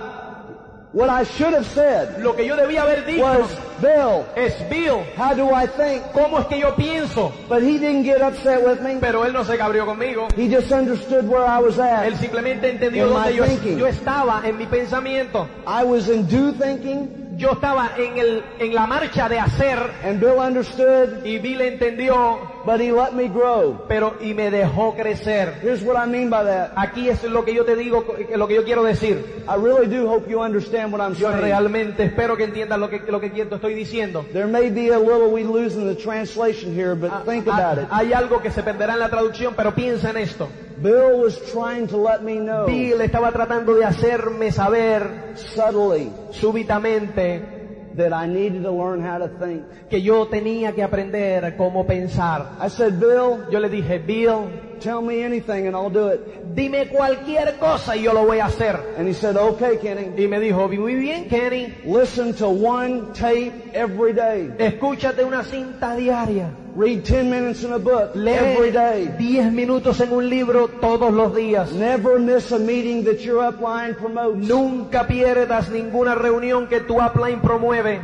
What 0.93 1.11
I 1.11 1.23
should 1.25 1.53
have 1.53 1.67
said 1.67 2.23
Lo 2.23 2.35
que 2.35 2.47
yo 2.47 2.57
debía 2.57 2.83
haber 2.83 3.05
dicho 3.05 3.23
was, 3.23 3.55
Bill, 3.81 4.25
es, 4.35 4.55
Bill, 4.71 5.05
how 5.19 5.35
do 5.35 5.53
I 5.53 5.67
think? 5.67 6.03
¿cómo 6.15 6.41
es 6.41 6.47
que 6.47 6.59
yo 6.59 6.75
pienso? 6.75 7.31
But 7.47 7.63
he 7.63 7.79
didn't 7.79 8.05
get 8.05 8.23
upset 8.23 8.65
with 8.65 8.81
me. 8.81 8.99
Pero 8.99 9.27
él 9.27 9.35
no 9.35 9.45
se 9.45 9.59
cabrió 9.59 9.85
conmigo. 9.85 10.29
He 10.35 10.49
just 10.49 10.73
understood 10.73 11.29
where 11.29 11.45
I 11.45 11.61
was 11.61 11.77
Él 11.77 12.15
at. 12.15 12.19
simplemente 12.19 12.71
entendió 12.71 13.07
dónde 13.09 13.35
yo, 13.37 13.45
yo 13.77 13.87
estaba 13.87 14.41
en 14.45 14.57
mi 14.57 14.65
pensamiento. 14.65 15.47
I 15.67 15.85
was 15.85 16.09
in 16.09 16.27
do 16.27 16.53
thinking, 16.53 17.28
Yo 17.39 17.53
estaba 17.53 17.93
en, 17.97 18.19
el, 18.19 18.43
en 18.59 18.75
la 18.75 18.85
marcha 18.89 19.29
de 19.29 19.39
hacer 19.39 19.79
and 20.05 20.19
Bill 20.19 20.39
understood, 20.41 21.25
y 21.25 21.39
Bill 21.39 21.61
entendió, 21.61 22.37
but 22.67 22.81
he 22.81 22.91
let 22.91 23.13
me 23.13 23.29
grow. 23.29 23.85
pero 23.87 24.17
y 24.21 24.35
me 24.35 24.51
dejó 24.51 24.97
crecer. 24.97 25.55
Here's 25.63 25.81
what 25.85 25.95
I 25.97 26.11
mean 26.11 26.31
by 26.31 26.43
that. 26.45 26.73
Aquí 26.75 27.09
es 27.09 27.23
lo 27.23 27.45
que 27.45 27.55
yo 27.55 27.65
te 27.65 27.77
digo, 27.77 28.05
lo 28.35 28.49
que 28.49 28.55
yo 28.57 28.65
quiero 28.65 28.83
decir. 28.83 29.45
I 29.49 29.55
really 29.55 29.87
do 29.87 30.09
hope 30.11 30.29
you 30.29 30.41
understand 30.43 30.93
what 30.93 31.01
I'm 31.01 31.15
Yo 31.15 31.29
saying. 31.31 31.41
realmente 31.41 32.03
espero 32.07 32.37
que 32.37 32.43
entiendas 32.43 32.77
lo 32.77 32.91
que, 32.91 33.03
lo 33.07 33.21
que 33.21 33.31
quiero- 33.31 33.55
estoy 33.55 33.75
diciendo. 33.75 34.27
There 34.33 34.49
may 34.49 34.69
be 34.71 34.93
a 34.93 34.99
little 34.99 35.31
we 35.31 35.45
lose 35.45 35.77
in 35.77 35.87
the 35.87 35.95
translation 35.95 36.75
here, 36.75 36.97
but 36.97 37.13
Ah, 37.13 37.23
think 37.25 37.47
ah, 37.47 37.55
about 37.57 37.79
it. 37.85 37.89
Hay 37.93 38.13
algo 38.13 38.43
que 38.43 38.51
se 38.51 38.65
perderá 38.65 38.95
en 38.95 38.99
la 38.99 39.11
traducción, 39.11 39.55
pero 39.55 39.73
piensa 39.73 40.11
en 40.11 40.17
esto. 40.17 40.49
Bill 40.83 41.19
was 41.21 41.39
trying 41.53 41.87
to 41.89 41.97
let 41.97 42.23
me 42.23 42.37
know 42.37 42.67
Bill 42.67 43.01
estaba 43.01 43.33
tratando 43.33 43.75
de 43.75 43.85
hacerme 43.85 44.53
saber 44.53 45.35
subtly 45.35 46.11
súbitamente 46.31 47.57
that 47.97 48.13
I 48.13 48.27
needed 48.29 48.63
to 48.63 48.71
learn 48.71 49.03
how 49.03 49.19
to 49.19 49.29
think. 49.45 49.65
que 49.91 50.01
yo 50.01 50.27
tenía 50.29 50.73
que 50.73 50.85
aprender 50.85 51.57
cómo 51.57 51.85
pensar. 51.85 52.57
I 52.61 52.69
said, 52.69 53.01
Bill, 53.01 53.47
Yo 53.51 53.59
le 53.59 53.69
dije, 53.69 53.99
Bill, 53.99 54.77
tell 54.81 55.03
me 55.03 55.25
anything 55.25 55.67
and 55.67 55.75
I'll 55.75 55.91
do 55.91 56.09
it. 56.13 56.55
dime 56.55 56.87
cualquier 56.89 57.57
cosa 57.59 57.97
y 57.97 58.03
yo 58.05 58.13
lo 58.13 58.25
voy 58.25 58.39
a 58.39 58.45
hacer. 58.47 58.95
And 58.97 59.09
he 59.09 59.15
said, 59.15 59.37
okay, 59.37 59.79
Kenny. 59.79 60.23
Y 60.23 60.29
me 60.29 60.39
dijo, 60.39 60.69
muy 60.69 60.95
bien, 60.95 61.29
Kenny, 61.29 61.75
Listen 61.85 62.35
to 62.35 62.49
one 62.49 63.13
tape 63.15 63.53
every 63.75 64.13
day. 64.13 64.49
escúchate 64.59 65.25
una 65.25 65.43
cinta 65.43 65.97
diaria. 65.97 66.51
Read 66.79 67.03
10 67.05 67.29
minutes 67.29 67.65
in 67.65 67.73
a 67.73 67.79
book 67.79 68.13
Lee 68.15 68.31
every 68.35 68.71
day. 68.71 69.09
10 69.19 69.53
minutos 69.53 70.01
en 70.01 70.13
un 70.13 70.29
libro 70.31 70.69
todos 70.81 71.13
los 71.13 71.35
días. 71.35 71.73
Never 71.73 72.21
miss 72.21 72.53
a 72.53 72.59
meeting 72.61 73.03
that 73.05 73.19
your 73.19 73.43
upline 73.43 73.97
promotes. 73.97 74.47
Nunca 74.49 75.09
pierdas 75.09 75.71
ninguna 75.71 76.15
reunión 76.15 76.69
que 76.69 76.79
tu 76.81 77.01
upline 77.01 77.41
promueve. 77.41 78.01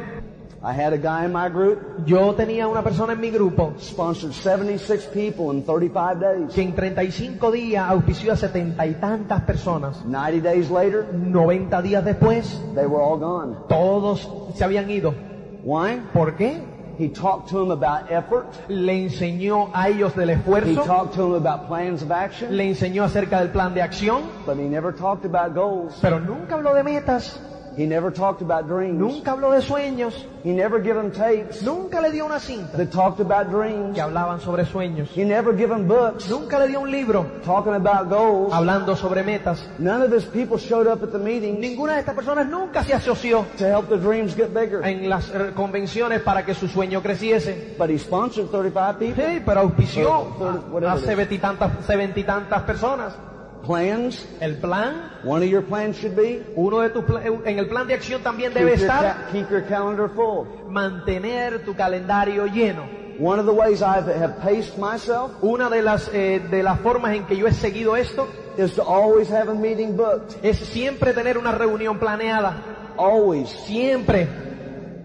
I 0.60 0.72
had 0.72 0.92
a 0.92 0.98
guy 0.98 1.24
in 1.26 1.32
my 1.32 1.48
group, 1.50 1.78
Yo 2.04 2.34
tenía 2.34 2.66
una 2.66 2.82
persona 2.82 3.12
en 3.12 3.20
mi 3.20 3.30
grupo 3.30 3.74
sponsored 3.78 4.32
76 4.32 5.06
people 5.12 5.52
in 5.54 5.62
35 5.62 6.18
days. 6.18 6.52
que 6.52 6.62
en 6.62 6.74
35 6.74 7.52
días 7.52 7.88
auspició 7.88 8.32
a 8.32 8.36
setenta 8.36 8.84
y 8.88 8.94
tantas 8.94 9.42
personas. 9.42 10.04
90 10.04 10.42
days 10.48 10.68
later, 10.68 11.06
90 11.14 11.80
días 11.80 12.04
después, 12.04 12.60
they 12.74 12.86
were 12.86 13.04
all 13.04 13.18
gone. 13.20 13.54
todos 13.68 14.28
se 14.56 14.64
habían 14.64 14.90
ido. 14.90 15.14
Why? 15.62 16.00
¿Por 16.12 16.34
qué? 16.34 16.73
He 16.98 17.08
talked 17.08 17.48
to 17.50 17.58
them 17.58 17.70
about 17.70 18.10
effort. 18.10 18.46
Le 18.68 18.92
enseñó 18.92 19.70
a 19.72 19.88
ellos 19.88 20.14
del 20.14 20.30
esfuerzo. 20.30 20.82
He 20.82 20.86
talked 20.86 21.14
to 21.14 21.22
them 21.22 21.34
about 21.34 21.66
plans 21.66 22.02
of 22.02 22.10
action, 22.12 22.56
le 22.56 22.64
enseñó 22.68 23.04
acerca 23.04 23.40
del 23.40 23.50
plan 23.50 23.74
de 23.74 23.82
acción, 23.82 24.22
but 24.46 24.56
he 24.56 24.68
never 24.68 24.92
talked 24.92 25.24
about 25.24 25.54
goals. 25.54 25.98
pero 26.00 26.20
nunca 26.20 26.54
habló 26.54 26.74
de 26.74 26.82
metas, 26.82 27.40
He 27.76 27.86
never 27.86 28.12
talked 28.12 28.40
about 28.42 28.66
dreams. 28.68 28.98
nunca 28.98 29.32
habló 29.32 29.50
de 29.52 29.60
sueños, 29.60 30.14
He 30.44 30.52
never 30.52 30.80
gave 30.80 30.94
them 30.94 31.10
tapes 31.10 31.62
nunca 31.62 32.00
le 32.00 32.10
dio 32.12 32.26
una 32.26 32.38
cinta 32.38 32.76
that 32.76 32.90
talked 32.90 33.20
about 33.20 33.50
dreams. 33.50 33.94
que 33.94 34.00
hablaban 34.00 34.40
sobre 34.40 34.64
sueños, 34.64 35.08
He 35.16 35.24
never 35.24 35.52
gave 35.56 35.68
them 35.70 35.88
books 35.88 36.28
nunca 36.28 36.58
le 36.58 36.68
dio 36.68 36.80
un 36.80 36.90
libro 36.90 37.26
talking 37.44 37.74
about 37.74 38.08
goals. 38.10 38.52
hablando 38.52 38.94
sobre 38.94 39.22
metas. 39.24 39.66
None 39.78 40.02
of 40.04 40.12
his 40.12 40.24
people 40.26 40.58
showed 40.58 40.86
up 40.86 41.02
at 41.02 41.10
the 41.12 41.18
meetings 41.18 41.58
Ninguna 41.58 41.94
de 41.94 42.00
estas 42.00 42.14
personas 42.14 42.46
nunca 42.48 42.84
se 42.84 42.92
asoció 42.94 43.44
to 43.58 43.64
help 43.66 43.88
the 43.88 43.96
dreams 43.96 44.36
get 44.36 44.52
bigger. 44.54 44.84
en 44.86 45.08
las 45.08 45.30
eh, 45.30 45.52
convenciones 45.54 46.20
para 46.22 46.44
que 46.44 46.54
su 46.54 46.68
sueño 46.68 47.02
creciese. 47.02 47.74
But 47.78 47.90
he 47.90 47.98
sponsored 47.98 48.48
35 48.50 48.98
people. 48.98 49.24
Sí, 49.24 49.42
pero 49.44 49.60
auspició 49.60 50.10
Or- 50.10 50.26
or 50.40 50.46
a- 50.46 50.50
a 50.50 50.60
whatever 50.70 50.96
it 50.96 51.00
is. 51.00 51.06
setenta 51.06 51.34
y 51.34 51.38
tantas, 51.38 51.70
setenta 51.86 52.20
y 52.20 52.24
tantas 52.24 52.62
personas. 52.62 53.14
Plans. 53.64 54.26
El 54.40 54.56
plan, 54.56 55.10
One 55.24 55.42
of 55.42 55.48
your 55.50 55.62
plans 55.62 55.96
should 55.96 56.14
be 56.16 56.42
uno 56.56 56.80
de 56.80 56.90
tus 56.90 57.04
en 57.44 57.58
el 57.58 57.66
plan 57.68 57.86
de 57.86 57.94
acción 57.94 58.22
también 58.22 58.52
debe 58.52 58.72
keep 58.72 58.80
your, 58.80 58.90
estar 58.90 59.28
keep 59.32 59.50
your 59.50 59.62
calendar 59.62 60.08
full. 60.08 60.46
mantener 60.68 61.64
tu 61.64 61.74
calendario 61.74 62.46
lleno. 62.46 62.84
One 63.18 63.38
of 63.38 63.46
the 63.46 63.52
ways 63.52 63.80
I 63.80 64.00
have 64.00 64.40
paced 64.42 64.76
myself 64.76 65.30
Una 65.40 65.70
de 65.70 65.82
las, 65.82 66.10
eh, 66.12 66.40
de 66.50 66.62
las 66.64 66.80
formas 66.80 67.14
en 67.14 67.24
que 67.26 67.36
yo 67.36 67.46
he 67.46 67.52
seguido 67.52 67.96
esto 67.96 68.26
is 68.58 68.74
to 68.74 68.82
always 68.82 69.30
have 69.30 69.48
a 69.48 69.54
meeting 69.54 69.96
booked. 69.96 70.36
es 70.44 70.58
siempre 70.58 71.12
tener 71.14 71.38
una 71.38 71.52
reunión 71.52 71.98
planeada. 71.98 72.56
Always. 72.98 73.48
Siempre. 73.66 74.28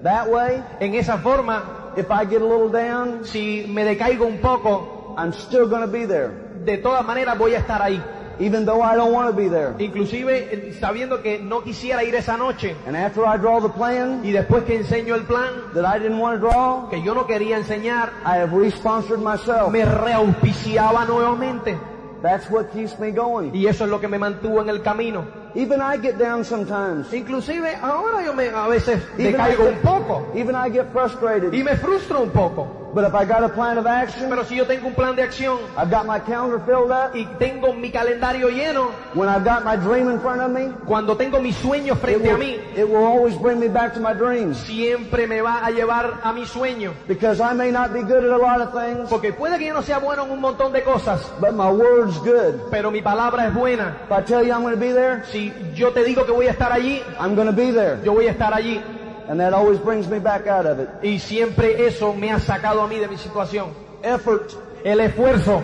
That 0.03 0.27
way, 0.29 0.63
En 0.79 0.95
esa 0.95 1.17
forma, 1.17 1.93
if 1.97 2.07
I 2.09 2.25
get 2.25 2.41
a 2.41 2.45
little 2.45 2.69
down, 2.69 3.25
si 3.25 3.65
me 3.67 3.83
decaigo 3.83 4.25
un 4.25 4.39
poco, 4.39 5.13
I'm 5.17 5.33
still 5.33 5.67
going 5.67 5.81
to 5.81 5.87
be 5.91 6.05
there. 6.05 6.31
de 6.65 6.77
todas 6.77 7.05
maneras 7.05 7.37
voy 7.37 7.53
a 7.53 7.59
estar 7.59 7.81
ahí. 7.81 8.01
Even 8.39 8.65
though 8.65 8.81
I 8.81 8.95
don't 8.95 9.11
want 9.11 9.29
to 9.29 9.35
be 9.35 9.49
there. 9.49 9.75
Inclusive 9.79 10.29
eh, 10.29 10.73
sabiendo 10.79 11.21
que 11.21 11.39
no 11.39 11.61
quisiera 11.61 12.03
ir 12.03 12.15
esa 12.15 12.37
noche. 12.37 12.75
And 12.87 12.95
after 12.95 13.25
I 13.25 13.37
draw 13.37 13.59
the 13.59 13.69
plan 13.69 14.21
Y 14.23 14.31
después 14.31 14.63
que 14.63 14.77
enseño 14.77 15.15
el 15.15 15.23
plan, 15.23 15.73
that 15.73 15.85
I 15.85 15.99
didn't 15.99 16.19
want 16.19 16.39
to 16.39 16.47
draw, 16.47 16.89
que 16.89 17.01
yo 17.03 17.13
no 17.13 17.25
quería 17.27 17.57
enseñar, 17.57 18.11
I 18.25 18.37
have 18.37 18.53
re-sponsored 18.53 19.19
myself. 19.19 19.71
me 19.71 19.83
reauspiciaba 19.83 21.05
nuevamente. 21.05 21.77
That's 22.21 22.49
what 22.49 22.71
keeps 22.73 22.99
me 22.99 23.11
going. 23.11 23.51
Y 23.53 23.67
eso 23.67 23.85
es 23.85 23.89
lo 23.89 23.99
que 23.99 24.07
me 24.07 24.19
mantuvo 24.19 24.61
en 24.61 24.69
el 24.69 24.81
camino. 24.81 25.25
Even 25.55 25.81
I 25.81 25.97
get 25.97 26.17
down 26.17 26.43
sometimes. 26.43 27.11
Inclusive 27.13 27.63
ahora 27.81 28.23
yo 28.23 28.33
me, 28.33 28.47
a 28.47 28.67
veces 28.67 29.01
Even 29.17 29.39
I, 29.41 29.49
decaigo 29.49 29.63
un 29.67 29.73
get, 29.75 29.81
poco 29.83 30.27
even 30.35 30.55
I 30.55 30.69
get 30.69 30.91
frustrated. 30.91 31.53
y 31.53 31.63
me 31.63 31.75
frustro 31.75 32.21
un 32.21 32.29
poco. 32.31 32.75
But 32.91 33.03
if 33.03 33.13
I 33.13 33.23
got 33.23 33.43
a 33.43 33.49
plan 33.49 33.77
of 33.77 33.85
action, 33.85 34.29
Pero 34.31 34.43
si 34.45 34.55
yo 34.55 34.65
tengo 34.65 34.87
un 34.87 34.95
plan 34.95 35.15
de 35.15 35.21
acción 35.21 35.59
I've 35.77 35.91
got 35.91 36.07
my 36.07 36.17
calendar 36.19 36.59
filled 36.65 36.89
up, 36.89 37.15
y 37.15 37.23
tengo 37.37 37.71
mi 37.71 37.91
calendario 37.91 38.49
lleno, 38.49 38.89
when 39.13 39.29
I've 39.29 39.43
got 39.43 39.63
my 39.63 39.75
dream 39.75 40.09
in 40.09 40.19
front 40.19 40.41
of 40.41 40.49
me, 40.49 40.71
cuando 40.87 41.15
tengo 41.15 41.39
mis 41.39 41.55
sueños 41.57 41.97
it 41.97 42.01
frente 42.01 42.29
a 42.31 42.35
will, 42.35 42.39
mí, 42.43 42.57
it 42.75 42.89
will 42.89 43.05
always 43.05 43.35
bring 43.35 43.59
me 43.59 43.67
back 43.67 43.93
to 43.93 43.99
my 43.99 44.13
dreams. 44.13 44.57
siempre 44.65 45.27
me 45.27 45.39
va 45.41 45.63
a 45.63 45.69
llevar 45.69 46.19
a 46.23 46.33
mi 46.33 46.45
sueño. 46.47 46.93
Because 47.07 47.39
I 47.39 47.53
may 47.53 47.69
not 47.71 47.93
be 47.93 48.01
good 48.01 48.23
at 48.23 48.31
a 48.31 48.37
lot 48.37 48.59
of 48.59 48.73
things, 48.73 49.07
Porque 49.07 49.33
puede 49.33 49.59
que 49.59 49.67
yo 49.67 49.73
no 49.75 49.83
sea 49.83 49.99
bueno 49.99 50.25
en 50.25 50.31
un 50.31 50.41
montón 50.41 50.73
de 50.73 50.81
cosas, 50.83 51.21
but 51.39 51.53
my 51.53 51.69
word's 51.69 52.17
good. 52.23 52.71
pero 52.71 52.89
mi 52.89 53.01
palabra 53.03 53.47
es 53.49 53.53
buena. 53.53 53.97
If 54.05 54.11
I 54.11 54.21
tell 54.23 54.43
you 54.43 54.51
I'm 54.51 54.61
going 54.63 54.73
to 54.73 54.79
be 54.79 54.91
there, 54.93 55.23
Si 55.31 55.38
yo 55.75 55.91
te 55.91 56.03
digo 56.03 56.25
que 56.25 56.31
voy 56.31 56.47
a 56.47 56.51
estar 56.51 56.71
allí, 56.71 57.01
I'm 57.19 57.35
going 57.35 57.47
to 57.47 57.53
be 57.53 57.71
there. 57.71 57.99
yo 58.03 58.13
voy 58.13 58.27
a 58.27 58.31
estar 58.31 58.53
allí. 58.53 58.81
And 59.27 59.39
that 59.39 59.53
always 59.53 59.79
brings 59.79 60.07
me 60.07 60.19
back 60.19 60.47
out 60.47 60.65
of 60.65 60.79
it. 60.79 60.89
Y 61.03 61.19
siempre 61.19 61.85
eso 61.85 62.13
me 62.13 62.31
ha 62.31 62.39
sacado 62.39 62.81
a 62.81 62.87
mí 62.87 62.97
de 62.97 63.07
mi 63.07 63.17
situación. 63.17 63.69
Effort. 64.01 64.51
El 64.83 64.99
esfuerzo. 65.01 65.61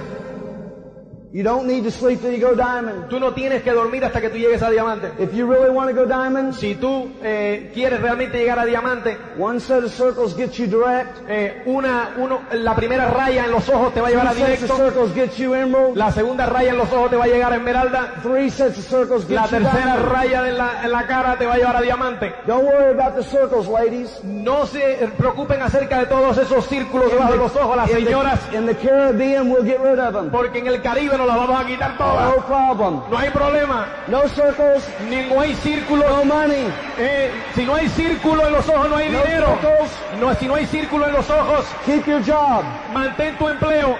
You 1.35 1.43
don't 1.43 1.67
need 1.67 1.83
to 1.83 1.91
sleep 1.91 2.21
till 2.21 2.31
you 2.31 2.39
go 2.39 2.55
diamond. 2.55 3.09
Tú 3.09 3.19
no 3.19 3.33
tienes 3.33 3.61
que 3.61 3.73
dormir 3.73 4.05
hasta 4.05 4.21
que 4.21 4.29
tú 4.29 4.37
llegues 4.37 4.61
a 4.63 4.69
diamante. 4.69 5.11
If 5.19 5.33
you 5.33 5.45
really 5.45 5.69
want 5.69 5.89
to 5.89 5.93
go 5.93 6.05
diamond, 6.05 6.53
Si 6.53 6.75
tú 6.75 7.11
eh, 7.21 7.71
quieres 7.73 7.99
realmente 7.99 8.37
llegar 8.37 8.57
a 8.57 8.63
diamante, 8.63 9.17
one 9.37 9.59
set 9.59 9.83
of 9.83 9.91
circles 9.91 10.33
gets 10.33 10.55
you 10.57 10.65
direct. 10.67 11.17
eh, 11.27 11.61
una, 11.65 12.11
uno, 12.15 12.39
la 12.53 12.73
primera 12.73 13.09
raya 13.09 13.43
en 13.43 13.51
los 13.51 13.67
ojos 13.67 13.93
te 13.93 13.99
va 13.99 14.07
a 14.07 14.11
llevar 14.11 14.27
a 14.27 14.31
Two 14.31 14.45
sets 14.45 14.63
of 14.63 14.77
directo. 14.77 14.77
circles 14.77 15.13
get 15.13 15.31
you 15.37 15.53
emerald. 15.53 15.97
La 15.97 16.09
segunda 16.13 16.45
raya 16.45 16.69
en 16.71 16.77
los 16.77 16.89
ojos 16.93 17.09
te 17.09 17.17
va 17.17 17.25
a 17.25 17.27
llegar 17.27 17.51
a 17.51 17.57
esmeralda. 17.57 18.13
Three 18.23 18.49
sets 18.49 18.77
of 18.79 18.85
circles 18.85 19.29
La 19.29 19.41
get 19.41 19.51
you 19.51 19.57
tercera 19.65 19.95
diamond. 19.97 20.11
raya 20.13 20.47
en 20.47 20.57
la, 20.57 20.83
en 20.85 20.91
la 20.93 21.05
cara 21.05 21.37
te 21.37 21.45
va 21.45 21.55
a 21.55 21.57
llevar 21.57 21.75
a 21.75 21.81
diamante. 21.81 22.33
Don't 22.47 22.63
worry 22.63 22.97
about 22.97 23.17
the 23.17 23.23
circles, 23.23 23.67
ladies. 23.67 24.23
No 24.23 24.65
se 24.67 25.09
preocupen 25.17 25.61
acerca 25.61 25.99
de 25.99 26.05
todos 26.05 26.37
esos 26.37 26.65
círculos 26.67 27.11
debajo 27.11 27.33
de 27.33 27.37
los 27.39 27.53
ojos, 27.57 27.75
las 27.75 27.89
In 27.91 28.05
señoras, 28.05 28.39
the, 28.51 28.57
in 28.57 28.65
the 28.67 28.75
Caribbean, 28.75 29.51
we'll 29.51 29.65
get 29.65 29.81
rid 29.83 29.99
of 29.99 30.13
them. 30.13 30.29
porque 30.31 30.59
en 30.59 30.67
el 30.67 30.81
Caribe 30.81 31.17
nos 31.25 31.35
las 31.37 31.47
vamos 31.47 31.63
a 31.63 31.67
quitar 31.67 31.97
todas. 31.97 32.29
No 32.35 32.45
problem. 32.45 33.01
No 33.09 33.17
hay 33.17 33.29
problema. 33.29 33.87
No 34.07 34.21
circles, 34.29 34.87
Ni 35.09 35.23
no 35.27 35.41
hay 35.41 35.55
círculos. 35.55 36.05
no 36.09 36.25
money. 36.25 36.67
Eh, 36.97 37.31
si 37.55 37.65
no 37.65 37.75
hay 37.75 37.89
círculo 37.89 38.45
en 38.47 38.53
los 38.53 38.67
ojos, 38.69 38.89
no 38.89 38.97
hay 38.97 39.09
No 39.09 39.19
dinero. 39.19 39.47
circles. 39.61 39.91
No, 40.19 40.33
si 40.35 40.47
no 40.47 40.55
hay 40.55 40.65
círculo 40.67 41.07
en 41.07 41.13
los 41.13 41.29
ojos, 41.29 41.65
Keep 41.85 42.05
your 42.05 42.21
job. 42.25 42.63
mantén 42.93 43.37
tu 43.37 43.47
empleo. 43.49 43.97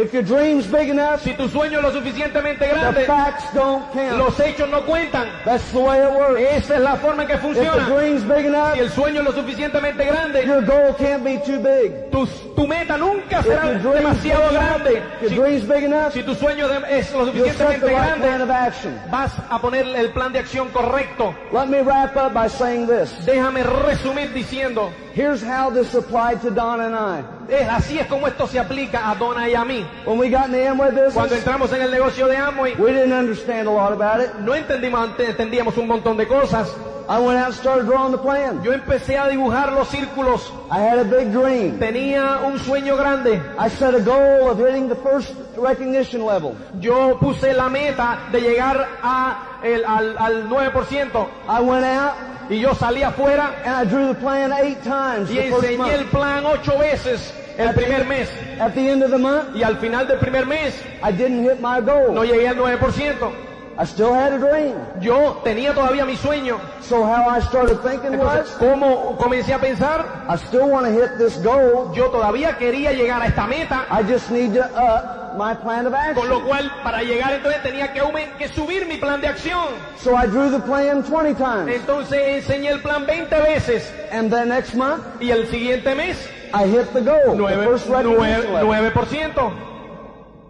If 0.00 0.14
your 0.14 0.22
dream's 0.22 0.66
big 0.66 0.88
enough, 0.88 1.20
Si 1.22 1.34
tu 1.34 1.46
sueño 1.48 1.78
es 1.78 1.82
lo 1.82 1.92
suficientemente 1.92 2.66
the 2.66 2.72
grande, 2.74 3.04
facts 3.04 3.44
don't 3.52 3.84
count. 3.92 4.16
los 4.16 4.38
hechos 4.40 4.68
no 4.70 4.80
cuentan. 4.86 5.28
That's 5.44 5.70
the 5.72 5.78
way 5.78 5.98
it 6.02 6.10
works. 6.10 6.40
Esa 6.40 6.74
es 6.76 6.80
la 6.80 6.96
forma 6.96 7.22
en 7.22 7.28
que 7.28 7.34
If 7.34 7.40
the 7.42 7.46
funciona. 7.48 7.84
dream's 7.86 8.22
big 8.24 8.46
enough, 8.46 8.74
Si 8.74 8.80
el 8.80 8.90
sueño 8.90 9.20
es 9.20 9.24
lo 9.26 9.32
suficientemente 9.32 10.04
grande, 10.06 10.46
your 10.46 10.62
goal 10.64 10.94
can't 10.96 11.22
be 11.22 11.36
too 11.44 11.58
big. 11.60 12.10
tu, 12.10 12.26
tu 12.56 12.66
meta 12.66 12.96
nunca 12.96 13.42
será 13.42 13.62
dream's 13.62 13.82
big 13.84 13.92
demasiado 13.92 14.50
enough, 14.50 14.52
grande. 14.52 15.02
your 15.20 15.28
Si, 15.30 15.34
dream's 15.36 15.64
big 15.68 15.84
enough, 15.84 16.12
si 16.14 16.22
tu 16.22 16.34
sueño 16.34 16.66
es 16.88 17.12
lo 17.12 17.26
the 17.26 17.32
suficientemente 17.32 17.86
right 17.86 17.96
plan 17.96 18.20
grande, 18.20 18.44
of 18.44 18.50
action. 18.50 18.98
vas 19.10 19.32
a 19.50 19.58
poner 19.60 19.86
el 19.96 20.12
plan 20.12 20.32
de 20.32 20.38
acción 20.38 20.68
correcto. 20.70 21.34
Let 21.52 21.66
me 21.66 21.82
wrap 21.82 22.16
up 22.16 22.32
by 22.32 22.48
saying 22.48 22.86
this. 22.86 23.12
Déjame 23.26 23.62
resumir 23.62 24.32
diciendo, 24.32 24.90
Here's 25.14 25.42
how 25.42 25.70
this 25.70 25.92
applied 25.94 26.40
to 26.42 26.50
Don 26.50 26.80
and 26.80 26.94
I. 26.94 27.24
es, 27.48 27.68
así 27.68 27.98
es 27.98 28.06
como 28.06 28.26
esto 28.28 28.46
se 28.46 28.58
aplica 28.60 29.10
a 29.10 29.14
Donna 29.16 29.48
y 29.48 29.54
a 29.54 29.64
mí. 29.64 29.84
When 30.06 30.18
we 30.18 30.30
got 30.30 30.46
in 30.46 30.52
the 30.52 30.66
Amway 30.68 31.12
Cuando 31.12 31.34
entramos 31.34 31.72
en 31.72 31.82
el 31.82 31.90
negocio 31.90 32.28
de 32.28 32.36
Amway, 32.36 32.76
we 32.78 32.92
didn't 32.92 33.12
understand 33.12 33.66
a 33.66 33.72
lot 33.72 33.92
about 33.92 34.20
it. 34.20 34.30
no 34.40 34.54
entendimos, 34.54 35.10
entendíamos 35.18 35.76
un 35.76 35.88
montón 35.88 36.16
de 36.16 36.26
cosas. 36.26 36.68
I 37.08 37.18
went 37.18 37.38
out 37.38 37.46
and 37.46 37.54
started 37.54 37.86
drawing 37.86 38.12
the 38.12 38.18
plan. 38.18 38.62
Yo 38.62 38.72
empecé 38.72 39.18
a 39.18 39.26
dibujar 39.28 39.72
los 39.72 39.88
círculos. 39.88 40.48
I 40.70 40.78
had 40.78 41.00
a 41.00 41.04
big 41.04 41.32
dream. 41.32 41.80
Tenía 41.80 42.38
un 42.46 42.60
sueño 42.60 42.96
grande. 42.96 43.42
I 43.58 43.68
set 43.68 43.94
a 43.96 44.00
goal 44.00 44.48
of 44.48 44.58
hitting 44.60 44.88
the 44.88 44.94
first 44.94 45.34
recognition 45.56 46.24
level. 46.24 46.54
Yo 46.78 47.18
puse 47.18 47.52
la 47.52 47.68
meta 47.68 48.28
de 48.30 48.40
llegar 48.40 48.86
a 49.02 49.58
el- 49.64 49.84
al, 49.84 50.16
al 50.18 50.48
9%. 50.48 51.26
I 51.48 51.60
went 51.60 51.84
out 51.84 52.14
Y 52.50 52.58
yo 52.58 52.74
salí 52.74 53.02
afuera 53.04 53.54
and 53.64 53.76
I 53.76 53.84
drew 53.88 54.08
the 54.08 54.20
plan 54.20 54.52
eight 54.52 54.82
times 54.82 55.30
y 55.30 55.36
the 55.36 55.50
first 55.50 55.64
enseñé 55.68 55.94
el 55.94 56.00
month. 56.00 56.10
plan 56.10 56.44
ocho 56.46 56.76
veces 56.78 57.32
el 57.56 57.72
primer 57.74 58.04
mes. 58.06 58.28
At 58.58 58.74
the 58.74 58.88
end 58.90 59.04
of 59.04 59.12
the 59.12 59.18
month, 59.18 59.54
Y 59.54 59.62
al 59.62 59.76
final 59.76 60.08
del 60.08 60.18
primer 60.18 60.46
mes 60.46 60.74
I 61.00 61.12
didn't 61.12 61.44
hit 61.44 61.60
my 61.60 61.78
no 61.78 61.86
goal. 62.12 62.26
llegué 62.26 62.48
al 62.48 62.56
9%. 62.56 63.32
I 63.78 63.84
still 63.84 64.12
had 64.12 64.32
a 64.32 64.38
dream. 64.38 64.76
Yo 65.00 65.40
tenía 65.44 65.72
todavía 65.72 66.04
mi 66.04 66.16
sueño. 66.16 66.58
So 66.82 67.04
how 67.04 67.28
I 67.30 67.40
started 67.40 67.78
thinking 67.82 68.14
Entonces, 68.14 68.50
was, 68.50 68.58
¿cómo 68.58 69.16
comencé 69.16 69.54
a 69.54 69.58
pensar? 69.58 70.04
I 70.28 70.36
still 70.36 70.68
want 70.68 70.86
to 70.86 70.92
hit 70.92 71.18
this 71.18 71.38
goal. 71.42 71.92
Yo 71.94 72.10
todavía 72.10 72.58
quería 72.58 72.92
llegar 72.92 73.22
a 73.22 73.26
esta 73.28 73.46
meta. 73.46 73.86
I 73.90 74.02
just 74.02 74.28
need 74.30 74.54
to 74.54 74.64
up 74.76 75.19
my 75.36 75.54
plan 75.54 75.86
of 75.86 75.94
Con 76.14 76.28
lo 76.28 76.36
action. 76.36 76.48
cual, 76.48 76.72
para 76.82 77.02
llegar 77.02 77.32
entonces 77.32 77.62
tenía 77.62 77.92
que, 77.92 78.48
subir 78.48 78.86
mi 78.86 78.96
plan 78.96 79.20
de 79.20 79.28
acción. 79.28 79.68
So 79.98 80.16
I 80.16 80.26
drew 80.26 80.50
the 80.50 80.60
plan 80.60 81.02
20 81.02 81.34
times. 81.34 81.68
Entonces 81.68 82.44
enseñé 82.44 82.70
el 82.70 82.80
plan 82.80 83.06
20 83.06 83.34
veces. 83.40 83.92
And 84.12 84.30
then 84.30 84.48
next 84.48 84.74
month, 84.74 85.02
Y 85.20 85.30
el 85.30 85.48
siguiente 85.48 85.94
mes, 85.94 86.16
I 86.52 86.66
hit 86.66 86.92
the 86.92 87.00
goal, 87.00 87.36
the 87.36 87.54
9, 87.54 87.64
first 87.64 87.88
recognition 87.88 88.52
level. 88.52 88.92
9%. 88.92 89.69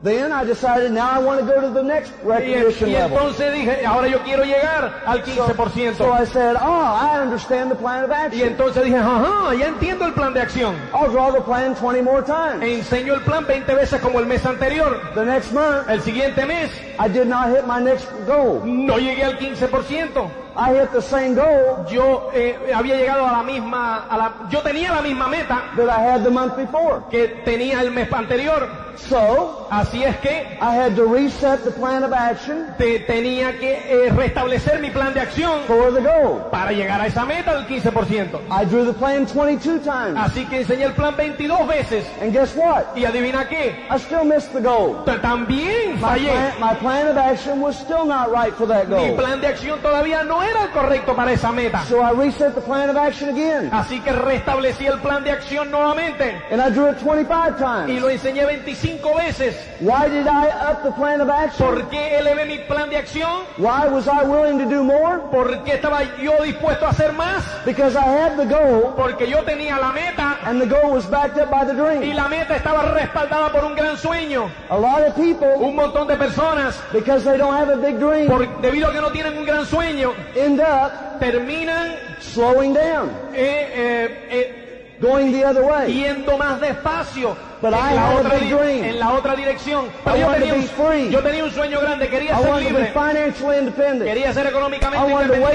Then 0.03 0.33
I 0.33 0.45
decided 0.45 0.93
now 0.93 1.11
I 1.11 1.19
want 1.19 1.41
to 1.41 1.45
go 1.47 1.61
to 1.61 1.69
the 1.69 1.83
next 1.83 2.11
Y, 2.25 2.27
recognition 2.27 2.89
y 2.89 2.95
entonces 2.97 3.53
dije, 3.53 3.85
ahora 3.85 4.09
yo 4.09 4.19
quiero 4.25 4.45
llegar 4.45 5.03
al 5.05 5.23
So, 5.27 5.47
15%. 5.47 5.95
so 5.99 6.11
I 6.11 6.25
said, 6.25 6.57
oh, 6.59 6.83
I 6.97 7.21
understand 7.21 7.71
the 7.71 7.75
plan 7.77 8.05
of 8.05 8.11
Y 8.11 8.15
action. 8.15 8.49
entonces 8.49 8.83
dije, 8.85 8.97
ajá, 8.97 9.55
ya 9.55 9.67
entiendo 9.67 10.07
el 10.07 10.15
plan 10.15 10.33
de 10.33 10.41
acción. 10.41 10.75
I'll 10.95 11.11
draw 11.11 11.31
the 11.35 11.43
plan 11.43 11.75
20 11.75 12.01
more 12.01 12.23
times. 12.23 12.63
E 12.63 12.79
enseño 12.79 13.13
el 13.13 13.21
plan 13.21 13.45
20 13.47 13.75
veces 13.75 14.01
como 14.01 14.21
el 14.21 14.25
mes 14.27 14.47
anterior. 14.47 14.99
The 15.15 15.25
next 15.27 15.53
month, 15.53 15.87
El 15.91 16.01
siguiente 16.01 16.47
mes, 16.47 16.71
I 16.99 17.07
did 17.09 17.27
not 17.27 17.51
hit 17.51 17.67
my 17.67 17.79
next 17.79 18.07
goal. 18.27 18.63
no 18.65 18.97
llegué 18.99 19.23
al 19.25 19.37
15%. 19.39 20.31
I 20.57 20.75
hit 20.75 20.91
the 20.93 21.01
same 21.01 21.35
goal 21.37 21.87
Yo 21.89 22.31
eh, 22.35 22.73
había 22.75 22.97
llegado 22.97 23.25
a 23.27 23.33
la 23.33 23.43
misma, 23.43 24.07
a 24.09 24.17
la, 24.17 24.33
yo 24.51 24.61
tenía 24.63 24.93
la 24.93 25.01
misma 25.03 25.29
meta 25.29 25.63
that 25.77 25.89
I 25.89 26.03
had 26.03 26.23
the 26.25 26.31
month 26.31 26.57
before. 26.57 27.03
que 27.11 27.29
tenía 27.45 27.83
el 27.83 27.91
mes 27.91 28.11
anterior. 28.13 28.80
So, 28.97 29.67
Así 29.71 30.03
es 30.03 30.17
que 30.19 30.59
I 30.61 30.75
had 30.75 30.97
to 30.97 31.05
reset 31.07 31.63
the 31.65 31.71
plan 31.71 32.03
of 32.03 32.13
action 32.13 32.75
te, 32.77 32.99
tenía 33.01 33.57
que 33.59 34.07
eh, 34.07 34.11
restablecer 34.11 34.81
mi 34.81 34.91
plan 34.91 35.15
de 35.15 35.21
acción 35.21 35.61
for 35.67 35.93
the 35.93 36.01
goal. 36.01 36.49
para 36.51 36.73
llegar 36.73 37.01
a 37.01 37.07
esa 37.07 37.25
meta 37.25 37.55
del 37.55 37.67
15%. 37.67 38.41
I 38.51 38.65
drew 38.65 38.85
the 38.85 38.93
plan 38.93 39.27
22 39.27 39.83
times. 39.83 40.17
Así 40.19 40.45
que 40.47 40.61
enseñé 40.63 40.85
el 40.85 40.93
plan 40.93 41.15
22 41.17 41.67
veces. 41.69 42.05
And 42.21 42.33
guess 42.33 42.55
what? 42.57 42.97
Y 42.97 43.05
adivina 43.05 43.49
qué, 43.49 43.87
I 43.91 43.97
still 43.99 44.25
missed 44.25 44.53
the 44.53 44.61
goal. 44.61 45.05
También 45.23 45.95
My 45.95 46.01
fallé. 46.19 46.31
plan, 46.31 46.53
my 46.61 46.75
plan 46.75 47.07
of 47.09 47.17
action 47.17 47.61
was 47.61 47.77
still 47.79 48.05
not 48.05 48.31
right 48.33 48.53
for 48.55 48.67
that 48.67 48.89
Mi 48.89 48.95
goal. 48.97 49.17
plan 49.17 49.41
de 49.41 49.47
acción 49.47 49.79
todavía 49.81 50.25
no 50.25 50.43
era 50.43 50.65
el 50.65 50.71
correcto 50.71 51.15
para 51.15 51.33
esa 51.33 51.53
meta. 51.53 51.85
So 51.87 52.01
I 52.03 52.11
reset 52.13 52.55
the 52.55 52.61
plan 52.61 52.91
of 52.91 52.97
action 52.97 53.29
again. 53.31 53.71
Así 53.73 54.01
que 54.01 54.13
restablecí 54.13 54.87
el 54.87 54.99
plan 54.99 55.23
de 55.23 55.31
acción 55.31 55.71
nuevamente 55.71 56.35
And 56.51 56.61
I 56.61 56.71
drew 56.71 56.89
it 56.89 56.99
25 56.99 57.55
y 57.57 57.59
times. 57.59 58.01
lo 58.03 58.11
enseñé 58.11 58.45
25 58.45 58.80
veces. 58.85 59.57
Why 59.81 60.09
did 60.09 60.27
I 60.27 60.49
up 60.49 60.83
the 60.83 60.93
plan 60.93 61.21
of 61.21 61.29
action? 61.29 61.67
¿Por 61.67 61.89
qué 61.91 62.19
elevé 62.19 62.47
mi 62.47 62.59
plan 62.67 62.89
de 62.91 62.97
acción? 62.97 63.45
Why 63.59 63.89
was 63.89 64.07
I 64.09 64.25
willing 64.25 64.59
to 64.59 64.67
do 64.67 64.83
more? 64.83 65.19
¿Por 65.31 65.63
qué 65.65 65.75
estaba 65.75 66.03
yo 66.21 66.43
dispuesto 66.43 66.87
a 66.87 66.91
hacer 66.91 67.13
más? 67.13 67.43
Because 67.65 67.97
I 67.97 68.05
had 68.05 68.37
the 68.37 68.47
goal 68.47 68.95
Porque 68.97 69.29
yo 69.29 69.43
tenía 69.45 69.79
la 69.79 69.93
meta 69.93 70.39
and 70.45 70.61
the 70.61 70.67
goal 70.67 70.93
was 70.93 71.07
backed 71.11 71.39
up 71.39 71.51
by 71.51 71.65
the 71.65 71.73
y 71.73 71.77
dream. 71.77 72.17
la 72.17 72.29
meta 72.29 72.57
estaba 72.57 72.83
respaldada 72.93 73.51
por 73.53 73.65
un 73.65 73.75
gran 73.75 73.97
sueño. 73.97 74.51
A 74.71 74.77
lot 74.79 75.07
of 75.07 75.15
people, 75.15 75.49
Un 75.59 75.75
montón 75.77 76.07
de 76.07 76.17
personas, 76.17 76.81
because 76.93 77.25
they 77.25 77.37
don't 77.39 77.55
have 77.55 77.69
a 77.71 77.77
big 77.77 77.99
dream, 77.99 78.29
por- 78.29 78.47
debido 78.61 78.89
a 78.89 78.93
que 78.93 79.01
no 79.01 79.11
tienen 79.11 79.37
un 79.39 79.45
gran 79.45 79.67
sueño, 79.67 80.13
end 80.35 80.61
up 80.61 81.19
terminan 81.21 81.97
slowing 82.21 82.73
down, 82.75 83.11
eh, 83.35 83.71
eh, 83.75 84.27
eh, 84.31 84.97
going 85.01 85.33
the 85.33 85.45
other 85.45 85.63
way. 85.65 85.93
yendo 85.93 86.37
más 86.39 86.61
despacio, 86.61 87.37
But 87.61 87.75
I 87.75 87.91
en, 87.91 87.97
la 87.97 88.07
had 88.07 88.17
a 88.17 88.21
otra 88.21 88.39
big 88.39 88.57
dream. 88.57 88.85
en 88.85 88.99
la 88.99 89.11
otra 89.13 89.37
dirección. 89.37 89.87
Pero 90.05 90.17
I 90.17 90.21
yo 90.21 90.31
tenía, 90.33 90.55
be 90.55 90.63
free. 90.63 91.05
un, 91.07 91.11
yo 91.11 91.23
tenía 91.23 91.45
un 91.45 91.51
sueño 91.51 91.81
grande, 91.81 92.09
quería 92.09 92.39
I 92.39 92.43
ser 92.43 92.55
libre, 92.63 92.93
financially 92.95 93.59
independent. 93.59 94.05
quería 94.05 94.33
ser 94.33 94.47
I 94.47 94.49
económicamente 94.49 95.13
independiente, 95.13 95.47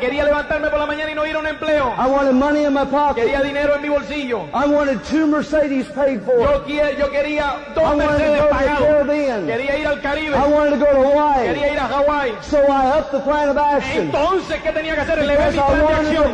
quería 0.00 0.24
levantarme 0.24 0.68
por 0.68 0.78
la 0.78 0.86
mañana 0.86 1.10
y 1.10 1.14
no 1.14 1.26
ir 1.26 1.36
a 1.36 1.38
un 1.38 1.46
empleo, 1.46 1.94
I 1.96 2.06
wanted 2.06 2.32
money 2.34 2.64
in 2.64 2.72
my 2.74 2.84
pocket. 2.84 3.22
quería 3.22 3.40
dinero 3.42 3.76
en 3.76 3.82
mi 3.82 3.88
bolsillo. 3.88 4.44
I 4.52 4.66
wanted 4.66 5.02
two 5.04 5.26
Mercedes 5.26 5.86
paid 5.88 6.20
for. 6.22 6.38
Yo, 6.38 6.64
quie- 6.66 6.96
yo 6.98 7.10
quería 7.10 7.56
I 7.70 7.74
dos 7.74 7.84
wanted 7.84 8.04
to 8.04 8.10
Mercedes 8.10 8.40
go 8.40 8.48
to 8.48 8.48
the 8.48 8.54
pagados. 8.54 9.46
Quería 9.46 9.76
ir 9.78 9.86
al 9.86 10.00
Caribe. 10.02 10.36
I 10.36 10.46
wanted 10.46 10.70
to 10.70 10.76
go 10.84 10.92
to 10.92 11.08
Hawaii. 11.08 11.46
Quería 11.48 11.72
ir 11.72 11.78
a 11.78 11.88
Hawái. 11.88 12.32
So 12.42 12.58
I 12.58 12.98
upped 12.98 13.12
the 13.12 13.20
plan 13.20 13.48
of 13.48 13.56
action. 13.56 14.06
Entonces, 14.06 14.60
¿qué 14.62 14.70
tenía 14.72 14.94
que 14.94 15.00
hacer? 15.00 15.18
Elevé 15.18 15.50
mi 15.50 15.56
I 15.56 15.60
plan 15.60 15.86
de 15.86 15.94
acción. 15.94 16.24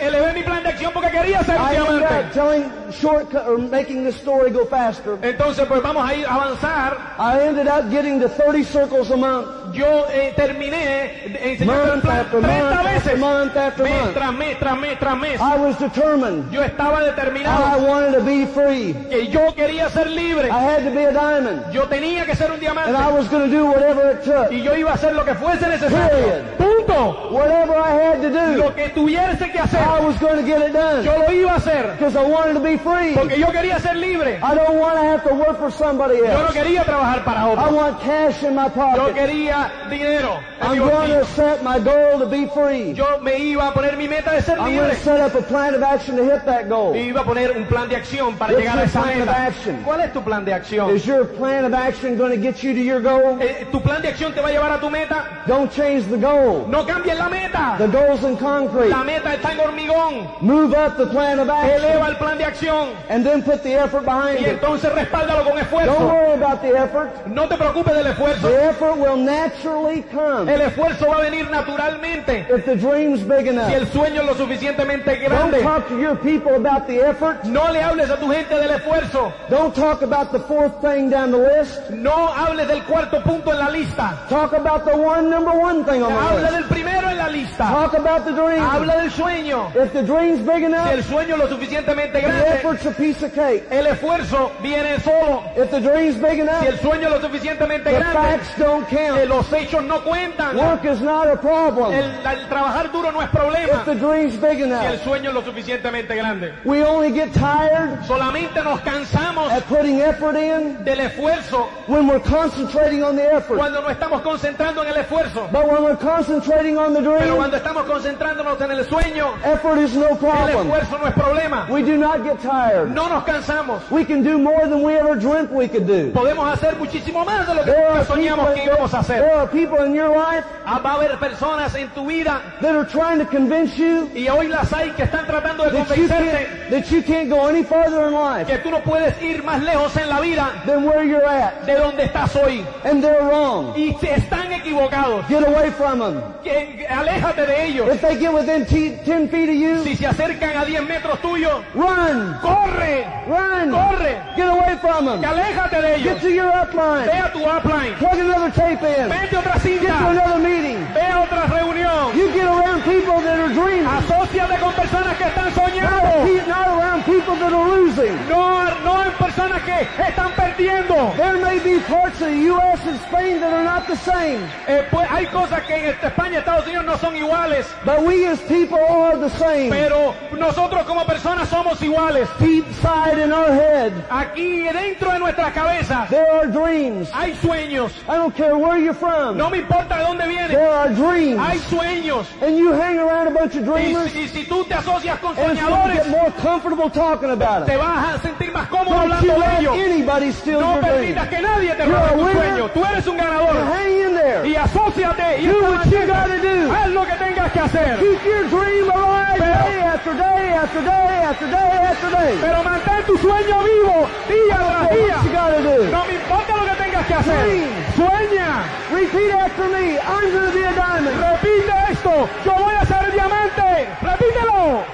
Elevé 0.00 0.32
mi 0.34 0.42
plan 0.42 0.62
de 0.62 0.68
acción 0.68 0.92
porque 0.92 1.10
quería 1.10 1.42
ser 1.44 1.58
un 1.58 1.66
I 1.66 1.70
diamante. 1.70 2.65
Shortcut 2.92 3.46
or 3.46 3.58
making 3.58 4.04
the 4.04 4.12
story 4.12 4.50
go 4.50 4.64
faster. 4.66 5.18
Entonces, 5.22 5.66
pues 5.66 5.82
vamos 5.82 6.08
a 6.08 6.14
ir 6.14 6.26
avanzar. 6.26 6.96
I 7.18 7.40
ended 7.46 7.66
up 7.68 7.90
getting 7.90 8.20
to 8.20 8.28
30 8.28 8.62
circles 8.64 9.10
a 9.10 9.16
month. 9.16 9.46
Yo 9.74 10.06
eh, 10.10 10.32
terminé 10.36 11.10
enseñando 11.42 11.82
el 11.84 11.88
Month 11.96 12.02
plan 12.02 12.20
after 12.20 12.40
30 12.40 12.46
month 12.70 12.84
veces. 12.84 13.18
month 13.18 13.56
after 13.56 13.82
mes 13.84 14.14
tras 14.14 14.32
mes, 14.32 14.58
tras 14.58 14.78
mes, 14.78 14.98
tras 14.98 15.18
mes. 15.18 15.40
I 15.40 15.56
was 15.56 15.76
determined. 15.78 16.50
Yo 16.52 16.62
estaba 16.62 17.00
I 17.02 17.10
determinado 17.10 17.86
wanted 17.86 18.12
to 18.18 18.24
be 18.24 18.46
free. 18.46 18.94
que 19.10 19.26
yo 19.28 19.52
quería 19.54 19.90
ser 19.90 20.06
libre. 20.08 20.50
I 20.50 20.60
had 20.62 20.84
to 20.84 20.90
be 20.90 21.04
a 21.04 21.12
diamond. 21.12 21.72
Yo 21.72 21.82
tenía 21.88 22.24
que 22.24 22.34
ser 22.36 22.50
un 22.52 22.56
And 22.56 22.64
I 22.66 22.84
diamante. 22.84 23.12
was 23.18 23.28
going 23.28 23.50
to 23.50 23.54
do 23.54 23.66
whatever 23.66 24.10
it 24.12 24.22
took. 24.24 24.50
Y 24.50 24.62
yo 24.62 24.74
iba 24.74 24.92
a 24.92 24.94
hacer 24.94 25.14
lo 25.14 25.24
que 25.24 25.34
fuese 25.34 25.66
necesario. 25.68 26.16
Period. 26.16 26.44
Punto. 26.58 27.28
Whatever 27.30 27.74
I 27.76 27.90
had 27.92 28.22
to 28.22 28.30
do, 28.30 28.56
Lo 28.62 28.74
que 28.74 28.88
tuviese 28.90 29.50
que 29.52 29.58
hacer, 29.58 29.80
I 29.80 30.00
was 30.00 30.16
going 30.18 30.36
to 30.36 30.42
get 30.46 30.62
it 30.62 30.72
done. 30.72 31.04
yo 31.04 31.18
lo 31.18 31.26
iba 31.32 31.52
a 31.52 31.56
hacer. 31.56 31.92
Because 31.98 32.16
I 32.16 32.24
wanted 32.24 32.54
to 32.56 32.62
be 32.62 32.76
free. 32.78 33.14
Porque 33.14 33.38
yo 33.38 33.48
quería 33.52 33.78
ser 33.80 33.96
libre. 33.96 34.38
I 34.42 34.54
don't 34.54 34.78
want 34.78 34.96
to 34.96 35.02
have 35.04 35.22
to 35.24 35.34
work 35.34 35.58
for 35.58 35.70
somebody 35.70 36.16
Yo 36.18 36.24
no 36.26 36.46
else. 36.46 36.54
quería 36.54 36.84
trabajar 36.84 37.24
para 37.24 37.40
I 37.42 37.70
want 37.70 38.00
cash 38.00 38.42
in 38.42 38.54
my 38.54 38.64
Yo 38.68 38.70
pocket. 38.74 39.14
quería 39.14 39.70
dinero. 39.90 40.40
en 40.60 40.70
mi 40.72 40.78
I'm 40.78 40.78
going 40.78 41.10
to 41.10 41.24
set 41.34 41.62
my 41.62 41.78
goal 41.78 42.18
to 42.18 42.26
be 42.26 42.46
free. 42.48 42.92
Yo 42.92 43.18
me 43.20 43.32
iba 43.38 43.68
a 43.68 43.72
poner 43.72 43.96
mi 43.96 44.08
meta 44.08 44.30
de 44.30 44.42
ser 44.42 44.58
I'm 44.58 44.74
going 44.74 44.90
to 44.90 44.96
set 44.96 45.20
up 45.20 45.34
a 45.34 45.42
plan 45.42 45.74
of 45.74 45.82
action 45.82 46.16
to 46.16 46.24
hit 46.24 46.44
that 46.46 46.68
goal. 46.68 46.94
Y 46.94 47.10
iba 47.12 47.20
a 47.20 47.24
poner 47.24 47.56
un 47.56 47.66
plan 47.66 47.88
de 47.88 47.96
acción 47.96 48.36
para 48.38 48.52
What's 48.52 48.62
llegar 48.64 48.76
a 48.78 48.80
your 48.80 48.88
esa 48.88 49.02
plan 49.02 49.22
of 49.22 49.28
action? 49.28 49.82
¿Cuál 49.84 50.00
es 50.00 50.12
tu 50.12 50.22
plan 50.22 50.44
de 50.44 50.52
acción? 50.54 50.90
Is 50.94 51.04
your 51.06 51.24
plan 51.24 51.64
of 51.64 51.74
action 51.74 52.16
going 52.16 52.30
to 52.32 52.38
get 52.38 52.62
you 52.62 52.72
to 52.72 52.80
your 52.80 53.00
goal? 53.00 53.38
Eh, 53.40 53.66
¿Tu 53.70 53.80
plan 53.80 54.00
de 54.02 54.08
acción 54.08 54.32
te 54.34 54.40
va 54.40 54.48
a 54.48 54.52
llevar 54.52 54.72
a 54.72 54.80
tu 54.80 54.88
meta? 54.90 55.42
Don't 55.46 55.70
change 55.70 56.06
the 56.08 56.16
goal. 56.18 56.66
No 56.68 56.84
cambies 56.86 57.18
la 57.18 57.28
meta. 57.28 57.76
The 57.78 57.88
goal's 57.88 58.24
in 58.24 58.36
concrete. 58.36 58.88
La 58.90 59.04
meta 59.04 59.34
está 59.34 59.52
en 59.52 59.58
hormigón. 59.60 60.26
Move 60.40 60.74
up 60.74 60.96
the 60.96 61.06
plan 61.06 61.38
of 61.38 61.48
Eleva 61.48 62.06
action 62.06 62.06
el 62.06 62.16
plan 62.16 62.38
de 62.38 62.44
acción 62.46 62.88
and 63.08 63.24
then 63.24 63.42
put 63.42 63.62
the 63.62 63.74
effort 63.74 64.04
behind 64.04 64.38
y 64.40 64.44
it. 64.44 64.48
entonces 64.60 64.92
respáldalo 64.92 65.44
con 65.44 65.54
Don't 65.56 65.62
esfuerzo. 65.62 65.98
worry 66.06 66.32
about 66.34 66.62
the 66.62 66.76
effort. 66.76 67.26
No 67.26 67.48
te 67.48 67.56
preocupes 67.56 67.94
del 67.94 68.06
esfuerzo. 68.06 68.48
The 68.48 68.68
effort 68.70 68.96
will 68.98 69.16
naturally 69.16 70.02
come 70.12 70.52
El 70.52 70.60
esfuerzo 70.62 71.06
va 71.08 71.18
a 71.18 71.20
venir 71.22 71.48
naturalmente 71.50 72.46
if 72.50 72.64
the 72.64 72.76
dream's 72.76 73.20
big 73.22 73.42
si 73.42 73.48
enough. 73.48 73.70
el 73.70 73.86
sueño 73.88 74.20
es 74.20 74.26
lo 74.26 74.34
suficientemente 74.34 75.16
Don't 75.20 75.50
grande. 75.50 75.62
talk 75.62 75.88
to 75.88 75.98
your 76.00 76.16
people 76.16 76.54
about 76.56 76.86
the 76.86 77.00
effort. 77.00 77.44
No 77.44 77.70
le 77.72 77.80
hables 77.82 78.10
a 78.10 78.16
tu 78.18 78.28
gente 78.30 78.54
del 78.54 78.70
esfuerzo. 78.70 79.32
Don't 79.50 79.74
talk 79.74 80.02
about 80.02 80.32
the 80.32 80.40
fourth 80.40 80.80
thing 80.80 81.10
down 81.10 81.30
the 81.30 81.38
list. 81.38 81.90
No 81.90 82.28
hables 82.28 82.68
del 82.68 82.82
cuarto 82.84 83.22
punto 83.22 83.52
en 83.52 83.58
la 83.58 83.70
lista. 83.70 84.18
Talk 84.28 84.52
about 84.52 84.84
the 84.84 84.96
one 84.96 85.28
number 85.30 85.52
one 85.52 85.84
thing 85.84 86.02
on 86.02 86.12
the 86.12 86.40
list. 86.42 86.52
del 86.52 86.64
primero 86.64 87.08
en 87.10 87.18
la 87.18 87.28
lista. 87.28 87.64
Talk 87.68 87.94
about 87.94 88.24
the 88.24 88.32
dream. 88.32 88.60
Habla 88.62 88.96
del 89.02 89.10
sueño. 89.10 89.70
If 89.74 89.92
the 89.92 90.02
dream's 90.02 90.40
big 90.40 90.56
Si 90.58 90.64
enough, 90.64 90.90
el 90.90 91.02
sueño 91.04 91.34
es 91.34 91.38
lo 91.38 91.48
suficientemente 91.48 92.20
grande, 92.20 92.35
effort's 92.44 92.86
a 92.86 92.90
piece 92.92 93.22
of 93.22 93.32
cake. 93.34 93.64
el 93.70 93.86
esfuerzo 93.86 94.52
viene 94.62 94.98
solo. 95.00 95.42
If 95.56 95.70
the 95.70 95.80
dream's 95.80 96.16
big 96.16 96.34
Si 96.36 96.40
enough, 96.40 96.62
el 96.62 96.78
sueño 96.80 97.08
es 97.08 97.10
lo 97.14 97.20
suficientemente 97.20 97.84
the 97.90 97.96
grande, 97.98 98.12
facts 98.12 98.58
don't 98.58 98.86
count. 98.88 99.24
los 99.28 99.52
hechos 99.52 99.84
no 99.84 100.00
cuentan. 100.04 100.56
Work 100.56 100.84
is 100.84 101.00
not 101.00 101.26
a 101.28 101.36
problem. 101.36 101.92
El, 101.92 102.04
el 102.26 102.48
trabajar 102.48 102.90
duro 102.92 103.10
no 103.12 103.20
es 103.22 103.28
problema. 103.30 103.72
If 103.80 103.84
the 103.84 103.94
dream's 103.94 104.36
big 104.40 104.56
Si 104.56 104.62
el 104.62 104.72
enough, 104.72 105.02
sueño 105.04 105.28
es 105.30 105.34
lo 105.34 105.42
suficientemente 105.42 106.14
grande. 106.16 106.52
we 106.64 106.82
only 106.84 107.10
get 107.12 107.32
tired 107.32 108.02
Solamente 108.06 108.62
nos 108.62 108.80
cansamos 108.80 109.50
at 109.52 109.62
putting 109.68 110.00
effort 110.00 110.36
in 110.36 110.82
del 110.84 111.00
esfuerzo 111.00 111.68
when 111.86 112.06
we're 112.06 112.20
concentrating 112.20 113.02
on 113.02 113.16
the 113.16 113.22
effort. 113.34 113.58
cuando 113.58 113.80
nos 113.82 113.90
estamos 113.92 114.22
concentrando 114.22 114.82
en 114.82 114.88
el 114.88 114.96
esfuerzo. 114.96 115.48
But 115.52 115.66
when 115.70 115.82
we're 115.84 115.96
concentrating 115.96 116.76
on 116.78 116.94
the 116.94 117.00
Pero 117.00 117.18
dream, 117.18 117.36
cuando 117.36 117.56
estamos 117.56 117.84
concentrándonos 117.84 118.60
en 118.60 118.70
el 118.70 118.84
sueño, 118.86 119.34
effort 119.44 119.78
is 119.78 119.94
no 119.94 120.08
el 120.10 120.16
problem. 120.18 120.66
esfuerzo 120.70 120.98
no 120.98 121.06
es 121.08 121.14
problema. 121.14 121.66
We 121.70 121.82
do 121.82 121.96
not 121.96 122.24
get 122.26 122.42
tired. 122.42 122.90
No 122.94 123.08
nos 123.08 123.24
cansamos. 123.24 123.88
We 123.90 124.04
can 124.04 124.22
do 124.22 124.38
more 124.38 124.66
than 124.68 124.82
we 124.82 124.94
ever 124.96 125.14
dreamt 125.16 125.50
we 125.52 125.68
could 125.68 125.86
do. 125.86 126.12
Podemos 126.12 126.46
hacer 126.52 126.76
muchísimo 126.76 127.24
más 127.24 127.46
de 127.46 127.54
lo 127.54 127.64
que 127.64 127.70
There 127.72 127.84
nunca 127.88 128.00
are 128.00 128.04
soñamos 128.06 128.54
que 128.54 128.64
íbamos 128.64 128.94
a 128.94 128.98
people, 128.98 128.98
hacer. 129.00 129.20
there 129.22 129.34
are 129.34 129.46
people 129.48 129.78
in 129.84 129.94
your 129.94 130.10
life 130.10 130.44
Ah, 130.64 130.80
Va 130.82 130.92
a 130.92 130.94
haber 130.96 131.16
personas 131.18 131.74
en 131.76 131.88
tu 131.90 132.04
vida 132.06 132.40
that 132.60 132.74
are 132.74 132.84
trying 132.84 133.18
to 133.18 133.24
convince 133.26 133.76
you 133.78 134.08
y 134.14 134.26
hoy 134.28 134.48
las 134.48 134.72
hay 134.72 134.90
que 134.90 135.04
están 135.04 135.24
tratando 135.26 135.64
de 135.64 135.70
that 135.70 135.96
you 135.96 136.08
convencerte 136.08 136.46
can't, 136.46 136.70
that 136.70 136.90
you 136.90 137.02
can't 137.02 137.28
go 137.30 137.46
any 137.48 137.62
farther 137.62 138.08
in 138.08 138.12
life 138.12 138.46
que 138.48 138.58
tú 138.58 138.70
no 138.70 138.80
puedes 138.82 139.14
ir 139.22 139.42
más 139.44 139.62
lejos 139.62 139.96
en 139.96 140.08
la 140.08 140.20
vida 140.20 140.50
than 140.66 140.84
where 140.84 141.04
you're 141.04 141.24
at. 141.24 141.64
de 141.66 141.74
donde 141.76 142.04
estás 142.04 142.34
hoy. 142.36 142.64
And 142.84 143.02
they're 143.02 143.22
wrong. 143.22 143.74
Y 143.76 143.94
están 144.02 144.52
equivocados. 144.52 145.26
Get 145.28 145.42
away 145.46 145.70
from 145.70 145.98
them. 146.00 146.22
Que, 146.42 146.76
que 146.78 146.86
aléjate 146.88 147.46
de 147.46 147.64
ellos. 147.66 147.88
If 147.94 148.00
they 148.00 148.16
get 148.18 148.32
within 148.32 148.64
t- 148.66 148.96
10 149.04 149.28
feet 149.28 149.48
of 149.48 149.54
you, 149.54 149.82
Si 149.84 149.96
se 149.96 150.06
acercan 150.06 150.56
a 150.56 150.64
10 150.64 150.82
metros 150.86 151.18
tuyos, 151.20 151.62
run, 151.74 151.96
corre, 152.40 153.06
run, 153.26 153.70
corre, 153.70 154.22
get 154.36 154.48
away 154.48 154.76
from 154.80 155.04
them. 155.06 155.24
aléjate 155.24 155.80
de 155.82 155.94
ellos. 155.96 156.04
Get 156.14 156.20
to 156.22 156.30
your 156.30 156.50
Ve 156.52 156.58
upline. 156.58 157.08
a 157.08 157.32
tu 157.32 157.38
upline, 157.44 157.94
Plug 157.98 158.18
another 158.18 158.50
tape 158.52 158.82
in. 158.82 159.08
vete 159.08 159.34
a 159.36 159.38
otra 159.40 159.52
Get 159.54 159.80
to 159.80 159.86
cinta, 159.86 160.10
another 160.10 160.38
meeting. 160.38 160.78
ve 160.94 161.00
a 161.00 161.20
otra 161.22 161.46
reunión. 161.46 162.14
You 162.16 162.32
get 162.32 162.46
around 162.46 162.82
people 162.84 163.20
that 163.22 163.38
are 163.38 163.52
dreaming. 163.52 163.86
Asociate 163.86 164.58
con 164.60 164.72
personas 164.74 165.16
que 165.16 165.24
están 165.24 165.46
Not, 165.46 165.54
soñando. 165.54 166.24
pe- 166.24 166.46
not 166.46 166.66
around 166.68 167.04
people 167.04 167.34
that 167.36 167.52
are 167.52 167.68
losing. 167.68 168.14
No, 168.28 168.64
no 168.84 169.02
en 169.04 169.12
personas 169.12 169.62
que 169.62 169.86
están 170.02 170.32
perdiendo. 170.36 171.14
There 171.16 171.38
may 171.38 171.58
be 171.58 171.80
parts 171.80 172.20
of 172.20 172.28
the 172.28 172.40
U.S. 172.52 172.80
and 172.86 172.98
Spain 173.08 173.40
that 173.40 173.52
are 173.52 173.64
not 173.64 173.86
the 173.86 173.96
same, 173.96 174.40
Eh, 174.68 174.84
pues 174.90 175.08
hay 175.10 175.26
cosas 175.26 175.62
que 175.66 175.74
en 175.74 175.94
España 176.00 176.34
y 176.34 176.36
Estados 176.36 176.66
Unidos 176.66 176.84
no 176.84 176.96
son 176.98 177.16
iguales, 177.16 177.66
but 177.84 178.02
we 178.02 178.26
as 178.26 178.38
people 178.42 178.78
are 178.78 179.16
the 179.18 179.30
same. 179.30 179.70
pero 179.70 180.14
nosotros 180.32 180.84
como 180.84 181.04
personas 181.04 181.48
somos 181.48 181.80
iguales. 181.82 181.95
Deep 181.96 182.66
side 182.82 183.18
in 183.18 183.32
our 183.32 183.50
head, 183.50 183.90
Aquí 184.10 184.62
dentro 184.70 185.12
de 185.12 185.18
nuestras 185.18 185.52
cabezas 185.54 186.08
there 186.10 186.30
are 186.30 186.46
dreams. 186.46 187.08
hay 187.12 187.32
sueños. 187.42 187.90
I 188.06 188.16
don't 188.16 188.34
care 188.36 188.54
where 188.56 188.76
you're 188.78 188.92
from. 188.94 189.36
No 189.38 189.48
me 189.48 189.58
importa 189.60 189.96
de 189.96 190.04
dónde 190.04 190.26
vienen, 190.28 190.48
There 190.52 190.68
are 190.70 190.90
dreams. 190.92 191.40
hay 191.40 191.58
sueños. 191.70 192.26
And 192.42 192.58
you 192.58 192.72
hang 192.74 192.98
around 192.98 193.28
a 193.28 193.30
bunch 193.30 193.54
of 193.56 193.62
Y, 193.62 193.64
dreamers, 193.64 194.12
si- 194.12 194.20
y 194.24 194.28
si 194.28 194.44
tú 194.44 194.62
te 194.64 194.74
asocias 194.74 195.18
con 195.20 195.34
soñadores, 195.36 195.94
get 196.04 196.08
more 196.10 196.30
comfortable 196.42 196.90
talking 196.90 197.30
about 197.30 197.64
te 197.66 197.76
vas 197.76 198.14
a 198.16 198.18
sentir 198.20 198.52
más 198.52 198.68
cómodo 198.68 198.90
Don't 198.94 199.12
hablando 199.12 199.40
de 199.40 199.58
ellos. 199.60 199.74
anybody 199.78 200.32
steal 200.32 200.60
No 200.60 200.74
your 200.74 200.82
permitas 200.84 201.28
que 201.28 201.40
nadie 201.40 201.74
te 201.74 201.84
robe 201.86 202.12
tu 202.12 202.30
sueño. 202.38 202.68
Tú 202.74 202.84
eres 202.84 203.06
un 203.06 203.16
ganador. 203.16 203.56
hang 203.72 203.90
in 204.06 204.14
there. 204.14 204.46
Y 204.48 204.54
asóciate 204.54 205.40
y 205.40 205.46
Do 205.46 205.62
what 205.62 205.84
you 205.86 206.06
gotta 206.06 206.36
do. 206.38 206.72
haz 206.72 206.88
lo 206.90 207.04
que 207.06 207.12
tengas 207.50 207.52
que 207.52 207.60
hacer. 207.78 207.98
Keep 207.98 208.24
your 208.24 208.44
dream 208.48 208.90
alive 208.90 209.38
Pero- 209.38 209.64
day 209.64 209.80
after 209.82 210.14
day 210.14 210.52
after 210.54 210.80
day 210.82 211.24
after 211.24 211.46
day 211.50 211.78
after 211.90 212.10
day. 212.10 212.38
Pero 212.40 212.62
mantén 212.62 213.04
tu 213.06 213.16
sueño 213.18 213.62
vivo 213.62 214.08
día 214.28 214.56
tras 214.56 214.90
día. 214.90 215.90
No 215.90 216.04
me 216.06 216.14
importa 216.14 216.56
lo 216.56 216.64
que 216.64 216.76
tengas 216.82 217.06
que 217.06 217.14
hacer. 217.14 217.46
Dream. 217.46 217.70
Sueña. 217.96 218.64
Repeat 218.92 219.32
after 219.34 219.68
me. 219.68 219.98
I'm 219.98 220.30
going 220.32 220.46
to 220.46 220.52
be 220.52 220.62
a 220.64 220.72
diamond. 220.74 221.16
Repite 221.18 221.92
esto. 221.92 222.28
Yo 222.44 222.52
voy 222.54 222.74
a 222.74 222.84
ser 222.86 223.12
diamante. 223.12 223.88
Repítelo. 224.02 224.84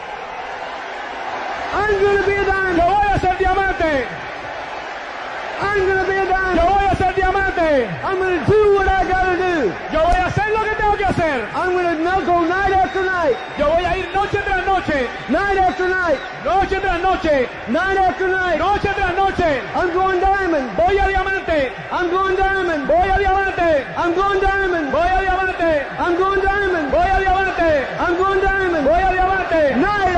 I'm 1.75 2.01
going 2.03 2.17
to 2.19 2.27
be 2.27 2.33
a 2.33 2.43
Yo 2.43 2.45
diamond. 2.45 2.83
voy 2.83 3.07
a 3.15 3.19
ser 3.21 3.37
diamante. 3.39 4.07
I'm 5.63 5.81
to 5.87 6.05
be 6.11 6.17
a 6.19 6.25
Yo 6.25 6.31
diamond. 6.33 6.61
voy 6.73 6.85
a 6.91 6.95
ser 6.97 7.13
diamante. 7.15 7.71
I'm 8.03 8.19
to 8.19 8.51
do 8.51 8.61
what 8.75 8.89
I 8.89 9.03
got 9.09 9.25
to 9.31 9.35
do. 9.39 9.55
Yo 9.93 10.01
voy 10.07 10.17
a 10.17 10.27
hacer 10.27 10.49
lo 10.51 10.61
que 10.67 10.75
tengo 10.81 10.97
que 10.97 11.05
hacer. 11.07 11.39
I'm 11.55 11.73
going 11.73 11.87
to 11.87 12.27
go 12.27 12.45
night 12.45 12.73
after 12.73 13.03
night, 13.05 13.37
Yo 13.59 13.67
voy 13.71 13.85
a 13.85 13.97
ir 13.99 14.09
noche 14.15 14.39
tras 14.45 14.65
noche. 14.67 15.09
night 15.31 15.59
after 15.59 15.89
night, 15.89 16.19
Noche 16.45 16.79
tras 16.81 17.01
noche. 17.03 17.49
night 17.69 17.97
after 17.99 18.29
night. 18.29 18.59
Noche 18.59 18.91
tras 18.95 19.15
noche. 19.17 19.51
I'm 19.75 19.93
going 19.95 20.21
diamond. 20.21 20.67
Voy 20.77 20.99
a 20.99 21.07
diamante. 21.09 21.73
I'm 21.91 22.11
going 22.11 22.37
diamond. 22.37 22.87
Voy 22.87 23.09
a 23.09 23.19
diamante. 23.19 23.71
I'm 23.97 24.15
going 24.15 24.41
diamond. 24.41 24.91
Voy 24.93 25.09
a 25.09 25.21
diamante. 25.21 25.73
I'm 25.99 26.15
going 26.19 26.41
diamond. 26.43 26.91
Voy 26.91 27.09
a 27.09 27.19
diamante. 27.21 27.71
I'm 27.99 28.17
going 28.19 28.41
diamond. 28.41 28.85
Voy 28.87 29.03
a 29.03 29.11
diamante. 29.13 29.63
Night 29.81 30.12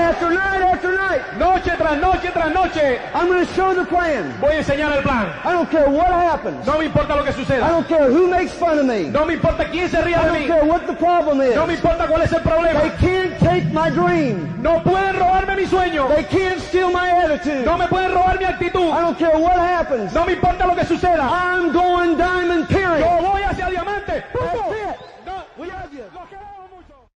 Noche 1.39 1.73
tras 1.77 1.99
noche 1.99 2.31
tras 2.31 2.53
noche. 2.53 3.01
I'm 3.12 3.27
going 3.27 3.47
show 3.57 3.75
the 3.75 3.85
plan. 3.85 4.33
Voy 4.41 4.53
a 4.53 4.59
enseñar 4.59 4.93
el 4.97 5.03
plan. 5.03 5.27
I 5.45 5.53
don't 5.53 5.69
care 5.69 5.89
what 5.89 6.09
happens. 6.09 6.65
No 6.67 6.79
me 6.79 6.87
importa 6.87 7.17
lo 7.17 7.25
que 7.25 7.33
suceda. 7.33 7.67
I 7.67 7.71
don't 7.71 7.89
care 7.89 8.11
who 8.11 8.29
makes 8.29 8.53
fun 8.53 8.79
of 8.79 8.87
me. 8.87 9.09
No 9.09 9.25
me 9.25 9.35
importa 9.35 9.65
quién 9.71 9.89
se 9.89 10.01
ríe 10.01 10.15
I 10.15 10.25
de 10.27 10.31
mí. 10.31 10.47
Don't 10.47 10.61
care 10.61 10.65
what 10.65 10.87
the 10.87 10.95
problem 10.95 11.41
is. 11.41 11.57
No 11.57 11.67
me 11.67 11.75
importa 11.75 12.07
cuál 12.07 12.23
es 12.23 12.33
el 12.33 12.41
problema. 12.43 12.81
They 12.81 12.91
can't 13.01 13.39
take 13.41 13.73
my 13.73 13.91
dream. 13.91 14.62
No 14.62 14.81
pueden 14.83 15.17
robarme 15.17 15.57
mi 15.57 15.67
sueño. 15.67 16.09
They 16.15 16.25
can't 16.25 16.61
steal 16.61 16.91
my 16.91 17.11
attitude. 17.11 17.65
No 17.65 17.77
me 17.77 17.87
pueden 17.89 18.12
robar 18.12 18.39
mi 18.39 18.45
actitud. 18.45 18.93
I 18.93 19.01
don't 19.01 19.19
care 19.19 19.37
what 19.37 19.57
happens. 19.57 20.15
No 20.15 20.25
me 20.25 20.35
importa 20.35 20.67
lo 20.67 20.77
que 20.77 20.85
suceda. 20.85 21.23
I'm 21.23 21.73
going 21.73 22.17
diamond 22.17 22.69
period. 22.69 23.01
Yo 23.01 23.29
voy 23.29 23.43
hacia 23.43 23.71
diamante. 23.71 24.23